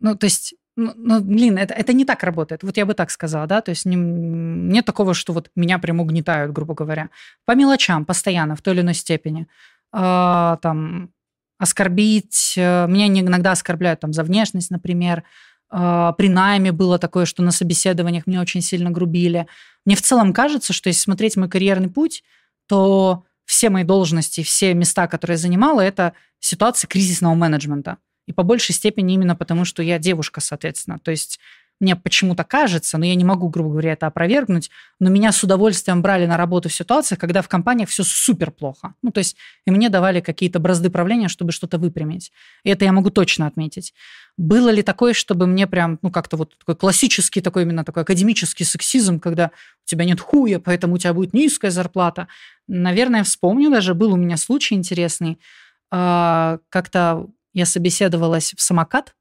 ну, 0.00 0.16
то 0.16 0.24
есть, 0.24 0.54
ну, 0.76 0.92
ну 0.96 1.20
блин, 1.20 1.58
это, 1.58 1.74
это 1.74 1.92
не 1.92 2.04
так 2.04 2.22
работает. 2.22 2.62
Вот 2.62 2.76
я 2.76 2.86
бы 2.86 2.94
так 2.94 3.10
сказала, 3.10 3.46
да, 3.46 3.60
то 3.60 3.70
есть 3.70 3.84
не, 3.84 3.96
нет 3.96 4.86
такого, 4.86 5.14
что 5.14 5.32
вот 5.32 5.50
меня 5.54 5.78
прям 5.78 6.00
угнетают, 6.00 6.52
грубо 6.52 6.74
говоря. 6.74 7.10
По 7.44 7.54
мелочам 7.54 8.04
постоянно, 8.04 8.56
в 8.56 8.62
той 8.62 8.74
или 8.74 8.80
иной 8.80 8.94
степени. 8.94 9.46
А, 9.92 10.56
там, 10.62 11.10
оскорбить. 11.60 12.54
Э, 12.56 12.86
меня 12.88 13.06
иногда 13.06 13.52
оскорбляют 13.52 14.00
там 14.00 14.12
за 14.12 14.24
внешность, 14.24 14.70
например. 14.70 15.22
Э, 15.70 16.12
при 16.16 16.28
найме 16.28 16.72
было 16.72 16.98
такое, 16.98 17.26
что 17.26 17.42
на 17.42 17.52
собеседованиях 17.52 18.26
мне 18.26 18.40
очень 18.40 18.62
сильно 18.62 18.90
грубили. 18.90 19.46
Мне 19.84 19.94
в 19.94 20.02
целом 20.02 20.32
кажется, 20.32 20.72
что 20.72 20.88
если 20.88 21.02
смотреть 21.02 21.36
мой 21.36 21.48
карьерный 21.48 21.90
путь, 21.90 22.24
то 22.66 23.24
все 23.44 23.68
мои 23.68 23.84
должности, 23.84 24.42
все 24.42 24.72
места, 24.72 25.06
которые 25.06 25.34
я 25.34 25.38
занимала, 25.38 25.82
это 25.82 26.14
ситуация 26.38 26.88
кризисного 26.88 27.34
менеджмента. 27.34 27.98
И 28.26 28.32
по 28.32 28.42
большей 28.42 28.74
степени 28.74 29.14
именно 29.14 29.36
потому, 29.36 29.64
что 29.66 29.82
я 29.82 29.98
девушка, 29.98 30.40
соответственно. 30.40 30.98
То 30.98 31.10
есть 31.10 31.40
мне 31.80 31.96
почему-то 31.96 32.44
кажется, 32.44 32.98
но 32.98 33.06
я 33.06 33.14
не 33.14 33.24
могу, 33.24 33.48
грубо 33.48 33.70
говоря, 33.70 33.92
это 33.92 34.06
опровергнуть, 34.06 34.70
но 35.00 35.08
меня 35.08 35.32
с 35.32 35.42
удовольствием 35.42 36.02
брали 36.02 36.26
на 36.26 36.36
работу 36.36 36.68
в 36.68 36.74
ситуациях, 36.74 37.18
когда 37.18 37.40
в 37.40 37.48
компаниях 37.48 37.88
все 37.88 38.04
супер 38.04 38.50
плохо. 38.50 38.94
Ну, 39.02 39.10
то 39.10 39.18
есть 39.18 39.36
и 39.66 39.70
мне 39.70 39.88
давали 39.88 40.20
какие-то 40.20 40.58
бразды 40.60 40.90
правления, 40.90 41.28
чтобы 41.28 41.52
что-то 41.52 41.78
выпрямить. 41.78 42.32
И 42.64 42.70
это 42.70 42.84
я 42.84 42.92
могу 42.92 43.08
точно 43.10 43.46
отметить. 43.46 43.94
Было 44.36 44.68
ли 44.68 44.82
такое, 44.82 45.14
чтобы 45.14 45.46
мне 45.46 45.66
прям, 45.66 45.98
ну, 46.02 46.10
как-то 46.10 46.36
вот 46.36 46.56
такой 46.58 46.76
классический, 46.76 47.40
такой 47.40 47.62
именно 47.62 47.84
такой 47.84 48.02
академический 48.02 48.66
сексизм, 48.66 49.18
когда 49.18 49.46
у 49.46 49.86
тебя 49.86 50.04
нет 50.04 50.20
хуя, 50.20 50.60
поэтому 50.60 50.94
у 50.94 50.98
тебя 50.98 51.14
будет 51.14 51.32
низкая 51.32 51.70
зарплата? 51.70 52.28
Наверное, 52.68 53.24
вспомню 53.24 53.70
даже, 53.70 53.94
был 53.94 54.12
у 54.12 54.16
меня 54.16 54.36
случай 54.36 54.74
интересный. 54.74 55.38
А, 55.90 56.58
как-то 56.68 57.26
я 57.52 57.66
собеседовалась 57.66 58.54
в 58.56 58.60
самокат, 58.60 59.14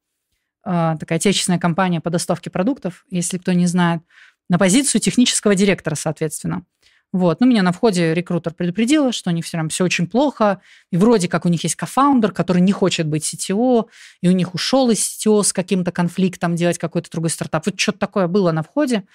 такая 0.63 1.17
отечественная 1.17 1.59
компания 1.59 2.01
по 2.01 2.09
доставке 2.09 2.49
продуктов, 2.49 3.05
если 3.09 3.37
кто 3.37 3.51
не 3.53 3.67
знает, 3.67 4.01
на 4.49 4.57
позицию 4.57 5.01
технического 5.01 5.55
директора, 5.55 5.95
соответственно. 5.95 6.65
Вот. 7.11 7.39
Ну, 7.39 7.47
меня 7.47 7.63
на 7.63 7.71
входе 7.71 8.13
рекрутер 8.13 8.53
предупредила, 8.53 9.11
что 9.11 9.31
у 9.31 9.33
них 9.33 9.43
все, 9.43 9.57
прям 9.57 9.69
все 9.69 9.83
очень 9.83 10.05
плохо. 10.05 10.61
И 10.91 10.97
вроде 10.97 11.27
как 11.27 11.45
у 11.45 11.49
них 11.49 11.63
есть 11.63 11.75
кофаундер, 11.75 12.31
который 12.31 12.61
не 12.61 12.71
хочет 12.71 13.07
быть 13.07 13.33
CTO, 13.33 13.87
и 14.21 14.29
у 14.29 14.31
них 14.31 14.53
ушел 14.53 14.91
из 14.91 14.99
CTO 14.99 15.43
с 15.43 15.51
каким-то 15.51 15.91
конфликтом 15.91 16.55
делать 16.55 16.77
какой-то 16.77 17.09
другой 17.09 17.31
стартап. 17.31 17.65
Вот 17.65 17.79
что-то 17.79 17.97
такое 17.97 18.27
было 18.27 18.51
на 18.51 18.61
входе. 18.61 19.05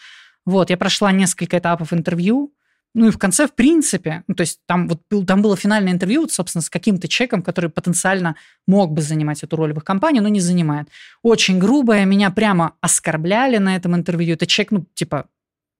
Вот, 0.45 0.70
я 0.70 0.76
прошла 0.76 1.12
несколько 1.12 1.59
этапов 1.59 1.92
интервью, 1.92 2.53
ну 2.95 3.09
и 3.09 3.11
в 3.11 3.18
конце, 3.18 3.49
в 3.49 3.55
принципе, 3.55 4.22
ну, 4.28 4.36
то 4.36 4.42
есть 4.42 4.61
там, 4.66 4.88
вот 4.88 5.03
был, 5.11 5.26
там 5.26 5.42
было 5.42 5.57
финальное 5.57 5.92
интервью, 5.92 6.22
вот, 6.22 6.32
собственно, 6.32 6.62
с 6.62 6.70
каким-то 6.70 7.09
человеком, 7.09 7.42
который 7.42 7.68
потенциально 7.68 8.36
мог 8.68 8.92
бы 8.92 9.03
занимать 9.03 9.42
эту 9.42 9.57
роль 9.57 9.72
в 9.72 9.78
их 9.78 9.84
компании, 9.84 10.20
но 10.20 10.28
не 10.28 10.40
занимает. 10.40 10.88
Очень 11.22 11.59
грубое, 11.59 12.05
меня 12.05 12.30
прямо 12.30 12.74
оскорбляли 12.80 13.59
на 13.59 13.74
этом 13.74 13.97
интервью. 13.97 14.34
Это 14.34 14.47
человек, 14.47 14.70
ну, 14.70 14.86
типа, 14.95 15.26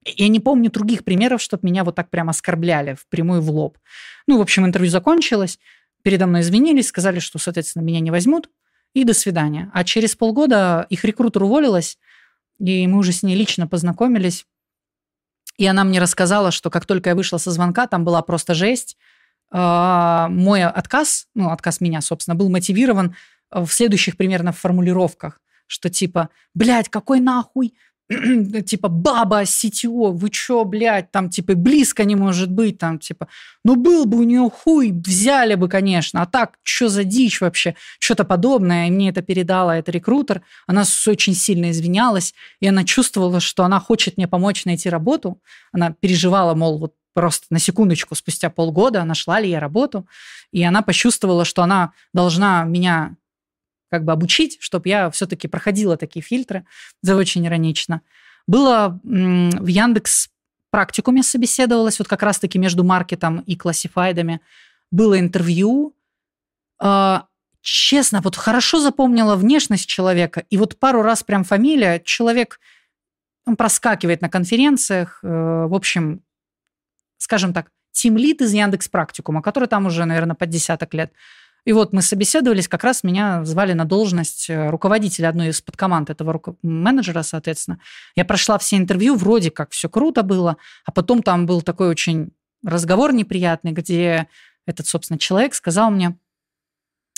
я 0.05 0.29
не 0.29 0.41
помню 0.41 0.71
других 0.71 1.05
примеров, 1.05 1.41
чтобы 1.41 1.67
меня 1.69 1.85
вот 1.85 1.95
так 1.95 2.11
прямо 2.11 2.31
оскорбляли 2.31 2.95
в 2.95 3.07
прямую 3.09 3.41
в 3.41 3.51
лоб. 3.51 3.79
Ну, 4.27 4.39
в 4.39 4.41
общем, 4.41 4.67
интервью 4.67 4.91
закончилось, 4.91 5.59
передо 6.03 6.27
мной 6.27 6.41
извинились, 6.41 6.89
сказали, 6.89 7.21
что, 7.21 7.39
соответственно, 7.39 7.85
меня 7.85 8.01
не 8.01 8.11
возьмут, 8.11 8.51
и 8.93 9.05
до 9.05 9.15
свидания. 9.15 9.71
А 9.73 9.85
через 9.85 10.17
полгода 10.17 10.87
их 10.91 11.05
рекрутер 11.05 11.45
уволилась, 11.45 11.99
и 12.59 12.87
мы 12.87 12.99
уже 12.99 13.13
с 13.13 13.23
ней 13.23 13.37
лично 13.37 13.67
познакомились. 13.67 14.47
И 15.57 15.67
она 15.67 15.85
мне 15.85 16.01
рассказала, 16.01 16.51
что 16.51 16.71
как 16.71 16.87
только 16.87 17.11
я 17.11 17.17
вышла 17.17 17.39
со 17.39 17.51
звонка, 17.51 17.87
там 17.87 18.05
была 18.05 18.23
просто 18.23 18.55
жесть. 18.55 18.97
э, 19.53 20.27
мой 20.29 20.65
отказ, 20.65 21.29
ну, 21.35 21.51
отказ 21.51 21.81
меня, 21.81 22.01
собственно, 22.01 22.35
был 22.35 22.49
мотивирован 22.49 23.15
в 23.51 23.69
следующих 23.69 24.17
примерно 24.17 24.53
формулировках, 24.53 25.41
что 25.67 25.91
типа, 25.91 26.31
блядь, 26.55 26.89
какой 26.89 27.21
нахуй 27.21 27.75
типа, 28.67 28.89
баба, 28.89 29.45
сетево, 29.45 30.11
вы 30.11 30.31
чё, 30.31 30.65
блядь, 30.65 31.11
там, 31.11 31.31
типа, 31.31 31.55
близко 31.55 32.05
не 32.05 32.17
может 32.17 32.51
быть, 32.51 32.79
там, 32.79 32.99
типа, 32.99 33.29
ну, 33.65 33.77
был 33.77 34.05
бы 34.05 34.19
у 34.19 34.23
нее 34.23 34.51
хуй, 34.51 34.93
взяли 34.93 35.55
бы, 35.55 35.69
конечно, 35.69 36.23
а 36.23 36.27
так, 36.27 36.55
что 36.63 36.89
за 36.89 37.05
дичь 37.05 37.41
вообще, 37.41 37.75
что-то 37.99 38.25
подобное, 38.25 38.89
и 38.89 38.91
мне 38.91 39.11
это 39.11 39.23
передала 39.23 39.77
эта 39.77 39.91
рекрутер, 39.91 40.43
она 40.67 40.85
очень 41.07 41.35
сильно 41.35 41.71
извинялась, 41.71 42.35
и 42.61 42.69
она 42.69 42.85
чувствовала, 42.85 43.41
что 43.41 43.65
она 43.65 43.81
хочет 43.81 44.17
мне 44.17 44.29
помочь 44.29 44.65
найти 44.65 44.89
работу, 44.89 45.41
она 45.73 45.91
переживала, 45.91 46.55
мол, 46.55 46.79
вот 46.79 46.95
просто 47.15 47.47
на 47.51 47.59
секундочку, 47.59 48.15
спустя 48.15 48.51
полгода 48.51 49.05
нашла 49.05 49.41
ли 49.41 49.49
я 49.49 49.61
работу, 49.61 50.07
и 50.53 50.63
она 50.63 50.83
почувствовала, 50.83 51.45
что 51.45 51.63
она 51.63 51.93
должна 52.13 52.65
меня 52.65 53.17
как 53.95 54.05
бы 54.05 54.11
обучить, 54.11 54.57
чтобы 54.61 54.89
я 54.89 55.09
все-таки 55.11 55.47
проходила 55.47 55.97
такие 55.97 56.23
фильтры. 56.23 56.67
Это 57.03 57.15
очень 57.15 57.47
иронично. 57.47 58.01
Было 58.49 59.01
в 59.05 59.67
Яндекс 59.67 60.31
практикуме 60.71 61.23
собеседовалась, 61.23 62.01
вот 62.01 62.09
как 62.09 62.25
раз-таки 62.25 62.59
между 62.59 62.83
маркетом 62.83 63.39
и 63.47 63.55
классифайдами. 63.55 64.41
Было 64.91 65.21
интервью. 65.21 65.95
А, 66.81 67.27
честно, 67.61 68.21
вот 68.21 68.35
хорошо 68.35 68.81
запомнила 68.81 69.37
внешность 69.37 69.87
человека, 69.87 70.45
и 70.51 70.59
вот 70.59 70.77
пару 70.81 71.03
раз 71.03 71.23
прям 71.23 71.45
фамилия. 71.45 72.01
Человек 72.01 72.59
он 73.47 73.55
проскакивает 73.57 74.21
на 74.21 74.29
конференциях. 74.29 75.21
Э, 75.23 75.67
в 75.69 75.75
общем, 75.75 76.23
скажем 77.19 77.53
так, 77.53 77.71
тимлит 77.93 78.41
из 78.43 78.53
Яндекс 78.53 78.89
Практикума, 78.89 79.43
который 79.43 79.69
там 79.69 79.87
уже, 79.87 80.05
наверное, 80.05 80.35
под 80.35 80.51
десяток 80.51 80.93
лет. 80.95 81.13
И 81.65 81.73
вот 81.73 81.93
мы 81.93 82.03
собеседовались, 82.03 82.69
как 82.69 82.85
раз 82.85 83.03
меня 83.05 83.45
звали 83.45 83.73
на 83.73 83.85
должность 83.85 84.51
э, 84.51 84.69
руководителя 84.71 85.29
одной 85.29 85.49
из 85.49 85.63
подкоманд 85.63 86.11
этого 86.11 86.57
менеджера, 86.63 87.23
соответственно. 87.23 87.81
Я 88.17 88.25
прошла 88.25 88.59
все 88.59 88.77
интервью, 88.77 89.17
вроде 89.17 89.51
как 89.51 89.71
все 89.71 89.89
круто 89.89 90.23
было, 90.23 90.59
а 90.85 90.93
потом 90.93 91.23
там 91.23 91.47
был 91.47 91.63
такой 91.63 91.89
очень 91.89 92.33
разговор 92.65 93.13
неприятный, 93.13 93.73
где 93.73 94.29
этот, 94.67 94.87
собственно, 94.87 95.19
человек 95.19 95.55
сказал 95.55 95.91
мне, 95.91 96.19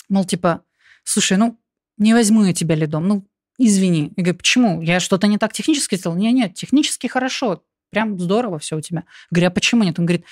мол, 0.09 0.23
типа, 0.25 0.63
слушай, 1.03 1.37
ну, 1.37 1.59
не 1.97 2.13
возьму 2.13 2.45
я 2.45 2.53
тебя 2.53 2.75
лидом, 2.75 3.07
ну, 3.07 3.27
извини. 3.57 4.13
Я 4.15 4.23
говорю, 4.23 4.37
почему? 4.37 4.81
Я 4.81 4.99
что-то 4.99 5.27
не 5.27 5.37
так 5.37 5.53
технически 5.53 5.95
сделал? 5.95 6.15
Нет, 6.15 6.33
нет, 6.33 6.53
технически 6.53 7.07
хорошо, 7.07 7.63
прям 7.89 8.19
здорово 8.19 8.59
все 8.59 8.77
у 8.77 8.81
тебя. 8.81 8.99
Я 8.99 9.35
говорю, 9.35 9.47
а 9.47 9.51
почему 9.51 9.83
нет? 9.83 9.99
Он 9.99 10.05
говорит, 10.05 10.25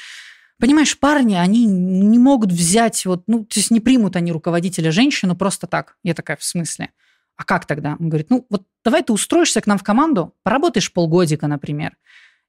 Понимаешь, 0.60 0.98
парни, 0.98 1.36
они 1.36 1.66
не 1.66 2.18
могут 2.18 2.52
взять, 2.52 3.06
вот, 3.06 3.24
ну, 3.28 3.44
то 3.44 3.60
есть 3.60 3.72
не 3.72 3.82
примут 3.82 4.16
они 4.16 4.32
руководителя 4.32 4.92
женщину 4.92 5.36
просто 5.36 5.68
так. 5.68 5.98
Я 6.04 6.14
такая, 6.14 6.38
в 6.38 6.44
смысле? 6.44 6.92
А 7.36 7.44
как 7.44 7.66
тогда? 7.66 7.98
Он 8.00 8.08
говорит, 8.08 8.30
ну, 8.30 8.46
вот 8.50 8.64
давай 8.84 9.04
ты 9.04 9.12
устроишься 9.12 9.60
к 9.60 9.68
нам 9.68 9.78
в 9.78 9.84
команду, 9.84 10.34
поработаешь 10.44 10.94
полгодика, 10.94 11.48
например. 11.48 11.98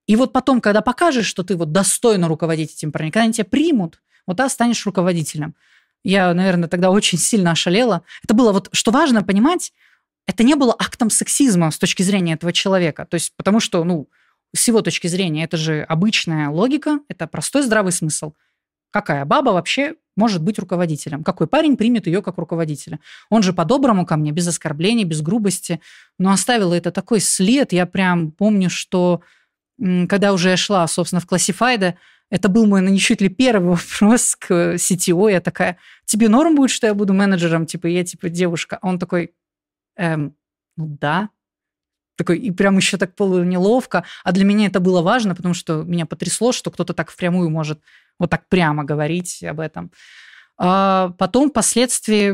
И 0.06 0.14
вот 0.14 0.32
потом, 0.32 0.60
когда 0.60 0.82
покажешь, 0.82 1.26
что 1.26 1.42
ты 1.42 1.56
вот 1.56 1.72
достойно 1.72 2.28
руководить 2.28 2.72
этим 2.72 2.92
парнем, 2.92 3.10
когда 3.10 3.24
они 3.24 3.32
тебя 3.32 3.44
примут, 3.44 4.00
вот 4.26 4.36
ты 4.36 4.48
станешь 4.48 4.86
руководителем. 4.86 5.56
Я, 6.04 6.32
наверное, 6.32 6.68
тогда 6.68 6.90
очень 6.90 7.18
сильно 7.18 7.50
ошалела. 7.50 8.02
Это 8.22 8.34
было 8.34 8.52
вот, 8.52 8.68
что 8.70 8.92
важно 8.92 9.24
понимать, 9.24 9.72
это 10.26 10.44
не 10.44 10.54
было 10.54 10.74
актом 10.78 11.10
сексизма 11.10 11.70
с 11.72 11.78
точки 11.78 12.02
зрения 12.02 12.34
этого 12.34 12.52
человека. 12.52 13.06
То 13.06 13.16
есть, 13.16 13.32
потому 13.36 13.58
что, 13.58 13.82
ну, 13.82 14.08
с 14.56 14.68
его 14.68 14.82
точки 14.82 15.06
зрения, 15.06 15.44
это 15.44 15.56
же 15.56 15.82
обычная 15.82 16.48
логика, 16.48 17.00
это 17.08 17.26
простой 17.26 17.62
здравый 17.62 17.92
смысл. 17.92 18.32
Какая 18.90 19.24
баба 19.24 19.50
вообще 19.50 19.94
может 20.16 20.42
быть 20.42 20.58
руководителем? 20.58 21.22
Какой 21.22 21.46
парень 21.46 21.76
примет 21.76 22.06
ее 22.06 22.22
как 22.22 22.38
руководителя? 22.38 22.98
Он 23.28 23.42
же 23.42 23.52
по-доброму 23.52 24.06
ко 24.06 24.16
мне, 24.16 24.32
без 24.32 24.48
оскорблений, 24.48 25.04
без 25.04 25.20
грубости. 25.20 25.80
Но 26.18 26.32
оставила 26.32 26.72
это 26.72 26.90
такой 26.90 27.20
след. 27.20 27.72
Я 27.72 27.84
прям 27.86 28.32
помню, 28.32 28.70
что 28.70 29.20
когда 30.08 30.32
уже 30.32 30.50
я 30.50 30.56
шла, 30.56 30.86
собственно, 30.86 31.20
в 31.20 31.26
классифайде, 31.26 31.98
это 32.30 32.48
был 32.48 32.66
мой, 32.66 32.80
ну, 32.80 32.96
чуть 32.96 33.20
ли 33.20 33.28
первый 33.28 33.76
вопрос 33.76 34.36
к 34.36 34.76
CTO. 34.76 35.30
Я 35.30 35.40
такая, 35.40 35.76
тебе 36.06 36.28
норм 36.28 36.54
будет, 36.56 36.70
что 36.70 36.86
я 36.86 36.94
буду 36.94 37.12
менеджером? 37.12 37.66
Типа, 37.66 37.86
я, 37.86 38.04
типа, 38.04 38.30
девушка. 38.30 38.78
А 38.80 38.88
он 38.88 38.98
такой, 38.98 39.34
эм, 39.96 40.34
ну 40.76 40.96
да, 41.00 41.28
такой, 42.16 42.38
и 42.38 42.50
прям 42.50 42.76
еще 42.76 42.96
так 42.96 43.12
неловко. 43.18 44.04
А 44.24 44.32
для 44.32 44.44
меня 44.44 44.66
это 44.66 44.80
было 44.80 45.02
важно, 45.02 45.34
потому 45.34 45.54
что 45.54 45.82
меня 45.82 46.06
потрясло, 46.06 46.52
что 46.52 46.70
кто-то 46.70 46.94
так 46.94 47.10
впрямую 47.10 47.50
может 47.50 47.80
вот 48.18 48.30
так 48.30 48.48
прямо 48.48 48.84
говорить 48.84 49.42
об 49.44 49.60
этом. 49.60 49.90
А 50.58 51.10
потом, 51.18 51.50
впоследствии, 51.50 52.30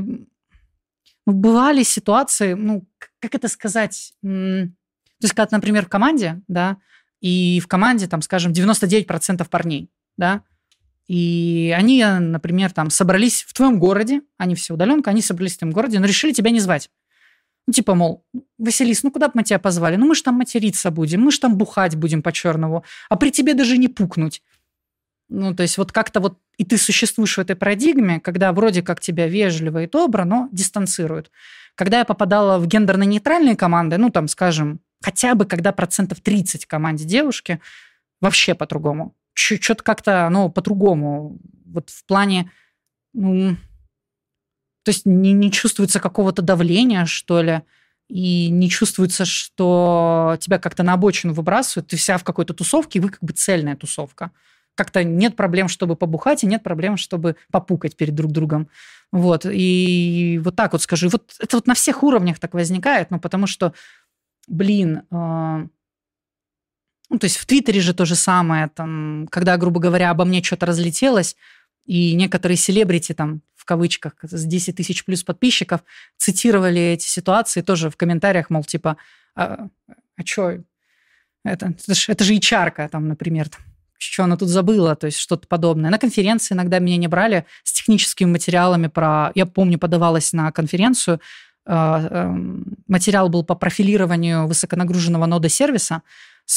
ну, 1.27 1.33
бывали 1.33 1.83
ситуации, 1.83 2.55
ну, 2.55 2.87
как 3.19 3.35
это 3.35 3.49
сказать, 3.49 4.15
то 4.23 4.69
есть, 5.21 5.35
когда, 5.35 5.57
например, 5.57 5.87
в 5.87 5.89
команде, 5.89 6.41
да, 6.49 6.79
и 7.21 7.61
в 7.61 7.69
команде, 7.69 8.09
там, 8.09 8.23
скажем, 8.23 8.53
99% 8.53 9.49
парней, 9.49 9.91
да, 10.17 10.43
и 11.09 11.75
они, 11.77 12.05
например, 12.05 12.73
там 12.73 12.91
собрались 12.91 13.43
в 13.43 13.53
твоем 13.55 13.79
городе, 13.79 14.23
они 14.39 14.55
все 14.55 14.75
удаленка, 14.75 15.11
они 15.11 15.21
собрались 15.21 15.57
в 15.57 15.59
твоем 15.59 15.73
городе, 15.73 15.99
но 15.99 16.07
решили 16.07 16.33
тебя 16.33 16.51
не 16.51 16.61
звать. 16.61 16.91
Ну, 17.67 17.73
типа, 17.73 17.95
мол, 17.95 18.25
Василис, 18.59 19.03
ну 19.03 19.11
куда 19.11 19.29
бы 19.29 19.33
мы 19.37 19.45
тебя 19.45 19.59
позвали? 19.59 19.97
Ну, 19.97 20.07
мы 20.07 20.15
ж 20.15 20.23
там 20.23 20.35
материться 20.35 20.91
будем, 20.91 21.23
мы 21.23 21.31
ж 21.31 21.39
там 21.39 21.57
бухать 21.57 21.97
будем 21.97 22.23
по-черному, 22.23 22.85
а 23.09 23.17
при 23.17 23.31
тебе 23.31 23.55
даже 23.55 23.79
не 23.79 23.89
пукнуть. 23.89 24.43
Ну, 25.29 25.55
то 25.55 25.63
есть 25.63 25.79
вот 25.79 25.93
как-то 25.93 26.21
вот 26.21 26.39
и 26.59 26.65
ты 26.65 26.77
существуешь 26.77 27.37
в 27.37 27.41
этой 27.41 27.57
парадигме, 27.57 28.21
когда 28.21 28.53
вроде 28.53 28.83
как 28.83 29.01
тебя 29.01 29.27
вежливо 29.27 29.85
и 29.85 29.87
добро, 29.89 30.25
но 30.25 30.49
дистанцируют. 30.53 31.31
Когда 31.75 31.99
я 32.01 32.05
попадала 32.05 32.59
в 32.59 32.67
гендерно-нейтральные 32.67 33.57
команды, 33.57 33.97
ну, 33.97 34.11
там, 34.11 34.29
скажем, 34.29 34.81
хотя 35.03 35.35
бы 35.35 35.47
когда 35.47 35.73
процентов 35.73 36.21
30 36.21 36.65
в 36.65 36.69
команде 36.69 37.05
девушки, 37.05 37.61
вообще 38.21 38.55
по-другому. 38.55 39.15
Что-то 39.35 39.83
как-то, 39.83 40.29
ну, 40.31 40.51
по-другому. 40.51 41.39
Вот 41.65 41.89
в 41.89 42.05
плане, 42.05 42.51
ну, 43.15 43.57
то 44.83 44.91
есть 44.91 45.07
не, 45.07 45.33
не 45.33 45.51
чувствуется 45.51 46.01
какого-то 46.01 46.43
давления, 46.43 47.05
что 47.07 47.43
ли, 47.43 47.63
и 48.09 48.51
не 48.51 48.69
чувствуется, 48.69 49.25
что 49.25 50.37
тебя 50.41 50.59
как-то 50.59 50.83
на 50.83 50.95
обочину 50.95 51.33
выбрасывают, 51.33 51.89
ты 51.89 51.97
вся 51.97 52.19
в 52.19 52.25
какой-то 52.25 52.53
тусовке, 52.53 52.99
и 52.99 53.03
вы 53.03 53.11
как 53.11 53.23
бы 53.23 53.33
цельная 53.33 53.77
тусовка. 53.77 54.33
Как-то 54.75 55.05
нет 55.05 55.37
проблем, 55.37 55.69
чтобы 55.69 55.97
побухать, 55.97 56.45
и 56.45 56.47
нет 56.47 56.63
проблем, 56.63 56.97
чтобы 56.97 57.37
попукать 57.51 57.97
перед 57.97 58.15
друг 58.15 58.33
другом. 58.33 58.69
Вот. 59.13 59.47
И 59.47 60.41
вот 60.45 60.57
так 60.57 60.73
вот 60.73 60.83
скажу. 60.83 61.09
Вот 61.11 61.35
это 61.39 61.57
вот 61.57 61.67
на 61.67 61.75
всех 61.75 62.03
уровнях 62.03 62.39
так 62.39 62.55
возникает, 62.55 63.11
ну, 63.11 63.21
потому 63.21 63.47
что, 63.47 63.75
блин, 64.49 65.03
э, 65.11 65.67
ну, 67.11 67.19
то 67.19 67.25
есть 67.25 67.37
в 67.37 67.47
Твиттере 67.47 67.81
же 67.81 67.93
то 67.93 68.07
же 68.07 68.15
самое, 68.15 68.69
там, 68.69 69.29
когда, 69.31 69.59
грубо 69.59 69.81
говоря, 69.81 70.11
обо 70.11 70.25
мне 70.25 70.43
что-то 70.43 70.67
разлетелось, 70.67 71.37
и 71.85 72.15
некоторые 72.15 72.57
селебрити 72.57 73.13
там 73.13 73.43
в 73.63 73.65
кавычках, 73.65 74.15
с 74.23 74.45
10 74.45 74.75
тысяч 74.75 75.05
плюс 75.05 75.23
подписчиков, 75.23 75.85
цитировали 76.19 76.81
эти 76.81 77.07
ситуации 77.07 77.61
тоже 77.61 77.91
в 77.91 77.97
комментариях, 77.97 78.51
мол, 78.51 78.65
типа, 78.65 78.97
а, 79.37 79.69
а 80.17 80.27
что, 80.27 80.59
это, 81.45 81.67
это, 81.67 81.95
же, 81.95 82.13
это 82.13 82.25
же 82.25 82.41
там, 82.89 83.07
например, 83.07 83.49
что 83.99 84.25
она 84.25 84.37
тут 84.37 84.49
забыла, 84.49 84.97
то 84.97 85.07
есть 85.07 85.19
что-то 85.19 85.47
подобное. 85.47 85.91
На 85.91 85.99
конференции 85.99 86.55
иногда 86.55 86.81
меня 86.81 86.97
не 86.97 87.07
брали 87.07 87.47
с 87.63 87.73
техническими 87.73 88.29
материалами 88.29 88.89
про... 88.89 89.31
Я 89.37 89.47
помню, 89.47 89.79
подавалась 89.79 90.33
на 90.33 90.51
конференцию, 90.51 91.21
а, 91.65 92.01
эм, 92.11 92.65
материал 92.89 93.29
был 93.29 93.45
по 93.45 93.55
профилированию 93.55 94.49
высоконагруженного 94.49 95.27
нода 95.27 95.49
сервиса, 95.49 96.03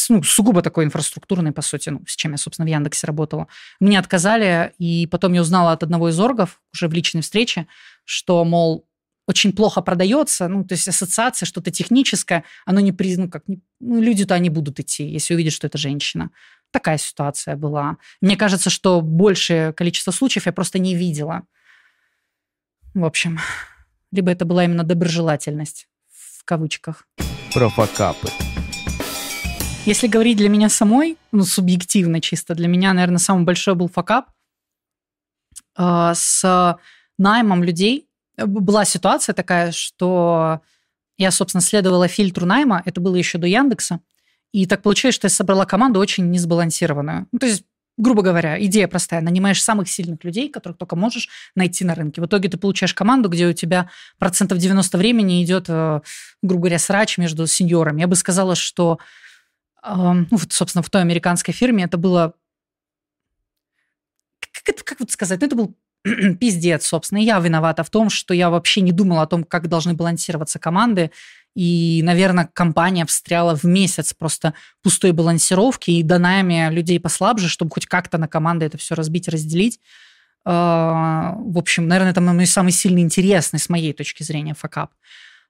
ну, 0.10 0.24
сугубо 0.24 0.62
такой 0.62 0.86
инфраструктурной, 0.86 1.52
по 1.52 1.62
сути, 1.62 1.90
ну, 1.90 2.02
с 2.08 2.16
чем 2.16 2.32
я, 2.32 2.38
собственно, 2.38 2.66
в 2.66 2.70
Яндексе 2.70 3.08
работала. 3.08 3.48
Мне 3.80 4.00
отказали, 4.00 4.74
и 4.78 5.08
потом 5.08 5.34
я 5.34 5.42
узнала 5.42 5.72
от 5.72 5.84
одного 5.84 6.10
из 6.10 6.20
оргов 6.20 6.62
уже 6.74 6.88
в 6.88 6.94
личной 6.94 7.22
встрече, 7.22 7.68
что, 8.06 8.44
мол, 8.46 8.88
очень 9.28 9.54
плохо 9.54 9.82
продается, 9.82 10.48
ну, 10.48 10.64
то 10.64 10.74
есть 10.74 10.88
ассоциация, 10.88 11.46
что-то 11.48 11.72
техническое, 11.72 12.44
оно 12.66 12.80
не 12.80 12.92
признано, 12.92 13.26
ну, 13.26 13.32
как, 13.32 13.48
не, 13.48 13.60
ну, 13.80 14.02
люди-то 14.02 14.36
они 14.36 14.50
будут 14.50 14.80
идти, 14.80 15.08
если 15.08 15.34
увидят, 15.34 15.54
что 15.54 15.68
это 15.68 15.78
женщина. 15.78 16.30
Такая 16.72 16.98
ситуация 16.98 17.56
была. 17.56 17.98
Мне 18.22 18.38
кажется, 18.38 18.70
что 18.70 19.02
большее 19.02 19.74
количество 19.74 20.12
случаев 20.12 20.46
я 20.46 20.52
просто 20.52 20.78
не 20.78 20.96
видела. 20.96 21.44
В 22.94 23.04
общем, 23.04 23.40
либо 24.12 24.32
это 24.32 24.46
была 24.46 24.64
именно 24.64 24.84
доброжелательность, 24.84 25.88
в 26.12 26.44
кавычках. 26.44 27.08
Про 27.54 27.70
факапы. 27.70 28.30
Если 29.86 30.08
говорить 30.08 30.38
для 30.38 30.50
меня 30.50 30.68
самой, 30.68 31.16
ну, 31.32 31.44
субъективно 31.44 32.20
чисто, 32.20 32.56
для 32.56 32.68
меня, 32.68 32.92
наверное, 32.94 33.20
самый 33.20 33.44
большой 33.44 33.76
был 33.76 33.88
факап 33.88 34.32
э, 35.78 36.12
с 36.16 36.78
наймом 37.20 37.64
людей. 37.64 38.08
Была 38.36 38.84
ситуация 38.84 39.34
такая, 39.34 39.72
что 39.72 40.62
я, 41.20 41.30
собственно, 41.30 41.62
следовала 41.62 42.08
фильтру 42.08 42.48
найма, 42.48 42.82
это 42.84 43.00
было 43.00 43.16
еще 43.16 43.38
до 43.38 43.46
Яндекса, 43.46 44.00
и 44.52 44.66
так 44.66 44.82
получилось, 44.82 45.16
что 45.16 45.26
я 45.26 45.30
собрала 45.30 45.66
команду 45.66 46.00
очень 46.00 46.32
несбалансированную. 46.32 47.28
Ну, 47.32 47.40
то 47.40 47.46
есть 47.46 47.64
грубо 47.98 48.24
говоря, 48.24 48.62
идея 48.66 48.88
простая. 48.88 49.22
Нанимаешь 49.22 49.64
самых 49.64 49.88
сильных 49.88 50.24
людей, 50.24 50.50
которых 50.50 50.78
только 50.78 50.98
можешь 50.98 51.30
найти 51.56 51.86
на 51.86 51.96
рынке. 51.96 52.22
В 52.22 52.26
итоге 52.26 52.50
ты 52.50 52.58
получаешь 52.58 52.94
команду, 52.94 53.30
где 53.30 53.48
у 53.48 53.54
тебя 53.54 53.90
процентов 54.18 54.58
90 54.58 54.98
времени 54.98 55.44
идет, 55.44 55.66
э, 55.70 56.02
грубо 56.42 56.64
говоря, 56.64 56.80
срач 56.80 57.18
между 57.18 57.48
сеньорами. 57.48 58.02
Я 58.02 58.08
бы 58.08 58.16
сказала, 58.16 58.56
что, 58.56 59.00
ну, 59.86 60.28
вот, 60.32 60.52
собственно, 60.52 60.84
в 60.84 60.90
той 60.90 61.02
американской 61.02 61.54
фирме 61.54 61.84
это 61.84 61.98
было... 61.98 62.34
Как, 64.40 64.70
это, 64.70 64.84
как 64.84 65.00
вот 65.00 65.12
сказать? 65.12 65.42
Ну, 65.42 65.48
это 65.48 65.56
был 65.56 65.76
пиздец, 66.40 66.86
собственно. 66.86 67.20
И 67.20 67.26
я 67.26 67.40
виновата 67.40 67.84
в 67.84 67.90
том, 67.90 68.10
что 68.10 68.34
я 68.34 68.50
вообще 68.50 68.82
не 68.82 68.92
думала 68.92 69.24
о 69.24 69.28
том, 69.28 69.44
как 69.44 69.68
должны 69.68 69.94
балансироваться 69.94 70.60
команды. 70.60 71.12
И, 71.56 72.02
наверное, 72.04 72.50
компания 72.54 73.06
встряла 73.06 73.56
в 73.56 73.64
месяц 73.64 74.14
просто 74.14 74.54
пустой 74.84 75.14
балансировки 75.14 75.92
и 75.92 76.04
донаями 76.04 76.70
людей 76.70 77.00
послабже, 77.00 77.48
чтобы 77.48 77.72
хоть 77.72 77.86
как-то 77.86 78.18
на 78.18 78.28
команды 78.28 78.66
это 78.66 78.78
все 78.78 78.94
разбить, 78.94 79.30
разделить. 79.30 79.80
А, 80.44 81.36
в 81.38 81.58
общем, 81.58 81.88
наверное, 81.88 82.12
это 82.12 82.22
мой 82.22 82.46
самый 82.46 82.72
сильный 82.72 83.02
интересный 83.02 83.60
с 83.60 83.70
моей 83.70 83.94
точки 83.94 84.24
зрения 84.24 84.54
факап. 84.54 84.92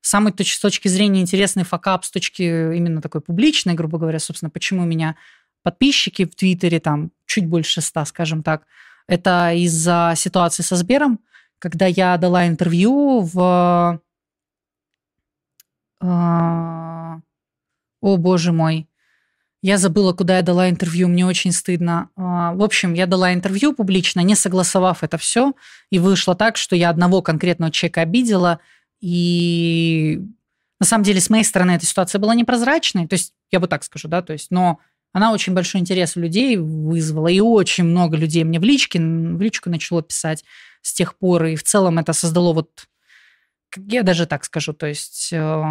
Самый 0.06 0.34
с 0.38 0.60
точки 0.60 0.88
зрения 0.88 1.20
интересный 1.20 1.64
факап, 1.64 2.06
с 2.06 2.12
точки 2.12 2.44
именно 2.44 3.02
такой 3.02 3.22
публичной, 3.22 3.74
грубо 3.74 3.98
говоря, 3.98 4.20
собственно, 4.20 4.52
почему 4.52 4.84
у 4.84 4.86
меня 4.86 5.16
подписчики 5.64 6.26
в 6.26 6.36
Твиттере 6.36 6.80
там 6.80 7.10
чуть 7.26 7.48
больше 7.48 7.82
ста, 7.82 8.06
скажем 8.06 8.44
так, 8.44 8.68
это 9.08 9.52
из-за 9.54 10.14
ситуации 10.16 10.62
со 10.62 10.76
Сбером, 10.76 11.22
когда 11.58 11.88
я 11.88 12.16
дала 12.18 12.48
интервью 12.48 13.22
в 13.22 14.00
а, 16.00 17.20
о, 18.00 18.18
боже 18.18 18.52
мой. 18.52 18.88
Я 19.64 19.80
забыла, 19.80 20.14
куда 20.14 20.38
я 20.38 20.44
дала 20.44 20.70
интервью, 20.70 21.08
мне 21.08 21.26
очень 21.26 21.52
стыдно. 21.52 22.12
А, 22.16 22.54
в 22.54 22.62
общем, 22.62 22.94
я 22.94 23.08
дала 23.08 23.34
интервью 23.34 23.74
публично, 23.74 24.20
не 24.20 24.36
согласовав 24.36 25.04
это 25.04 25.18
все, 25.18 25.54
и 25.90 25.98
вышло 25.98 26.36
так, 26.36 26.58
что 26.58 26.76
я 26.76 26.92
одного 26.92 27.24
конкретного 27.24 27.72
человека 27.72 28.02
обидела, 28.02 28.60
и 29.02 30.22
на 30.80 30.86
самом 30.86 31.04
деле 31.04 31.22
с 31.22 31.30
моей 31.30 31.44
стороны 31.44 31.72
эта 31.72 31.86
ситуация 31.86 32.20
была 32.20 32.36
непрозрачной, 32.36 33.08
то 33.08 33.14
есть 33.14 33.34
я 33.52 33.60
бы 33.60 33.68
так 33.68 33.84
скажу, 33.84 34.08
да, 34.08 34.22
то 34.22 34.34
есть, 34.34 34.52
но 34.52 34.80
она 35.14 35.32
очень 35.32 35.54
большой 35.54 35.82
интерес 35.82 36.18
у 36.18 36.20
людей 36.20 36.58
вызвала, 36.58 37.28
и 37.28 37.40
очень 37.40 37.86
много 37.86 38.18
людей 38.18 38.44
мне 38.44 38.60
в 38.60 38.64
личке, 38.64 39.00
в 39.00 39.42
личку 39.42 39.70
начало 39.70 40.02
писать 40.02 40.44
с 40.82 40.94
тех 40.94 41.18
пор, 41.18 41.46
и 41.46 41.56
в 41.56 41.64
целом 41.64 42.00
это 42.00 42.14
создало 42.14 42.54
вот 42.54 42.88
я 43.78 44.04
даже 44.04 44.26
так 44.26 44.46
скажу, 44.46 44.74
то 44.74 44.88
есть, 44.88 45.30
э, 45.34 45.64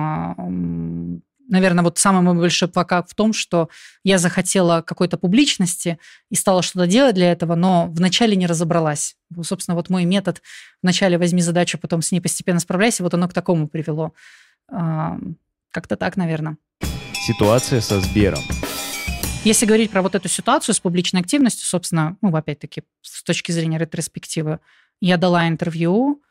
наверное, 1.48 1.84
вот 1.84 1.98
самый 1.98 2.22
мой 2.22 2.34
большой 2.34 2.68
факап 2.68 3.08
в 3.08 3.14
том, 3.14 3.32
что 3.32 3.68
я 4.02 4.18
захотела 4.18 4.82
какой-то 4.82 5.18
публичности 5.18 5.98
и 6.30 6.36
стала 6.36 6.62
что-то 6.62 6.86
делать 6.86 7.14
для 7.14 7.32
этого, 7.32 7.54
но 7.54 7.88
вначале 7.88 8.36
не 8.36 8.46
разобралась. 8.46 9.16
Собственно, 9.42 9.74
вот 9.74 9.90
мой 9.90 10.04
метод 10.04 10.42
вначале 10.82 11.18
возьми 11.18 11.42
задачу, 11.42 11.78
потом 11.78 12.02
с 12.02 12.12
ней 12.12 12.20
постепенно 12.20 12.60
справляйся, 12.60 13.02
вот 13.02 13.14
оно 13.14 13.28
к 13.28 13.32
такому 13.32 13.68
привело. 13.68 14.12
Как-то 14.68 15.96
так, 15.96 16.16
наверное. 16.16 16.56
Ситуация 17.26 17.80
со 17.80 18.00
Сбером. 18.00 18.40
Если 19.44 19.66
говорить 19.66 19.90
про 19.90 20.00
вот 20.00 20.14
эту 20.14 20.28
ситуацию 20.28 20.74
с 20.74 20.80
публичной 20.80 21.20
активностью, 21.20 21.66
собственно, 21.66 22.16
ну, 22.22 22.34
опять-таки, 22.34 22.82
с 23.02 23.22
точки 23.22 23.52
зрения 23.52 23.78
ретроспективы, 23.78 24.60
я 25.00 25.18
дала 25.18 25.46
интервью, 25.48 26.22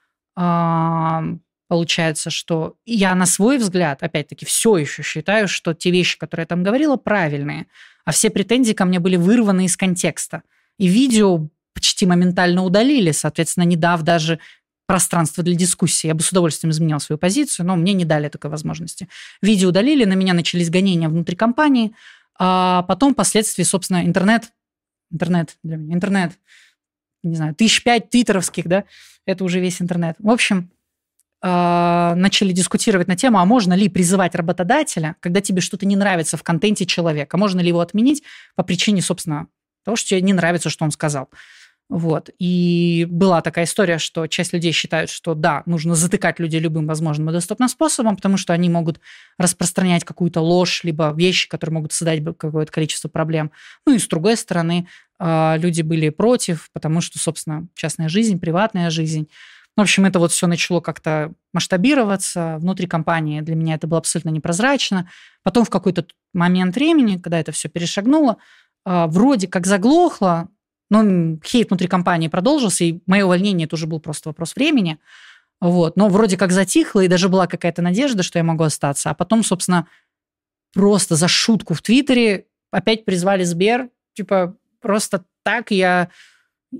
Получается, 1.74 2.30
что 2.30 2.76
я 2.86 3.15
на 3.15 3.26
свой 3.26 3.57
взгляд, 3.57 4.03
опять-таки, 4.03 4.45
все 4.45 4.78
еще 4.78 5.01
считаю, 5.01 5.47
что 5.47 5.74
те 5.74 5.89
вещи, 5.89 6.19
которые 6.19 6.43
я 6.43 6.47
там 6.47 6.61
говорила, 6.61 6.97
правильные, 6.97 7.65
а 8.05 8.11
все 8.11 8.30
претензии 8.30 8.74
ко 8.74 8.86
мне 8.86 8.99
были 8.99 9.15
вырваны 9.15 9.65
из 9.65 9.76
контекста. 9.76 10.43
И 10.78 10.86
видео 10.86 11.49
почти 11.74 12.05
моментально 12.05 12.63
удалили, 12.63 13.11
соответственно, 13.11 13.63
не 13.63 13.76
дав 13.76 14.03
даже 14.03 14.38
пространство 14.86 15.43
для 15.43 15.55
дискуссии. 15.55 16.05
Я 16.05 16.13
бы 16.13 16.21
с 16.21 16.30
удовольствием 16.30 16.69
изменил 16.69 16.99
свою 16.99 17.17
позицию, 17.17 17.65
но 17.65 17.76
мне 17.76 17.93
не 17.93 18.05
дали 18.05 18.30
такой 18.30 18.51
возможности. 18.51 19.09
Видео 19.41 19.69
удалили, 19.69 20.05
на 20.05 20.13
меня 20.13 20.36
начались 20.36 20.69
гонения 20.69 21.09
внутри 21.09 21.36
компании, 21.36 21.95
а 22.38 22.84
потом 22.84 23.13
впоследствии, 23.13 23.63
собственно, 23.63 24.05
интернет, 24.05 24.51
интернет 25.09 25.57
для 25.63 25.78
меня, 25.78 25.95
интернет, 25.95 26.34
не 27.24 27.36
знаю, 27.36 27.55
тысяч 27.55 27.82
пять 27.82 28.11
твиттеровских, 28.11 28.67
да, 28.67 28.84
это 29.26 29.43
уже 29.43 29.59
весь 29.59 29.82
интернет. 29.82 30.17
В 30.19 30.30
общем, 30.30 30.69
начали 31.46 32.54
дискутировать 32.54 33.10
на 33.10 33.18
тему, 33.18 33.38
а 33.38 33.46
можно 33.46 33.74
ли 33.74 33.89
призывать 33.89 34.34
работодателя, 34.34 35.18
когда 35.20 35.41
тебе 35.41 35.60
что-то 35.60 35.86
не 35.86 35.98
нравится 35.98 36.38
в 36.38 36.44
контенте 36.44 36.86
человека, 36.86 37.38
можно 37.38 37.60
ли 37.60 37.68
его 37.68 37.82
отменить 37.82 38.24
по 38.56 38.64
причине, 38.64 39.02
собственно, 39.02 39.48
того, 39.84 39.98
что 39.98 40.10
тебе 40.10 40.22
не 40.22 40.32
нравится, 40.32 40.70
что 40.70 40.86
он 40.86 40.91
сказал. 40.91 41.30
Вот. 41.89 42.30
И 42.39 43.06
была 43.10 43.41
такая 43.41 43.66
история, 43.66 43.98
что 43.98 44.26
часть 44.28 44.54
людей 44.54 44.72
считают, 44.72 45.10
что 45.10 45.36
да, 45.36 45.64
нужно 45.66 45.96
затыкать 45.96 46.39
людей 46.39 46.62
любым 46.62 46.88
возможным 46.88 47.30
и 47.30 47.34
доступным 47.34 47.68
способом, 47.68 48.16
потому 48.16 48.38
что 48.38 48.54
они 48.54 48.70
могут 48.70 49.02
распространять 49.38 50.06
какую-то 50.06 50.39
ложь, 50.39 50.84
либо 50.84 51.14
вещи, 51.14 51.50
которые 51.50 51.74
могут 51.76 51.91
создать 51.91 52.24
какое-то 52.38 52.72
количество 52.72 53.10
проблем. 53.10 53.52
Ну 53.86 53.94
и 53.94 54.00
с 54.00 54.08
другой 54.08 54.38
стороны, 54.38 54.88
а, 55.20 55.58
люди 55.60 55.82
были 55.82 56.10
против, 56.10 56.70
потому 56.72 57.02
что, 57.02 57.20
собственно, 57.20 57.68
частная 57.76 58.08
жизнь, 58.08 58.39
приватная 58.39 58.89
жизнь– 58.89 59.28
в 59.76 59.82
общем, 59.82 60.05
это 60.05 60.19
вот 60.19 60.32
все 60.32 60.45
начало 60.47 60.82
как-то 60.82 61.34
масштабироваться 61.51 62.57
внутри 62.59 62.86
компании. 62.86 63.41
Для 63.41 63.55
меня 63.55 63.76
это 63.76 63.88
было 63.88 63.99
абсолютно 63.99 64.30
непрозрачно. 64.30 65.09
Потом 65.41 65.65
в 65.65 65.69
какой-то 65.69 66.05
момент 66.34 66.76
времени, 66.76 67.17
когда 67.17 67.39
это 67.39 67.51
все 67.51 67.69
перешагнуло, 67.69 68.38
а, 68.86 69.07
вроде 69.07 69.47
как 69.47 69.65
заглохло, 69.65 70.49
но 70.91 71.39
хейт 71.43 71.69
внутри 71.69 71.88
компании 71.88 72.28
продолжился, 72.28 72.84
и 72.84 73.01
мое 73.07 73.26
увольнение 73.26 73.67
тоже 73.67 73.88
был 73.88 73.99
просто 73.99 74.30
вопрос 74.30 74.55
времени. 74.55 74.99
Вот. 75.59 75.97
Но 75.97 76.09
вроде 76.09 76.38
как 76.38 76.51
затихло, 76.51 76.99
и 76.99 77.07
даже 77.07 77.30
была 77.30 77.47
какая-то 77.47 77.82
надежда, 77.82 78.21
что 78.21 78.38
я 78.38 78.43
могу 78.43 78.63
остаться. 78.63 79.09
А 79.09 79.13
потом, 79.15 79.43
собственно, 79.43 79.88
просто 80.74 81.15
за 81.15 81.28
шутку 81.28 81.74
в 81.74 81.82
Твиттере 81.82 82.45
опять 82.69 83.05
призвали 83.05 83.43
Сбер. 83.43 83.89
Типа, 84.13 84.55
просто 84.82 85.26
так 85.43 85.71
я 85.71 86.09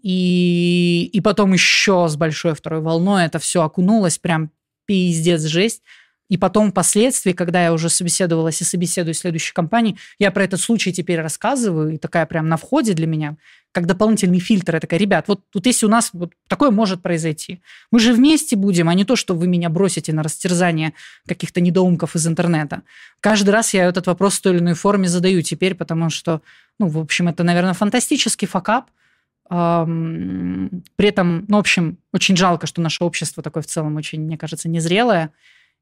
и, 0.02 1.10
и 1.14 1.22
потом 1.22 1.54
еще 1.54 2.08
с 2.10 2.16
большой 2.16 2.56
второй 2.56 2.82
волной 2.82 3.26
это 3.26 3.40
все 3.40 3.62
окунулось, 3.62 4.18
прям 4.18 4.52
пиздец, 4.86 5.42
жесть. 5.44 5.84
И 6.30 6.38
потом 6.38 6.72
впоследствии, 6.72 7.34
когда 7.34 7.64
я 7.64 7.74
уже 7.74 7.90
собеседовалась 7.90 8.60
и 8.60 8.64
собеседую 8.64 9.14
следующей 9.14 9.54
компании, 9.54 9.98
я 10.18 10.32
про 10.32 10.46
этот 10.46 10.60
случай 10.60 10.92
теперь 10.92 11.20
рассказываю, 11.22 11.94
и 11.94 11.98
такая 11.98 12.26
прям 12.26 12.48
на 12.48 12.58
входе 12.58 12.94
для 12.94 13.06
меня, 13.06 13.36
как 13.72 13.86
дополнительный 13.86 14.40
фильтр. 14.40 14.76
Я 14.76 14.80
такая, 14.80 15.00
ребят, 15.00 15.28
вот, 15.28 15.42
вот 15.54 15.66
если 15.68 15.86
у 15.86 15.90
нас 15.90 16.10
вот 16.14 16.32
такое 16.48 16.72
может 16.72 17.04
произойти, 17.04 17.62
мы 17.92 18.00
же 18.00 18.14
вместе 18.14 18.56
будем, 18.56 18.90
а 18.90 18.94
не 18.96 19.04
то, 19.04 19.16
что 19.16 19.36
вы 19.36 19.48
меня 19.48 19.70
бросите 19.70 20.12
на 20.14 20.24
растерзание 20.24 20.94
каких-то 21.28 21.62
недоумков 21.62 22.16
из 22.16 22.26
интернета. 22.26 22.82
Каждый 23.20 23.52
раз 23.52 23.74
я 23.74 23.86
этот 23.86 24.08
вопрос 24.08 24.40
в 24.40 24.42
той 24.42 24.54
или 24.54 24.60
иной 24.60 24.74
форме 24.74 25.10
задаю 25.10 25.42
теперь, 25.42 25.76
потому 25.76 26.10
что, 26.10 26.42
ну, 26.80 26.88
в 26.88 26.98
общем, 26.98 27.28
это, 27.28 27.44
наверное, 27.44 27.74
фантастический 27.74 28.48
факап, 28.48 28.90
при 29.50 31.08
этом, 31.08 31.46
ну, 31.48 31.58
в 31.58 31.60
общем, 31.60 31.98
очень 32.12 32.38
жалко, 32.38 32.68
что 32.68 32.82
наше 32.82 33.04
общество 33.04 33.44
такое 33.44 33.62
в 33.62 33.68
целом 33.68 33.96
очень, 33.98 34.22
мне 34.22 34.38
кажется, 34.38 34.70
незрелое, 34.70 35.32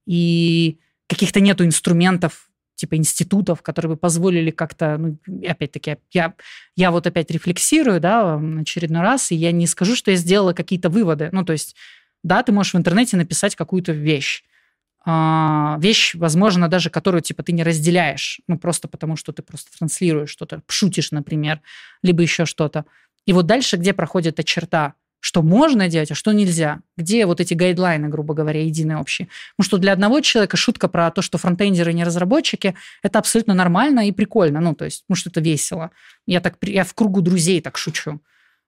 и 0.06 0.80
каких-то 1.08 1.40
нету 1.40 1.66
инструментов, 1.66 2.50
типа 2.76 2.96
институтов, 2.96 3.62
которые 3.62 3.92
бы 3.92 3.98
позволили 3.98 4.50
как-то, 4.50 4.98
ну, 4.98 5.18
опять-таки, 5.48 5.98
я, 6.12 6.34
я 6.76 6.92
вот 6.92 7.06
опять 7.06 7.30
рефлексирую, 7.30 8.00
да, 8.00 8.42
очередной 8.60 9.02
раз, 9.02 9.32
и 9.32 9.36
я 9.36 9.52
не 9.52 9.68
скажу, 9.68 9.96
что 9.96 10.10
я 10.10 10.18
сделала 10.18 10.54
какие-то 10.54 10.90
выводы. 10.90 11.30
Ну, 11.32 11.46
то 11.46 11.54
есть, 11.54 11.76
да, 12.24 12.42
ты 12.42 12.52
можешь 12.52 12.74
в 12.74 12.78
интернете 12.78 13.18
написать 13.18 13.56
какую-то 13.56 13.92
вещь, 13.92 14.44
а, 15.04 15.78
вещь, 15.80 16.14
возможно, 16.16 16.68
даже 16.68 16.90
которую, 16.90 17.22
типа, 17.22 17.44
ты 17.44 17.52
не 17.52 17.64
разделяешь, 17.64 18.40
ну, 18.48 18.58
просто 18.58 18.88
потому, 18.88 19.16
что 19.16 19.32
ты 19.32 19.42
просто 19.42 19.76
транслируешь 19.78 20.30
что-то, 20.30 20.62
шутишь, 20.68 21.12
например, 21.12 21.62
либо 22.04 22.22
еще 22.22 22.46
что-то. 22.46 22.86
И 23.26 23.34
вот 23.34 23.46
дальше, 23.46 23.78
где 23.78 23.94
проходит 23.94 24.34
эта 24.34 24.44
черта, 24.44 24.94
что 25.22 25.44
можно 25.44 25.88
делать, 25.88 26.12
а 26.12 26.16
что 26.16 26.32
нельзя. 26.32 26.82
Где 26.98 27.26
вот 27.26 27.40
эти 27.40 27.54
гайдлайны, 27.54 28.10
грубо 28.10 28.34
говоря, 28.34 28.64
единые 28.64 28.98
общие. 28.98 29.28
Потому 29.56 29.68
что 29.68 29.78
для 29.78 29.94
одного 29.94 30.20
человека 30.22 30.58
шутка 30.58 30.88
про 30.88 31.12
то, 31.12 31.22
что 31.22 31.38
фронтендеры 31.38 31.94
не 31.94 32.04
разработчики, 32.04 32.76
это 33.04 33.20
абсолютно 33.20 33.54
нормально 33.54 34.08
и 34.08 34.12
прикольно. 34.12 34.60
Ну, 34.60 34.74
то 34.74 34.86
есть, 34.86 35.06
может, 35.08 35.28
это 35.28 35.40
весело. 35.40 35.92
Я, 36.26 36.42
так, 36.42 36.58
я 36.64 36.84
в 36.84 36.94
кругу 36.96 37.22
друзей 37.22 37.62
так 37.62 37.78
шучу. 37.78 38.20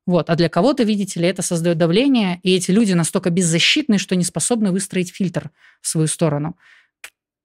Вот. 0.06 0.30
А 0.30 0.36
для 0.36 0.48
кого-то, 0.48 0.84
видите 0.84 1.20
ли, 1.20 1.28
это 1.28 1.42
создает 1.42 1.78
давление, 1.78 2.40
и 2.44 2.56
эти 2.56 2.70
люди 2.70 2.94
настолько 2.94 3.32
беззащитны, 3.32 3.98
что 3.98 4.16
не 4.16 4.24
способны 4.24 4.72
выстроить 4.72 5.12
фильтр 5.12 5.50
в 5.82 5.88
свою 5.88 6.08
сторону. 6.08 6.56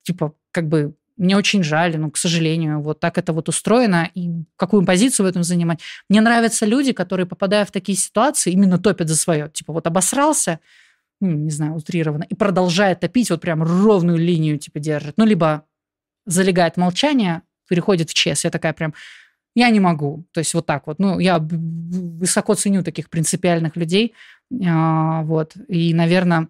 Типа, 0.03 0.35
как 0.51 0.69
бы 0.69 0.95
мне 1.19 1.37
очень 1.37 1.65
жаль, 1.65 1.99
но, 1.99 2.11
к 2.11 2.17
сожалению, 2.17 2.81
вот 2.81 3.01
так 3.01 3.19
это 3.19 3.33
вот 3.33 3.49
устроено. 3.49 4.09
И 4.15 4.31
какую 4.57 4.85
позицию 4.87 5.27
в 5.27 5.29
этом 5.29 5.43
занимать? 5.43 5.81
Мне 6.09 6.21
нравятся 6.21 6.65
люди, 6.65 6.93
которые, 6.93 7.27
попадая 7.27 7.65
в 7.65 7.73
такие 7.73 7.99
ситуации, 7.99 8.53
именно 8.53 8.79
топят 8.79 9.09
за 9.09 9.17
свое. 9.17 9.51
Типа 9.51 9.73
вот 9.73 9.87
обосрался, 9.87 10.61
ну, 11.21 11.31
не 11.33 11.51
знаю, 11.51 11.75
утрированно, 11.75 12.25
и 12.29 12.35
продолжает 12.35 13.01
топить, 13.01 13.31
вот 13.31 13.41
прям 13.41 13.63
ровную 13.63 14.17
линию 14.17 14.59
типа 14.59 14.79
держит. 14.79 15.15
Ну, 15.17 15.27
либо 15.27 15.65
залегает 16.25 16.77
молчание, 16.77 17.43
переходит 17.69 18.11
в 18.11 18.15
ЧС. 18.15 18.45
Я 18.45 18.51
такая 18.51 18.73
прям, 18.73 18.95
я 19.57 19.71
не 19.71 19.81
могу. 19.81 20.25
То 20.33 20.39
есть 20.39 20.55
вот 20.55 20.67
так 20.67 20.87
вот. 20.87 21.01
Ну, 21.01 21.19
я 21.19 21.39
высоко 21.41 22.55
ценю 22.55 22.85
таких 22.85 23.11
принципиальных 23.11 23.75
людей. 23.77 24.15
А, 24.65 25.23
вот. 25.23 25.55
И, 25.67 25.93
наверное, 25.95 26.49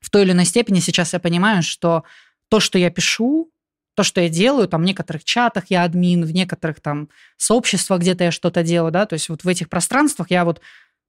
в 0.00 0.08
той 0.08 0.22
или 0.22 0.32
иной 0.32 0.46
степени 0.46 0.80
сейчас 0.80 1.12
я 1.12 1.20
понимаю, 1.20 1.62
что 1.62 2.04
то, 2.48 2.58
что 2.58 2.78
я 2.78 2.90
пишу, 2.90 3.50
то, 3.94 4.02
что 4.02 4.20
я 4.20 4.28
делаю, 4.28 4.68
там 4.68 4.82
в 4.82 4.84
некоторых 4.84 5.24
чатах 5.24 5.64
я 5.68 5.84
админ, 5.84 6.24
в 6.24 6.32
некоторых 6.32 6.80
там 6.80 7.08
сообществах 7.36 8.00
где-то 8.00 8.24
я 8.24 8.30
что-то 8.30 8.62
делаю, 8.62 8.92
да, 8.92 9.06
то 9.06 9.14
есть 9.14 9.28
вот 9.28 9.44
в 9.44 9.48
этих 9.48 9.68
пространствах 9.68 10.30
я 10.30 10.44
вот 10.44 10.60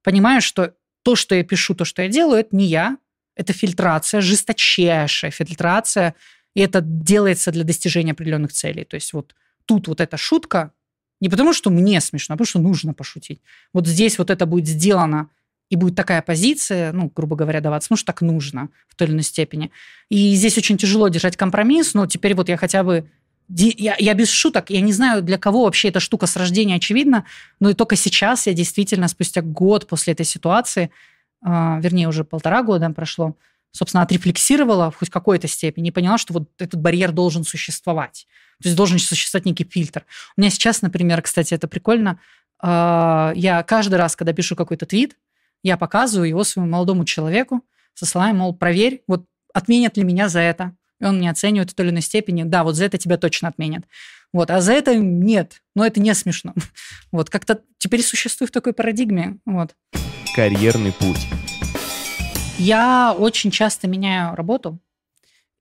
понимаю, 0.02 0.42
что 0.42 0.74
то, 1.02 1.16
что 1.16 1.34
я 1.34 1.44
пишу, 1.44 1.74
то, 1.74 1.84
что 1.84 2.02
я 2.02 2.08
делаю, 2.08 2.40
это 2.40 2.54
не 2.54 2.66
я, 2.66 2.98
это 3.36 3.52
фильтрация, 3.52 4.20
жесточайшая 4.20 5.30
фильтрация, 5.30 6.14
и 6.54 6.60
это 6.60 6.80
делается 6.80 7.50
для 7.50 7.64
достижения 7.64 8.12
определенных 8.12 8.52
целей. 8.52 8.84
То 8.84 8.94
есть 8.94 9.12
вот 9.12 9.34
тут 9.66 9.88
вот 9.88 10.00
эта 10.00 10.16
шутка, 10.16 10.72
не 11.20 11.28
потому 11.28 11.52
что 11.52 11.70
мне 11.70 12.00
смешно, 12.00 12.34
а 12.34 12.36
потому 12.36 12.46
что 12.46 12.58
нужно 12.58 12.94
пошутить. 12.94 13.40
Вот 13.72 13.86
здесь 13.86 14.18
вот 14.18 14.30
это 14.30 14.46
будет 14.46 14.66
сделано 14.66 15.30
и 15.70 15.76
будет 15.76 15.96
такая 15.96 16.22
позиция, 16.22 16.92
ну, 16.92 17.10
грубо 17.14 17.36
говоря, 17.36 17.60
даваться, 17.60 17.88
потому 17.88 17.98
что 17.98 18.06
так 18.06 18.20
нужно 18.20 18.68
в 18.88 18.94
той 18.94 19.08
или 19.08 19.14
иной 19.14 19.22
степени. 19.22 19.70
И 20.08 20.34
здесь 20.34 20.58
очень 20.58 20.76
тяжело 20.76 21.08
держать 21.08 21.36
компромисс, 21.36 21.94
но 21.94 22.06
теперь 22.06 22.34
вот 22.34 22.48
я 22.48 22.56
хотя 22.56 22.82
бы 22.84 23.08
я, 23.48 23.96
я 23.98 24.14
без 24.14 24.30
шуток, 24.30 24.70
я 24.70 24.80
не 24.80 24.92
знаю, 24.92 25.22
для 25.22 25.38
кого 25.38 25.64
вообще 25.64 25.88
эта 25.88 26.00
штука 26.00 26.26
с 26.26 26.36
рождения 26.36 26.76
очевидна, 26.76 27.26
но 27.60 27.70
и 27.70 27.74
только 27.74 27.96
сейчас 27.96 28.46
я 28.46 28.54
действительно 28.54 29.08
спустя 29.08 29.42
год 29.42 29.86
после 29.86 30.14
этой 30.14 30.24
ситуации, 30.24 30.90
э, 31.44 31.80
вернее, 31.80 32.08
уже 32.08 32.24
полтора 32.24 32.62
года 32.62 32.88
прошло, 32.90 33.36
собственно, 33.70 34.02
отрефлексировала 34.02 34.90
в 34.90 34.96
хоть 34.96 35.10
какой-то 35.10 35.46
степени 35.46 35.88
и 35.88 35.92
поняла, 35.92 36.16
что 36.16 36.32
вот 36.32 36.48
этот 36.58 36.80
барьер 36.80 37.12
должен 37.12 37.44
существовать. 37.44 38.26
То 38.62 38.68
есть 38.68 38.76
должен 38.76 38.98
существовать 38.98 39.44
некий 39.44 39.64
фильтр. 39.64 40.06
У 40.36 40.40
меня 40.40 40.50
сейчас, 40.50 40.80
например, 40.80 41.20
кстати, 41.20 41.52
это 41.52 41.68
прикольно, 41.68 42.18
э, 42.62 43.32
я 43.36 43.62
каждый 43.62 43.96
раз, 43.96 44.16
когда 44.16 44.32
пишу 44.32 44.56
какой-то 44.56 44.86
твит, 44.86 45.16
я 45.64 45.78
показываю 45.78 46.28
его 46.28 46.44
своему 46.44 46.70
молодому 46.70 47.04
человеку 47.04 47.62
со 47.94 48.04
словами, 48.04 48.36
мол, 48.36 48.54
проверь, 48.54 49.02
вот 49.08 49.24
отменят 49.52 49.96
ли 49.96 50.04
меня 50.04 50.28
за 50.28 50.40
это. 50.40 50.76
И 51.00 51.04
он 51.04 51.16
мне 51.16 51.30
оценивает 51.30 51.70
в 51.70 51.74
той 51.74 51.86
или 51.86 51.92
иной 51.92 52.02
степени, 52.02 52.42
да, 52.42 52.64
вот 52.64 52.76
за 52.76 52.84
это 52.84 52.98
тебя 52.98 53.16
точно 53.16 53.48
отменят. 53.48 53.84
Вот, 54.32 54.50
а 54.50 54.60
за 54.60 54.74
это 54.74 54.94
нет. 54.94 55.62
Но 55.74 55.84
это 55.86 56.00
не 56.00 56.14
смешно. 56.14 56.54
Вот, 57.12 57.30
как-то 57.30 57.62
теперь 57.78 58.02
существую 58.02 58.48
в 58.48 58.50
такой 58.50 58.72
парадигме. 58.72 59.38
Вот. 59.46 59.74
Карьерный 60.34 60.92
путь. 60.92 61.28
Я 62.58 63.14
очень 63.16 63.50
часто 63.50 63.88
меняю 63.88 64.34
работу. 64.34 64.80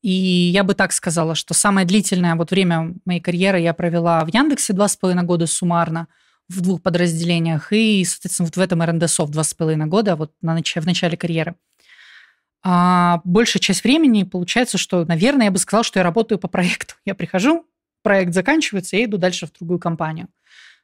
И 0.02 0.12
я 0.12 0.64
бы 0.64 0.74
так 0.74 0.92
сказала, 0.92 1.34
что 1.36 1.54
самое 1.54 1.88
длительное 1.88 2.36
вот 2.36 2.52
время 2.52 2.96
моей 3.06 3.22
карьеры 3.22 3.62
я 3.62 3.74
провела 3.74 4.26
в 4.26 4.34
Яндексе 4.34 4.74
два 4.74 4.90
с 4.90 4.98
половиной 4.98 5.24
года 5.24 5.48
суммарно– 5.48 6.10
в 6.54 6.62
двух 6.62 6.82
подразделениях, 6.82 7.72
и, 7.72 8.04
соответственно, 8.06 8.48
вот 8.48 8.58
в 8.58 8.60
этом 8.60 8.82
РНДСов 8.82 9.30
два 9.30 9.44
с 9.44 9.54
половиной 9.54 9.88
года, 9.88 10.16
вот 10.16 10.34
на 10.42 10.58
нач- 10.58 10.80
в 10.80 10.86
начале 10.86 11.18
карьеры. 11.18 11.56
А 12.64 13.22
большая 13.26 13.60
часть 13.60 13.84
времени 13.84 14.24
получается, 14.24 14.78
что, 14.78 15.04
наверное, 15.06 15.46
я 15.46 15.52
бы 15.52 15.58
сказала, 15.58 15.84
что 15.84 16.00
я 16.00 16.04
работаю 16.04 16.40
по 16.40 16.48
проекту. 16.48 16.96
Я 17.06 17.14
прихожу, 17.14 17.66
проект 18.04 18.34
заканчивается, 18.34 18.96
я 18.96 19.06
иду 19.06 19.18
дальше 19.18 19.48
в 19.48 19.52
другую 19.52 19.80
компанию. 19.80 20.30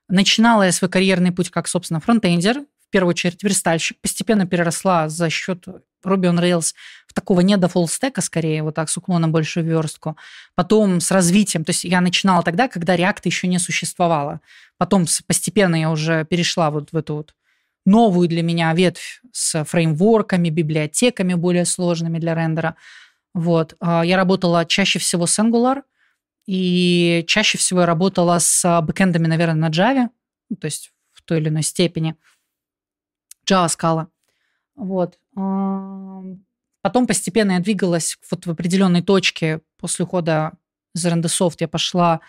Начинала 0.09 0.63
я 0.63 0.71
свой 0.71 0.89
карьерный 0.89 1.31
путь 1.31 1.49
как, 1.49 1.67
собственно, 1.67 1.99
фронтендер, 1.99 2.65
в 2.87 2.89
первую 2.91 3.11
очередь 3.11 3.43
верстальщик, 3.43 4.01
постепенно 4.01 4.47
переросла 4.47 5.07
за 5.07 5.29
счет 5.29 5.65
Ruby 6.05 6.31
on 6.31 6.39
Rails 6.39 6.73
в 7.07 7.13
такого 7.13 7.41
не 7.41 7.57
до 7.57 7.67
фуллстека, 7.67 8.21
скорее, 8.21 8.63
вот 8.63 8.75
так, 8.75 8.89
с 8.89 8.97
уклоном 8.97 9.31
больше 9.31 9.61
в 9.61 9.65
верстку. 9.65 10.17
Потом 10.55 11.01
с 11.01 11.11
развитием, 11.11 11.63
то 11.63 11.71
есть 11.71 11.83
я 11.83 12.01
начинала 12.01 12.43
тогда, 12.43 12.67
когда 12.67 12.95
React 12.95 13.21
еще 13.23 13.47
не 13.47 13.59
существовало. 13.59 14.41
Потом 14.77 15.05
постепенно 15.27 15.75
я 15.75 15.91
уже 15.91 16.25
перешла 16.25 16.71
вот 16.71 16.91
в 16.91 16.97
эту 16.97 17.15
вот 17.15 17.35
новую 17.85 18.27
для 18.27 18.43
меня 18.43 18.73
ветвь 18.73 19.21
с 19.31 19.63
фреймворками, 19.63 20.49
библиотеками 20.49 21.33
более 21.33 21.65
сложными 21.65 22.19
для 22.19 22.35
рендера. 22.35 22.75
Вот. 23.33 23.75
А 23.79 24.03
я 24.03 24.17
работала 24.17 24.65
чаще 24.65 24.99
всего 24.99 25.25
с 25.25 25.39
Angular, 25.39 25.83
и 26.45 27.23
чаще 27.27 27.57
всего 27.57 27.81
я 27.81 27.85
работала 27.85 28.39
с 28.39 28.81
бэкэндами, 28.81 29.27
наверное, 29.27 29.69
на 29.69 29.71
Java, 29.71 30.09
ну, 30.49 30.55
то 30.55 30.65
есть 30.65 30.91
в 31.11 31.21
той 31.21 31.39
или 31.39 31.49
иной 31.49 31.63
степени– 31.63 32.15
Java 33.49 33.67
Scala. 33.67 34.07
Вот. 34.75 35.17
Потом 35.33 37.07
постепенно 37.07 37.53
я 37.53 37.59
двигалась 37.59 38.17
вот 38.31 38.45
в 38.45 38.51
определенной 38.51 39.01
точке. 39.01 39.61
После 39.77 40.05
ухода 40.05 40.53
из 40.95 41.05
RND 41.05 41.29
я 41.59 41.67
пошла 41.67 42.21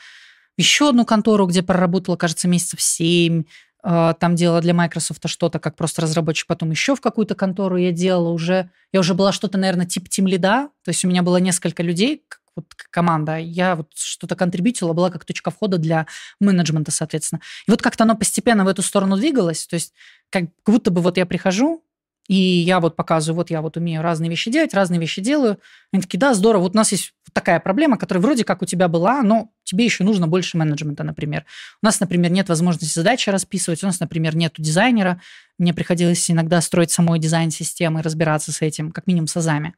в 0.57 0.61
еще 0.61 0.91
одну 0.91 1.05
контору, 1.05 1.47
где 1.47 1.63
проработала, 1.63 2.17
кажется, 2.17 2.49
месяцев 2.49 2.81
семь. 2.81 3.45
А, 3.83 4.13
там 4.15 4.35
делала 4.35 4.61
для 4.61 4.75
Microsoft 4.75 5.27
что-то, 5.29 5.59
как 5.59 5.77
просто 5.77 6.03
разработчик. 6.03 6.47
Потом 6.47 6.71
еще 6.71 6.95
в 6.95 7.01
какую-то 7.01 7.35
контору 7.35 7.77
я 7.77 7.93
делала 7.93 8.31
уже. 8.31 8.71
Я 8.93 9.01
уже 9.01 9.15
была 9.15 9.33
что-то, 9.33 9.57
наверное, 9.57 9.87
типа 9.87 10.09
тим 10.09 10.27
лида. 10.27 10.69
То 10.85 10.91
есть 10.91 11.05
у 11.05 11.09
меня 11.09 11.23
было 11.23 11.39
несколько 11.39 11.83
людей, 11.83 12.25
вот 12.57 12.67
команда. 12.91 13.37
Я 13.39 13.77
вот 13.77 13.93
что-то 13.95 14.37
контрибьютила, 14.37 14.93
была 14.93 15.11
как 15.11 15.25
точка 15.25 15.51
входа 15.51 15.79
для 15.79 16.07
менеджмента, 16.41 16.91
соответственно. 16.91 17.41
И 17.67 17.71
вот 17.71 17.81
как-то 17.81 18.05
оно 18.05 18.17
постепенно 18.17 18.65
в 18.65 18.69
эту 18.69 18.83
сторону 18.83 19.17
двигалось. 19.17 19.67
То 19.67 19.75
есть 19.75 19.95
как 20.31 20.45
будто 20.67 20.91
бы 20.91 21.01
вот 21.01 21.17
я 21.17 21.27
прихожу, 21.27 21.83
и 22.31 22.63
я 22.63 22.79
вот 22.79 22.95
показываю, 22.95 23.39
вот 23.39 23.51
я 23.51 23.61
вот 23.61 23.77
умею 23.77 24.03
разные 24.03 24.31
вещи 24.31 24.53
делать, 24.53 24.73
разные 24.73 25.01
вещи 25.01 25.21
делаю. 25.21 25.59
Они 25.93 26.01
такие, 26.01 26.21
да, 26.21 26.33
здорово, 26.33 26.63
вот 26.63 26.75
у 26.75 26.77
нас 26.77 26.93
есть 26.93 27.13
такая 27.33 27.59
проблема, 27.59 27.99
которая 27.99 28.23
вроде 28.23 28.45
как 28.45 28.63
у 28.63 28.67
тебя 28.67 28.87
была, 28.87 29.25
но 29.25 29.51
тебе 29.65 29.85
еще 29.85 30.05
нужно 30.05 30.29
больше 30.29 30.57
менеджмента, 30.57 31.03
например. 31.03 31.45
У 31.83 31.87
нас, 31.87 31.99
например, 31.99 32.31
нет 32.31 32.49
возможности 32.49 32.95
задачи 32.95 33.31
расписывать, 33.31 33.83
у 33.83 33.87
нас, 33.87 33.99
например, 33.99 34.37
нет 34.37 34.55
дизайнера, 34.59 35.21
мне 35.59 35.75
приходилось 35.75 36.31
иногда 36.31 36.61
строить 36.61 36.93
самой 36.93 37.19
дизайн 37.19 37.51
системы, 37.51 38.01
разбираться 38.01 38.53
с 38.53 38.63
этим, 38.63 38.93
как 38.93 39.09
минимум 39.09 39.27
с 39.27 39.37
азами. 39.37 39.75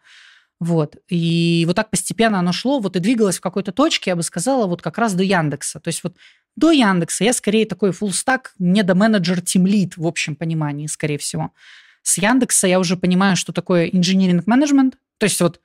Вот. 0.60 0.96
И 1.08 1.64
вот 1.66 1.76
так 1.76 1.88
постепенно 1.88 2.38
оно 2.38 2.52
шло, 2.52 2.80
вот 2.80 2.96
и 2.96 3.00
двигалось 3.00 3.38
в 3.38 3.40
какой-то 3.40 3.72
точке, 3.72 4.10
я 4.10 4.16
бы 4.16 4.22
сказала, 4.22 4.66
вот 4.66 4.82
как 4.82 4.98
раз 4.98 5.14
до 5.14 5.22
Яндекса. 5.22 5.80
То 5.80 5.88
есть 5.88 6.04
вот 6.04 6.18
до 6.56 6.70
Яндекса 6.70 7.24
я 7.24 7.32
скорее 7.32 7.64
такой 7.64 7.92
full 7.92 8.10
stack, 8.10 8.48
не 8.58 8.82
до 8.82 8.94
менеджер 8.94 9.38
lead 9.38 9.94
в 9.96 10.06
общем 10.06 10.36
понимании, 10.36 10.86
скорее 10.86 11.16
всего. 11.16 11.52
С 12.02 12.18
Яндекса 12.18 12.66
я 12.66 12.78
уже 12.78 12.96
понимаю, 12.96 13.36
что 13.36 13.52
такое 13.52 13.86
management. 14.46 14.94
То 15.18 15.24
есть 15.24 15.40
вот 15.40 15.60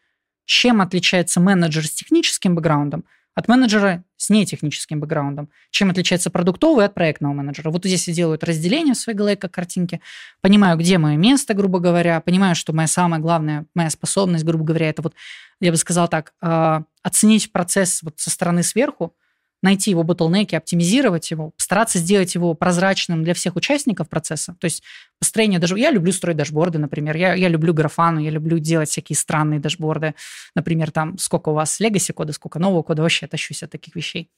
чем 0.46 0.82
отличается 0.82 1.40
менеджер 1.40 1.86
с 1.86 1.92
техническим 1.92 2.56
бэкграундом 2.56 3.04
от 3.38 3.48
менеджера 3.48 4.04
с 4.16 4.32
нетехническим 4.32 5.00
бэкграундом. 5.00 5.50
Чем 5.70 5.92
отличается 5.92 6.32
продуктовый 6.32 6.86
от 6.86 6.96
проектного 6.96 7.34
менеджера. 7.34 7.70
Вот 7.70 7.86
здесь 7.86 8.08
я 8.08 8.14
делаю 8.16 8.40
разделение 8.42 8.96
в 8.96 8.98
своей 8.98 9.16
голове 9.16 9.36
как 9.36 9.52
картинки, 9.52 10.02
понимаю, 10.42 10.76
где 10.76 10.98
мое 10.98 11.18
место, 11.18 11.54
грубо 11.54 11.78
говоря, 11.78 12.20
понимаю, 12.20 12.56
что 12.56 12.74
моя 12.74 12.88
самая 12.88 13.22
главная, 13.22 13.68
моя 13.76 13.92
способность, 13.92 14.44
грубо 14.44 14.64
говоря, 14.64 14.90
это 14.90 15.04
вот, 15.04 15.14
я 15.60 15.70
бы 15.70 15.78
сказала 15.78 16.08
так, 16.08 16.34
а, 16.42 16.86
оценить 17.04 17.52
процесс 17.52 18.02
вот 18.02 18.16
со 18.18 18.32
стороны 18.32 18.64
сверху, 18.64 19.16
найти 19.64 19.90
его 19.90 20.04
ботлнеки, 20.04 20.56
оптимизировать 20.56 21.32
его, 21.32 21.52
постараться 21.52 21.98
сделать 21.98 22.36
его 22.36 22.54
прозрачным 22.54 23.24
для 23.24 23.34
всех 23.34 23.56
участников 23.56 24.08
процесса. 24.08 24.56
То 24.60 24.66
есть 24.66 24.84
построение 25.20 25.60
даже... 25.60 25.78
Я 25.80 25.92
люблю 25.92 26.12
строить 26.12 26.38
дашборды, 26.38 26.78
например. 26.78 27.16
Я, 27.18 27.34
я 27.34 27.48
люблю 27.48 27.74
графану, 27.74 28.20
я 28.20 28.30
люблю 28.30 28.60
делать 28.60 28.90
всякие 28.90 29.16
странные 29.16 29.60
дашборды. 29.60 30.14
Например, 30.56 30.92
там 30.92 31.18
сколько 31.18 31.50
у 31.50 31.54
вас 31.54 31.82
legacy 31.82 32.14
кода, 32.14 32.34
сколько 32.34 32.60
нового 32.60 32.84
кода. 32.84 33.02
Вообще 33.02 33.26
я 33.26 33.30
тащусь 33.30 33.64
от 33.64 33.72
таких 33.72 33.96
вещей. 33.96 34.30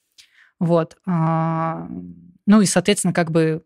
Вот. 0.60 0.98
А, 1.06 1.88
ну 2.46 2.62
и, 2.62 2.66
соответственно, 2.66 3.14
как 3.14 3.32
бы 3.32 3.64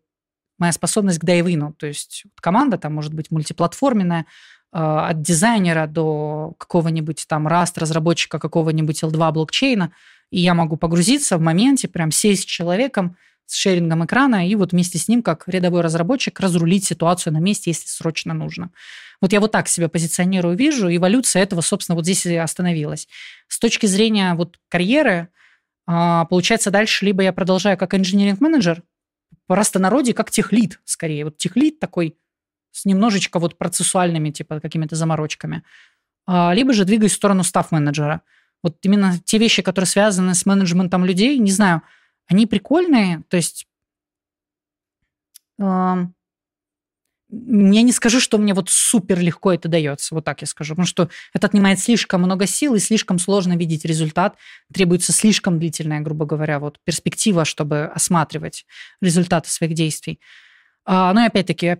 моя 0.57 0.71
способность 0.71 1.19
к 1.19 1.23
дайвину. 1.23 1.73
То 1.73 1.85
есть 1.85 2.23
команда 2.41 2.77
там 2.77 2.95
может 2.95 3.13
быть 3.13 3.29
мультиплатформенная, 3.29 4.25
а, 4.71 5.09
от 5.09 5.21
дизайнера 5.21 5.85
до 5.85 6.55
какого-нибудь 6.57 7.25
там 7.27 7.47
Rust, 7.47 7.73
разработчика 7.75 8.39
какого-нибудь 8.39 9.03
L2 9.03 9.31
блокчейна– 9.31 9.93
и 10.33 10.39
я 10.39 10.55
могу 10.55 10.77
погрузиться 10.77 11.37
в 11.37 11.41
моменте, 11.41 11.87
прям 11.87 12.09
сесть 12.09 12.41
с 12.41 12.45
человеком, 12.45 13.17
с 13.45 13.53
шерингом 13.55 14.03
экрана 14.03 14.49
и 14.49 14.55
вот 14.55 14.71
вместе 14.71 14.97
с 14.97 15.07
ним, 15.07 15.21
как 15.21 15.47
рядовой 15.47 15.81
разработчик, 15.81 16.39
разрулить 16.39 16.85
ситуацию 16.85 17.33
на 17.33 17.37
месте, 17.37 17.69
если 17.69 17.87
срочно 17.87 18.33
нужно. 18.33 18.71
Вот 19.21 19.31
я 19.31 19.39
вот 19.39 19.51
так 19.51 19.67
себя 19.67 19.89
позиционирую, 19.89 20.57
вижу, 20.57 20.89
эволюция 20.89 21.43
этого, 21.43 21.61
собственно, 21.61 21.95
вот 21.95 22.05
здесь 22.05 22.25
и 22.25 22.35
остановилась. 22.35 23.07
С 23.47 23.59
точки 23.59 23.85
зрения 23.85 24.33
вот 24.33 24.57
карьеры, 24.69 25.27
а, 25.85 26.25
получается, 26.25 26.71
дальше 26.71 27.05
либо 27.05 27.21
я 27.21 27.31
продолжаю 27.31 27.77
как 27.77 27.93
инженеринг-менеджер, 27.93 28.81
по 29.45 29.53
простонародье 29.53 30.15
как 30.15 30.31
техлит, 30.31 30.79
скорее. 30.83 31.25
Вот 31.25 31.37
техлит 31.37 31.79
такой 31.79 32.17
с 32.71 32.85
немножечко 32.85 33.37
вот 33.37 33.59
процессуальными, 33.59 34.31
типа, 34.31 34.59
какими-то 34.61 34.95
заморочками. 34.95 35.61
А, 36.25 36.53
либо 36.55 36.73
же 36.73 36.85
двигаюсь 36.85 37.11
в 37.11 37.17
сторону 37.17 37.43
став-менеджера– 37.43 38.21
вот 38.63 38.77
именно 38.81 39.19
те 39.23 39.37
вещи, 39.37 39.61
которые 39.61 39.87
связаны 39.87 40.33
с 40.33 40.45
менеджментом 40.45 41.05
людей, 41.05 41.37
не 41.37 41.51
знаю, 41.51 41.83
они 42.27 42.47
прикольные, 42.47 43.23
то 43.27 43.37
есть 43.37 43.67
я 47.35 47.81
не 47.81 47.91
скажу, 47.91 48.19
что 48.19 48.37
мне 48.37 48.53
вот 48.53 48.69
супер 48.69 49.19
легко 49.19 49.51
это 49.53 49.67
дается, 49.67 50.13
вот 50.13 50.23
так 50.23 50.41
я 50.41 50.47
скажу, 50.47 50.73
потому 50.73 50.85
что 50.85 51.09
это 51.33 51.47
отнимает 51.47 51.79
слишком 51.79 52.21
много 52.21 52.45
сил 52.45 52.75
и 52.75 52.79
слишком 52.79 53.17
сложно 53.17 53.57
видеть 53.57 53.85
результат, 53.85 54.37
требуется 54.71 55.11
слишком 55.13 55.59
длительная, 55.59 56.01
грубо 56.01 56.25
говоря, 56.25 56.59
вот 56.59 56.79
перспектива, 56.83 57.43
чтобы 57.45 57.85
осматривать 57.85 58.65
результаты 59.01 59.49
своих 59.49 59.73
действий. 59.73 60.19
А, 60.85 61.13
ну 61.13 61.21
и 61.21 61.27
опять-таки, 61.27 61.77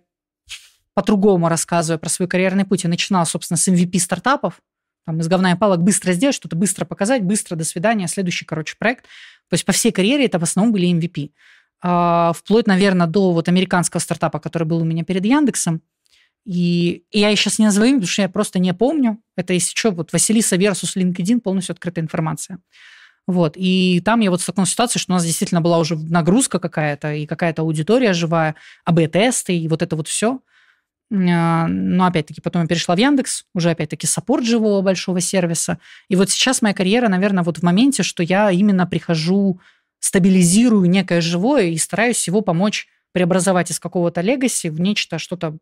по-другому 0.94 1.50
рассказываю 1.50 2.00
про 2.00 2.10
свой 2.10 2.28
карьерный 2.28 2.66
путь. 2.66 2.84
Я 2.84 2.90
начинала, 2.90 3.26
собственно, 3.26 3.58
с 3.58 3.68
MVP 3.68 4.00
стартапов, 4.00 4.60
там, 5.06 5.20
из 5.20 5.28
говна 5.28 5.52
и 5.52 5.58
палок 5.58 5.82
быстро 5.82 6.14
сделать, 6.14 6.36
что-то 6.36 6.56
быстро 6.56 6.86
показать, 6.86 7.24
быстро, 7.24 7.56
до 7.56 7.64
свидания, 7.64 8.08
следующий, 8.08 8.46
короче, 8.46 8.76
проект. 8.78 9.04
То 9.50 9.56
есть 9.56 9.66
по 9.66 9.72
всей 9.72 9.92
карьере 9.92 10.26
это 10.26 10.40
в 10.40 10.44
основном 10.44 10.74
были 10.74 10.92
MVP. 10.92 11.32
А, 11.82 12.32
вплоть, 12.34 12.68
наверное, 12.68 13.08
до 13.08 13.34
вот 13.34 13.50
американского 13.50 14.00
стартапа, 14.00 14.40
который 14.40 14.64
был 14.64 14.82
у 14.82 14.86
меня 14.86 15.04
перед 15.04 15.26
Яндексом. 15.26 15.82
И, 16.46 17.04
и 17.12 17.20
я 17.20 17.36
сейчас 17.36 17.60
не 17.60 17.66
назову 17.66 17.86
потому 17.88 18.06
что 18.06 18.22
я 18.22 18.30
просто 18.30 18.60
не 18.60 18.74
помню. 18.74 19.20
Это, 19.36 19.54
если 19.54 19.76
что, 19.76 19.92
вот 19.92 20.14
Василиса 20.14 20.56
versus 20.56 20.96
LinkedIn, 20.96 21.42
полностью 21.42 21.74
открытая 21.74 22.04
информация. 22.04 22.60
Вот. 23.28 23.54
И 23.56 24.02
там 24.04 24.20
я 24.20 24.32
вот 24.32 24.42
в 24.42 24.46
такой 24.46 24.66
ситуации, 24.66 25.00
что 25.00 25.14
у 25.14 25.16
нас 25.16 25.26
действительно 25.26 25.62
была 25.62 25.78
уже 25.78 25.98
нагрузка 25.98 26.60
какая-то, 26.60 27.14
и 27.14 27.26
какая-то 27.26 27.62
аудитория 27.62 28.14
живая, 28.14 28.56
АБ-тесты, 28.86 29.58
и 29.58 29.68
вот 29.68 29.82
это 29.82 29.96
вот 29.96 30.08
все. 30.08 30.40
А, 31.14 31.68
но 31.68 32.06
опять-таки 32.06 32.42
потом 32.42 32.64
я 32.64 32.68
перешла 32.68 32.96
в 32.96 32.98
Яндекс, 32.98 33.46
уже 33.54 33.70
опять-таки 33.70 34.08
саппорт 34.08 34.46
живого 34.46 34.82
большого 34.82 35.22
сервиса. 35.22 35.78
И 36.10 36.16
вот 36.16 36.30
сейчас 36.30 36.62
моя 36.62 36.74
карьера, 36.74 37.08
наверное, 37.08 37.44
вот 37.44 37.60
в 37.60 37.64
моменте, 37.64 38.04
что 38.04 38.24
я 38.24 38.50
именно 38.50 38.88
прихожу 38.88 39.60
стабилизирую 40.00 40.90
некое 40.90 41.22
живое 41.22 41.66
и 41.66 41.78
стараюсь 41.78 42.26
его 42.28 42.42
помочь 42.42 42.88
преобразовать 43.12 43.70
из 43.70 43.80
какого-то 43.80 44.22
легаси 44.22 44.68
в 44.68 44.82
нечто, 44.82 45.20
что-то 45.20 45.58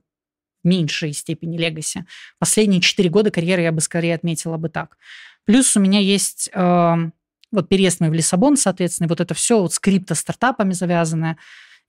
меньшей 0.63 1.11
степени 1.11 1.57
легаси. 1.57 2.05
Последние 2.39 2.79
четыре 2.79 3.09
года 3.09 3.29
карьеры 3.29 3.63
я 3.63 3.71
бы 3.71 3.81
скорее 3.81 4.15
отметила 4.15 4.57
бы 4.57 4.69
так. 4.69 4.97
Плюс 5.45 5.75
у 5.75 5.79
меня 5.79 5.99
есть 5.99 6.49
э, 6.53 6.95
вот 7.51 7.67
переезд 7.67 7.99
мой 7.99 8.09
в 8.09 8.13
Лиссабон, 8.13 8.55
соответственно, 8.55 9.09
вот 9.09 9.19
это 9.19 9.33
все 9.33 9.59
вот 9.59 9.73
с 9.73 9.79
крипто-стартапами 9.79 10.71
завязанное. 10.71 11.37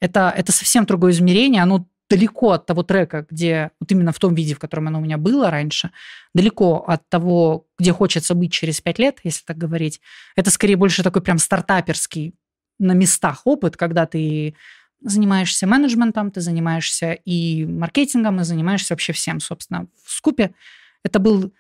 Это, 0.01 0.35
это 0.37 0.51
совсем 0.51 0.85
другое 0.85 1.13
измерение, 1.13 1.63
оно 1.63 1.87
далеко 2.13 2.51
от 2.51 2.67
того 2.67 2.83
трека, 2.83 3.27
где 3.31 3.71
вот 3.81 3.91
именно 3.91 4.13
в 4.13 4.19
том 4.19 4.35
виде, 4.35 4.55
в 4.55 4.59
котором 4.59 4.89
оно 4.89 4.99
у 4.99 5.03
меня 5.03 5.17
было 5.17 5.51
раньше, 5.51 5.93
далеко 6.35 6.85
от 6.87 7.09
того, 7.09 7.67
где 7.79 7.93
хочется 7.93 8.35
быть 8.35 8.53
через 8.53 8.83
пять 8.83 8.99
лет, 8.99 9.21
если 9.25 9.43
так 9.47 9.57
говорить. 9.57 10.01
Это 10.37 10.51
скорее 10.51 10.77
больше 10.77 11.03
такой 11.03 11.23
прям 11.23 11.39
стартаперский 11.39 12.35
на 12.79 12.93
местах 12.93 13.41
опыт, 13.47 13.79
когда 13.79 14.05
ты 14.05 14.55
занимаешься 15.01 15.67
менеджментом, 15.67 16.31
ты 16.31 16.43
занимаешься 16.43 17.13
и 17.13 17.65
маркетингом, 17.65 18.41
и 18.41 18.45
занимаешься 18.45 18.93
вообще 18.93 19.15
всем, 19.15 19.41
собственно, 19.41 19.87
в 20.05 20.11
скупе. 20.13 20.55
Это 21.03 21.19
был 21.19 21.55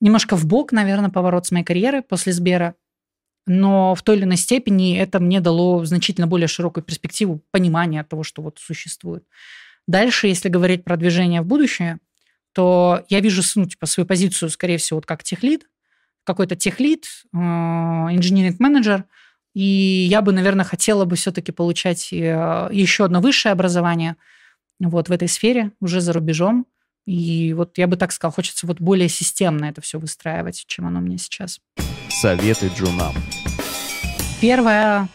немножко 0.00 0.34
в 0.34 0.46
бок, 0.46 0.72
наверное, 0.72 1.10
поворот 1.10 1.46
с 1.46 1.50
моей 1.50 1.64
карьеры 1.64 2.00
после 2.00 2.32
Сбера, 2.32 2.74
но 3.46 3.94
в 3.94 4.02
той 4.02 4.16
или 4.16 4.24
иной 4.24 4.38
степени 4.38 4.96
это 4.96 5.20
мне 5.20 5.40
дало 5.40 5.84
значительно 5.84 6.26
более 6.26 6.48
широкую 6.48 6.84
перспективу 6.84 7.42
понимания 7.50 8.02
того, 8.02 8.22
что 8.22 8.40
вот 8.40 8.58
существует. 8.58 9.24
Дальше, 9.90 10.26
если 10.28 10.48
говорить 10.48 10.84
про 10.84 10.96
движение 10.96 11.42
в 11.42 11.46
будущее, 11.46 11.98
то 12.52 13.04
я 13.08 13.20
вижу 13.20 13.42
ну, 13.56 13.66
типа, 13.66 13.86
свою 13.86 14.06
позицию, 14.06 14.50
скорее 14.50 14.78
всего, 14.78 14.98
вот 14.98 15.06
как 15.06 15.22
техлид, 15.22 15.68
какой-то 16.24 16.56
техлид, 16.56 17.06
э, 17.32 17.36
инженеринг-менеджер– 17.36 19.04
и 19.54 20.06
я 20.08 20.22
бы, 20.22 20.32
наверное, 20.32 20.64
хотела 20.64 21.04
бы 21.04 21.16
все-таки 21.16 21.50
получать 21.50 22.12
э, 22.12 22.68
еще 22.70 23.04
одно 23.04 23.20
высшее 23.20 23.52
образование 23.52 24.16
вот 24.78 25.08
в 25.08 25.12
этой 25.12 25.28
сфере, 25.28 25.72
уже 25.80 26.00
за 26.00 26.12
рубежом. 26.12 26.66
И 27.06 27.52
вот 27.54 27.76
я 27.76 27.86
бы 27.86 27.96
так 27.96 28.12
сказала, 28.12 28.32
хочется 28.32 28.66
вот 28.66 28.80
более 28.80 29.08
системно 29.08 29.64
это 29.64 29.80
все 29.80 29.98
выстраивать, 29.98 30.64
чем 30.66 30.86
оно 30.86 31.00
мне 31.00 31.18
сейчас. 31.18 31.60
Советы 32.08 32.70
джунам. 32.76 33.14
Первое, 34.40 35.08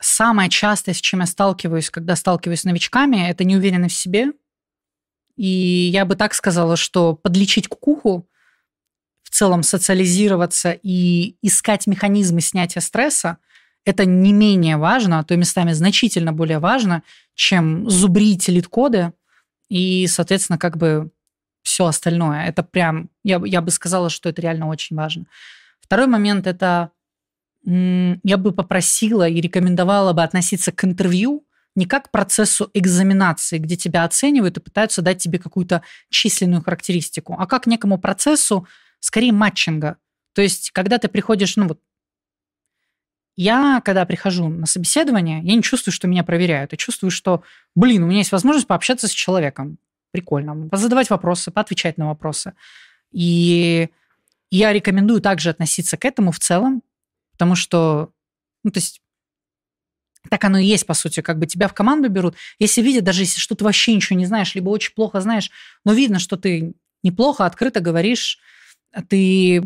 самое 0.00 0.48
частое, 0.48 0.94
с 0.94 1.00
чем 1.00 1.20
я 1.20 1.26
сталкиваюсь, 1.26 1.90
когда 1.90 2.16
сталкиваюсь 2.16 2.60
с 2.60 2.64
новичками, 2.64 3.28
это 3.28 3.44
неуверенность 3.44 3.96
в 3.96 3.98
себе. 3.98 4.32
И 5.36 5.46
я 5.46 6.04
бы 6.04 6.16
так 6.16 6.34
сказала, 6.34 6.76
что 6.76 7.14
подлечить 7.14 7.68
кукуху 7.68 8.28
в 9.22 9.30
целом 9.30 9.62
социализироваться 9.62 10.72
и 10.82 11.36
искать 11.42 11.86
механизмы 11.86 12.40
снятия 12.40 12.80
стресса, 12.80 13.38
это 13.84 14.04
не 14.04 14.32
менее 14.32 14.76
важно, 14.76 15.18
а 15.18 15.24
то 15.24 15.36
местами 15.36 15.72
значительно 15.72 16.32
более 16.32 16.58
важно, 16.58 17.02
чем 17.34 17.88
зубрить 17.88 18.48
лид-коды 18.48 19.12
и, 19.68 20.06
соответственно, 20.06 20.58
как 20.58 20.76
бы 20.76 21.10
все 21.62 21.86
остальное. 21.86 22.46
Это 22.46 22.62
прям, 22.62 23.08
я, 23.22 23.40
я 23.44 23.60
бы 23.60 23.70
сказала, 23.70 24.10
что 24.10 24.28
это 24.28 24.42
реально 24.42 24.68
очень 24.68 24.96
важно. 24.96 25.26
Второй 25.80 26.06
момент– 26.06 26.46
это 26.48 26.90
я 27.64 28.36
бы 28.36 28.52
попросила 28.52 29.28
и 29.28 29.40
рекомендовала 29.40 30.12
бы 30.12 30.22
относиться 30.22 30.72
к 30.72 30.84
интервью 30.84 31.44
не 31.76 31.86
как 31.86 32.08
к 32.08 32.10
процессу 32.10 32.70
экзаменации, 32.74 33.58
где 33.58 33.76
тебя 33.76 34.04
оценивают 34.04 34.56
и 34.56 34.60
пытаются 34.60 35.02
дать 35.02 35.18
тебе 35.18 35.38
какую-то 35.38 35.82
численную 36.08 36.62
характеристику, 36.62 37.36
а 37.38 37.46
как 37.46 37.64
к 37.64 37.66
некому 37.66 37.98
процессу, 37.98 38.66
скорее 38.98 39.32
матчинга. 39.32 39.96
То 40.34 40.42
есть, 40.42 40.70
когда 40.72 40.98
ты 40.98 41.08
приходишь, 41.08 41.56
ну 41.56 41.68
вот, 41.68 41.80
я, 43.36 43.80
когда 43.84 44.04
прихожу 44.04 44.48
на 44.48 44.66
собеседование, 44.66 45.40
я 45.42 45.54
не 45.54 45.62
чувствую, 45.62 45.94
что 45.94 46.08
меня 46.08 46.24
проверяют. 46.24 46.72
Я 46.72 46.78
чувствую, 46.78 47.10
что, 47.10 47.42
блин, 47.74 48.02
у 48.02 48.06
меня 48.06 48.18
есть 48.18 48.32
возможность 48.32 48.66
пообщаться 48.66 49.08
с 49.08 49.12
человеком. 49.12 49.78
Прикольно. 50.10 50.68
Задавать 50.72 51.08
вопросы, 51.08 51.50
поотвечать 51.50 51.96
на 51.96 52.08
вопросы. 52.08 52.52
И 53.12 53.88
я 54.50 54.72
рекомендую 54.72 55.20
также 55.20 55.50
относиться 55.50 55.96
к 55.96 56.04
этому 56.04 56.32
в 56.32 56.38
целом, 56.38 56.82
потому 57.40 57.54
что, 57.54 58.10
ну, 58.64 58.70
то 58.70 58.80
есть, 58.80 59.00
так 60.28 60.44
оно 60.44 60.58
и 60.58 60.66
есть, 60.66 60.86
по 60.86 60.92
сути, 60.92 61.22
как 61.22 61.38
бы 61.38 61.46
тебя 61.46 61.68
в 61.68 61.72
команду 61.72 62.10
берут. 62.10 62.36
Если 62.58 62.82
видят, 62.82 63.02
даже 63.02 63.22
если 63.22 63.40
что 63.40 63.54
ты 63.54 63.64
вообще 63.64 63.94
ничего 63.94 64.18
не 64.18 64.26
знаешь, 64.26 64.54
либо 64.54 64.68
очень 64.68 64.92
плохо 64.92 65.22
знаешь, 65.22 65.50
но 65.82 65.94
видно, 65.94 66.18
что 66.18 66.36
ты 66.36 66.74
неплохо, 67.02 67.46
открыто 67.46 67.80
говоришь, 67.80 68.38
ты 69.08 69.62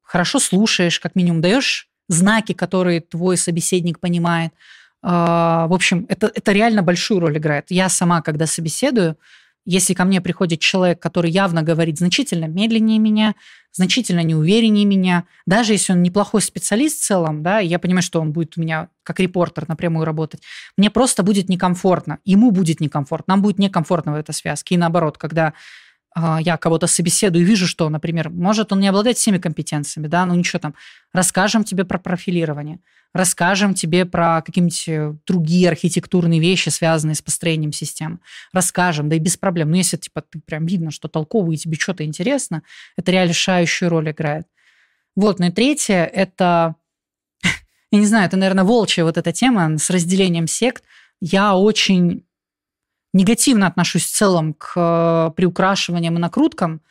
хорошо 0.00 0.38
слушаешь, 0.38 0.98
как 0.98 1.14
минимум 1.14 1.42
даешь 1.42 1.90
знаки, 2.08 2.54
которые 2.54 3.02
твой 3.02 3.36
собеседник 3.36 4.00
понимает. 4.00 4.54
А, 5.02 5.66
в 5.66 5.74
общем, 5.74 6.06
это, 6.08 6.32
это 6.34 6.52
реально 6.52 6.82
большую 6.82 7.20
роль 7.20 7.36
играет. 7.36 7.66
Я 7.68 7.90
сама, 7.90 8.22
когда 8.22 8.46
собеседую, 8.46 9.18
если 9.64 9.94
ко 9.94 10.04
мне 10.04 10.20
приходит 10.20 10.60
человек, 10.60 11.00
который 11.00 11.30
явно 11.30 11.62
говорит 11.62 11.98
значительно 11.98 12.46
медленнее 12.46 12.98
меня, 12.98 13.34
значительно 13.72 14.20
неувереннее 14.20 14.84
меня, 14.84 15.24
даже 15.46 15.72
если 15.72 15.92
он 15.92 16.02
неплохой 16.02 16.42
специалист 16.42 16.98
в 16.98 17.04
целом, 17.04 17.42
да, 17.42 17.58
я 17.58 17.78
понимаю, 17.78 18.02
что 18.02 18.20
он 18.20 18.32
будет 18.32 18.56
у 18.56 18.60
меня 18.60 18.88
как 19.02 19.20
репортер 19.20 19.66
напрямую 19.68 20.04
работать, 20.04 20.42
мне 20.76 20.90
просто 20.90 21.22
будет 21.22 21.48
некомфортно, 21.48 22.18
ему 22.24 22.50
будет 22.50 22.80
некомфортно, 22.80 23.34
нам 23.34 23.42
будет 23.42 23.58
некомфортно 23.58 24.12
в 24.12 24.16
этой 24.16 24.32
связке. 24.34 24.74
И 24.74 24.78
наоборот, 24.78 25.18
когда 25.18 25.54
я 26.16 26.56
кого-то 26.56 26.86
собеседую 26.86 27.42
и 27.42 27.46
вижу, 27.46 27.66
что, 27.66 27.88
например, 27.88 28.30
может 28.30 28.72
он 28.72 28.80
не 28.80 28.88
обладает 28.88 29.16
всеми 29.16 29.38
компетенциями, 29.38 30.06
да, 30.06 30.24
ну 30.26 30.34
ничего 30.34 30.60
там, 30.60 30.74
расскажем 31.12 31.64
тебе 31.64 31.84
про 31.84 31.98
профилирование, 31.98 32.78
расскажем 33.12 33.74
тебе 33.74 34.04
про 34.04 34.42
какие-нибудь 34.42 34.88
э, 34.88 35.14
другие 35.26 35.68
архитектурные 35.68 36.40
вещи, 36.40 36.68
связанные 36.68 37.16
с 37.16 37.22
построением 37.22 37.72
систем, 37.72 38.20
расскажем, 38.52 39.08
да 39.08 39.16
и 39.16 39.18
без 39.18 39.36
проблем. 39.36 39.70
Но 39.70 39.76
если, 39.76 39.96
типа, 39.96 40.22
ты 40.22 40.40
прям 40.40 40.66
видно, 40.66 40.90
что 40.90 41.08
толковый 41.08 41.56
и 41.56 41.58
тебе 41.58 41.76
что-то 41.76 42.04
интересно, 42.04 42.62
это 42.96 43.10
реально 43.10 43.30
решающую 43.30 43.88
роль 43.88 44.10
играет. 44.10 44.46
Вот, 45.16 45.40
ну 45.40 45.46
и 45.46 45.50
третье, 45.50 46.04
это, 46.04 46.76
я 47.90 47.98
не 47.98 48.06
знаю, 48.06 48.26
это, 48.26 48.36
наверное, 48.36 48.64
волчья 48.64 49.04
вот 49.04 49.16
эта 49.16 49.32
тема 49.32 49.78
с 49.78 49.90
разделением 49.90 50.46
сект. 50.46 50.84
Я 51.20 51.56
очень 51.56 52.24
негативно 53.14 53.66
отношусь 53.66 54.04
в 54.04 54.12
целом 54.12 54.52
к 54.52 54.72
э, 54.76 55.30
приукрашиваниям 55.34 56.16
и 56.16 56.20
накруткам. 56.20 56.82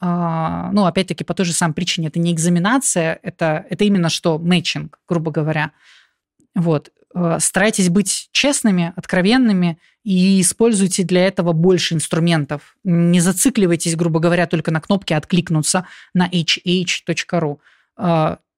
А, 0.00 0.70
ну, 0.72 0.86
опять-таки, 0.86 1.24
по 1.24 1.34
той 1.34 1.44
же 1.44 1.52
самой 1.52 1.74
причине. 1.74 2.08
Это 2.08 2.18
не 2.18 2.32
экзаменация, 2.32 3.18
это, 3.22 3.66
это 3.68 3.84
именно 3.84 4.08
что 4.08 4.38
мэтчинг, 4.38 4.98
грубо 5.06 5.30
говоря. 5.30 5.72
Вот. 6.54 6.90
Э, 7.14 7.36
старайтесь 7.40 7.90
быть 7.90 8.28
честными, 8.32 8.92
откровенными 8.96 9.78
и 10.04 10.40
используйте 10.40 11.02
для 11.02 11.26
этого 11.26 11.52
больше 11.52 11.94
инструментов. 11.94 12.76
Не 12.84 13.20
зацикливайтесь, 13.20 13.96
грубо 13.96 14.20
говоря, 14.20 14.46
только 14.46 14.70
на 14.70 14.80
кнопке 14.80 15.16
«откликнуться» 15.16 15.86
на 16.14 16.28
hh.ru 16.28 17.58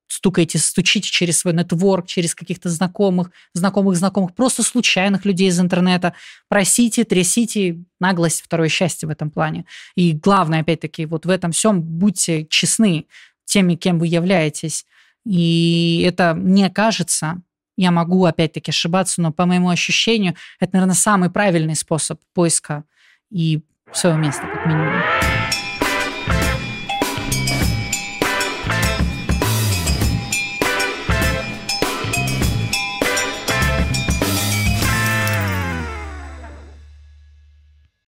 стукаете, 0.07 0.59
стучите 0.59 1.11
через 1.11 1.39
свой 1.39 1.55
нетворк, 1.55 2.07
через 2.07 2.35
каких-то 2.35 2.69
знакомых, 2.69 3.31
знакомых, 3.53 3.97
знакомых, 3.97 4.35
просто 4.35 4.63
случайных 4.63 5.25
людей 5.25 5.49
из 5.49 5.59
интернета. 5.61 6.15
Просите, 6.49 7.05
трясите, 7.05 7.79
наглость, 8.01 8.43
второе 8.43 8.69
счастье 8.69 9.07
в 9.07 9.11
этом 9.11 9.31
плане. 9.31 9.65
И 9.97 10.13
главное, 10.13 10.61
опять-таки, 10.61 11.07
вот 11.07 11.27
в 11.27 11.31
этом 11.31 11.53
всем 11.53 11.83
будьте 11.83 12.47
честны 12.47 13.07
теми, 13.45 13.75
кем 13.75 13.99
вы 13.99 14.07
являетесь. 14.07 14.87
И 15.27 16.05
это, 16.07 16.35
мне 16.35 16.71
кажется, 16.71 17.41
я 17.77 17.91
могу 17.91 18.25
опять-таки 18.25 18.71
ошибаться, 18.71 19.21
но 19.21 19.33
по 19.33 19.47
моему 19.47 19.69
ощущению, 19.69 20.35
это, 20.61 20.75
наверное, 20.75 20.95
самый 20.95 21.31
правильный 21.31 21.75
способ 21.75 22.21
поиска 22.33 22.85
и 23.31 23.63
свое 23.93 24.17
место, 24.17 24.43
как 24.43 24.67
минимум. 24.67 25.54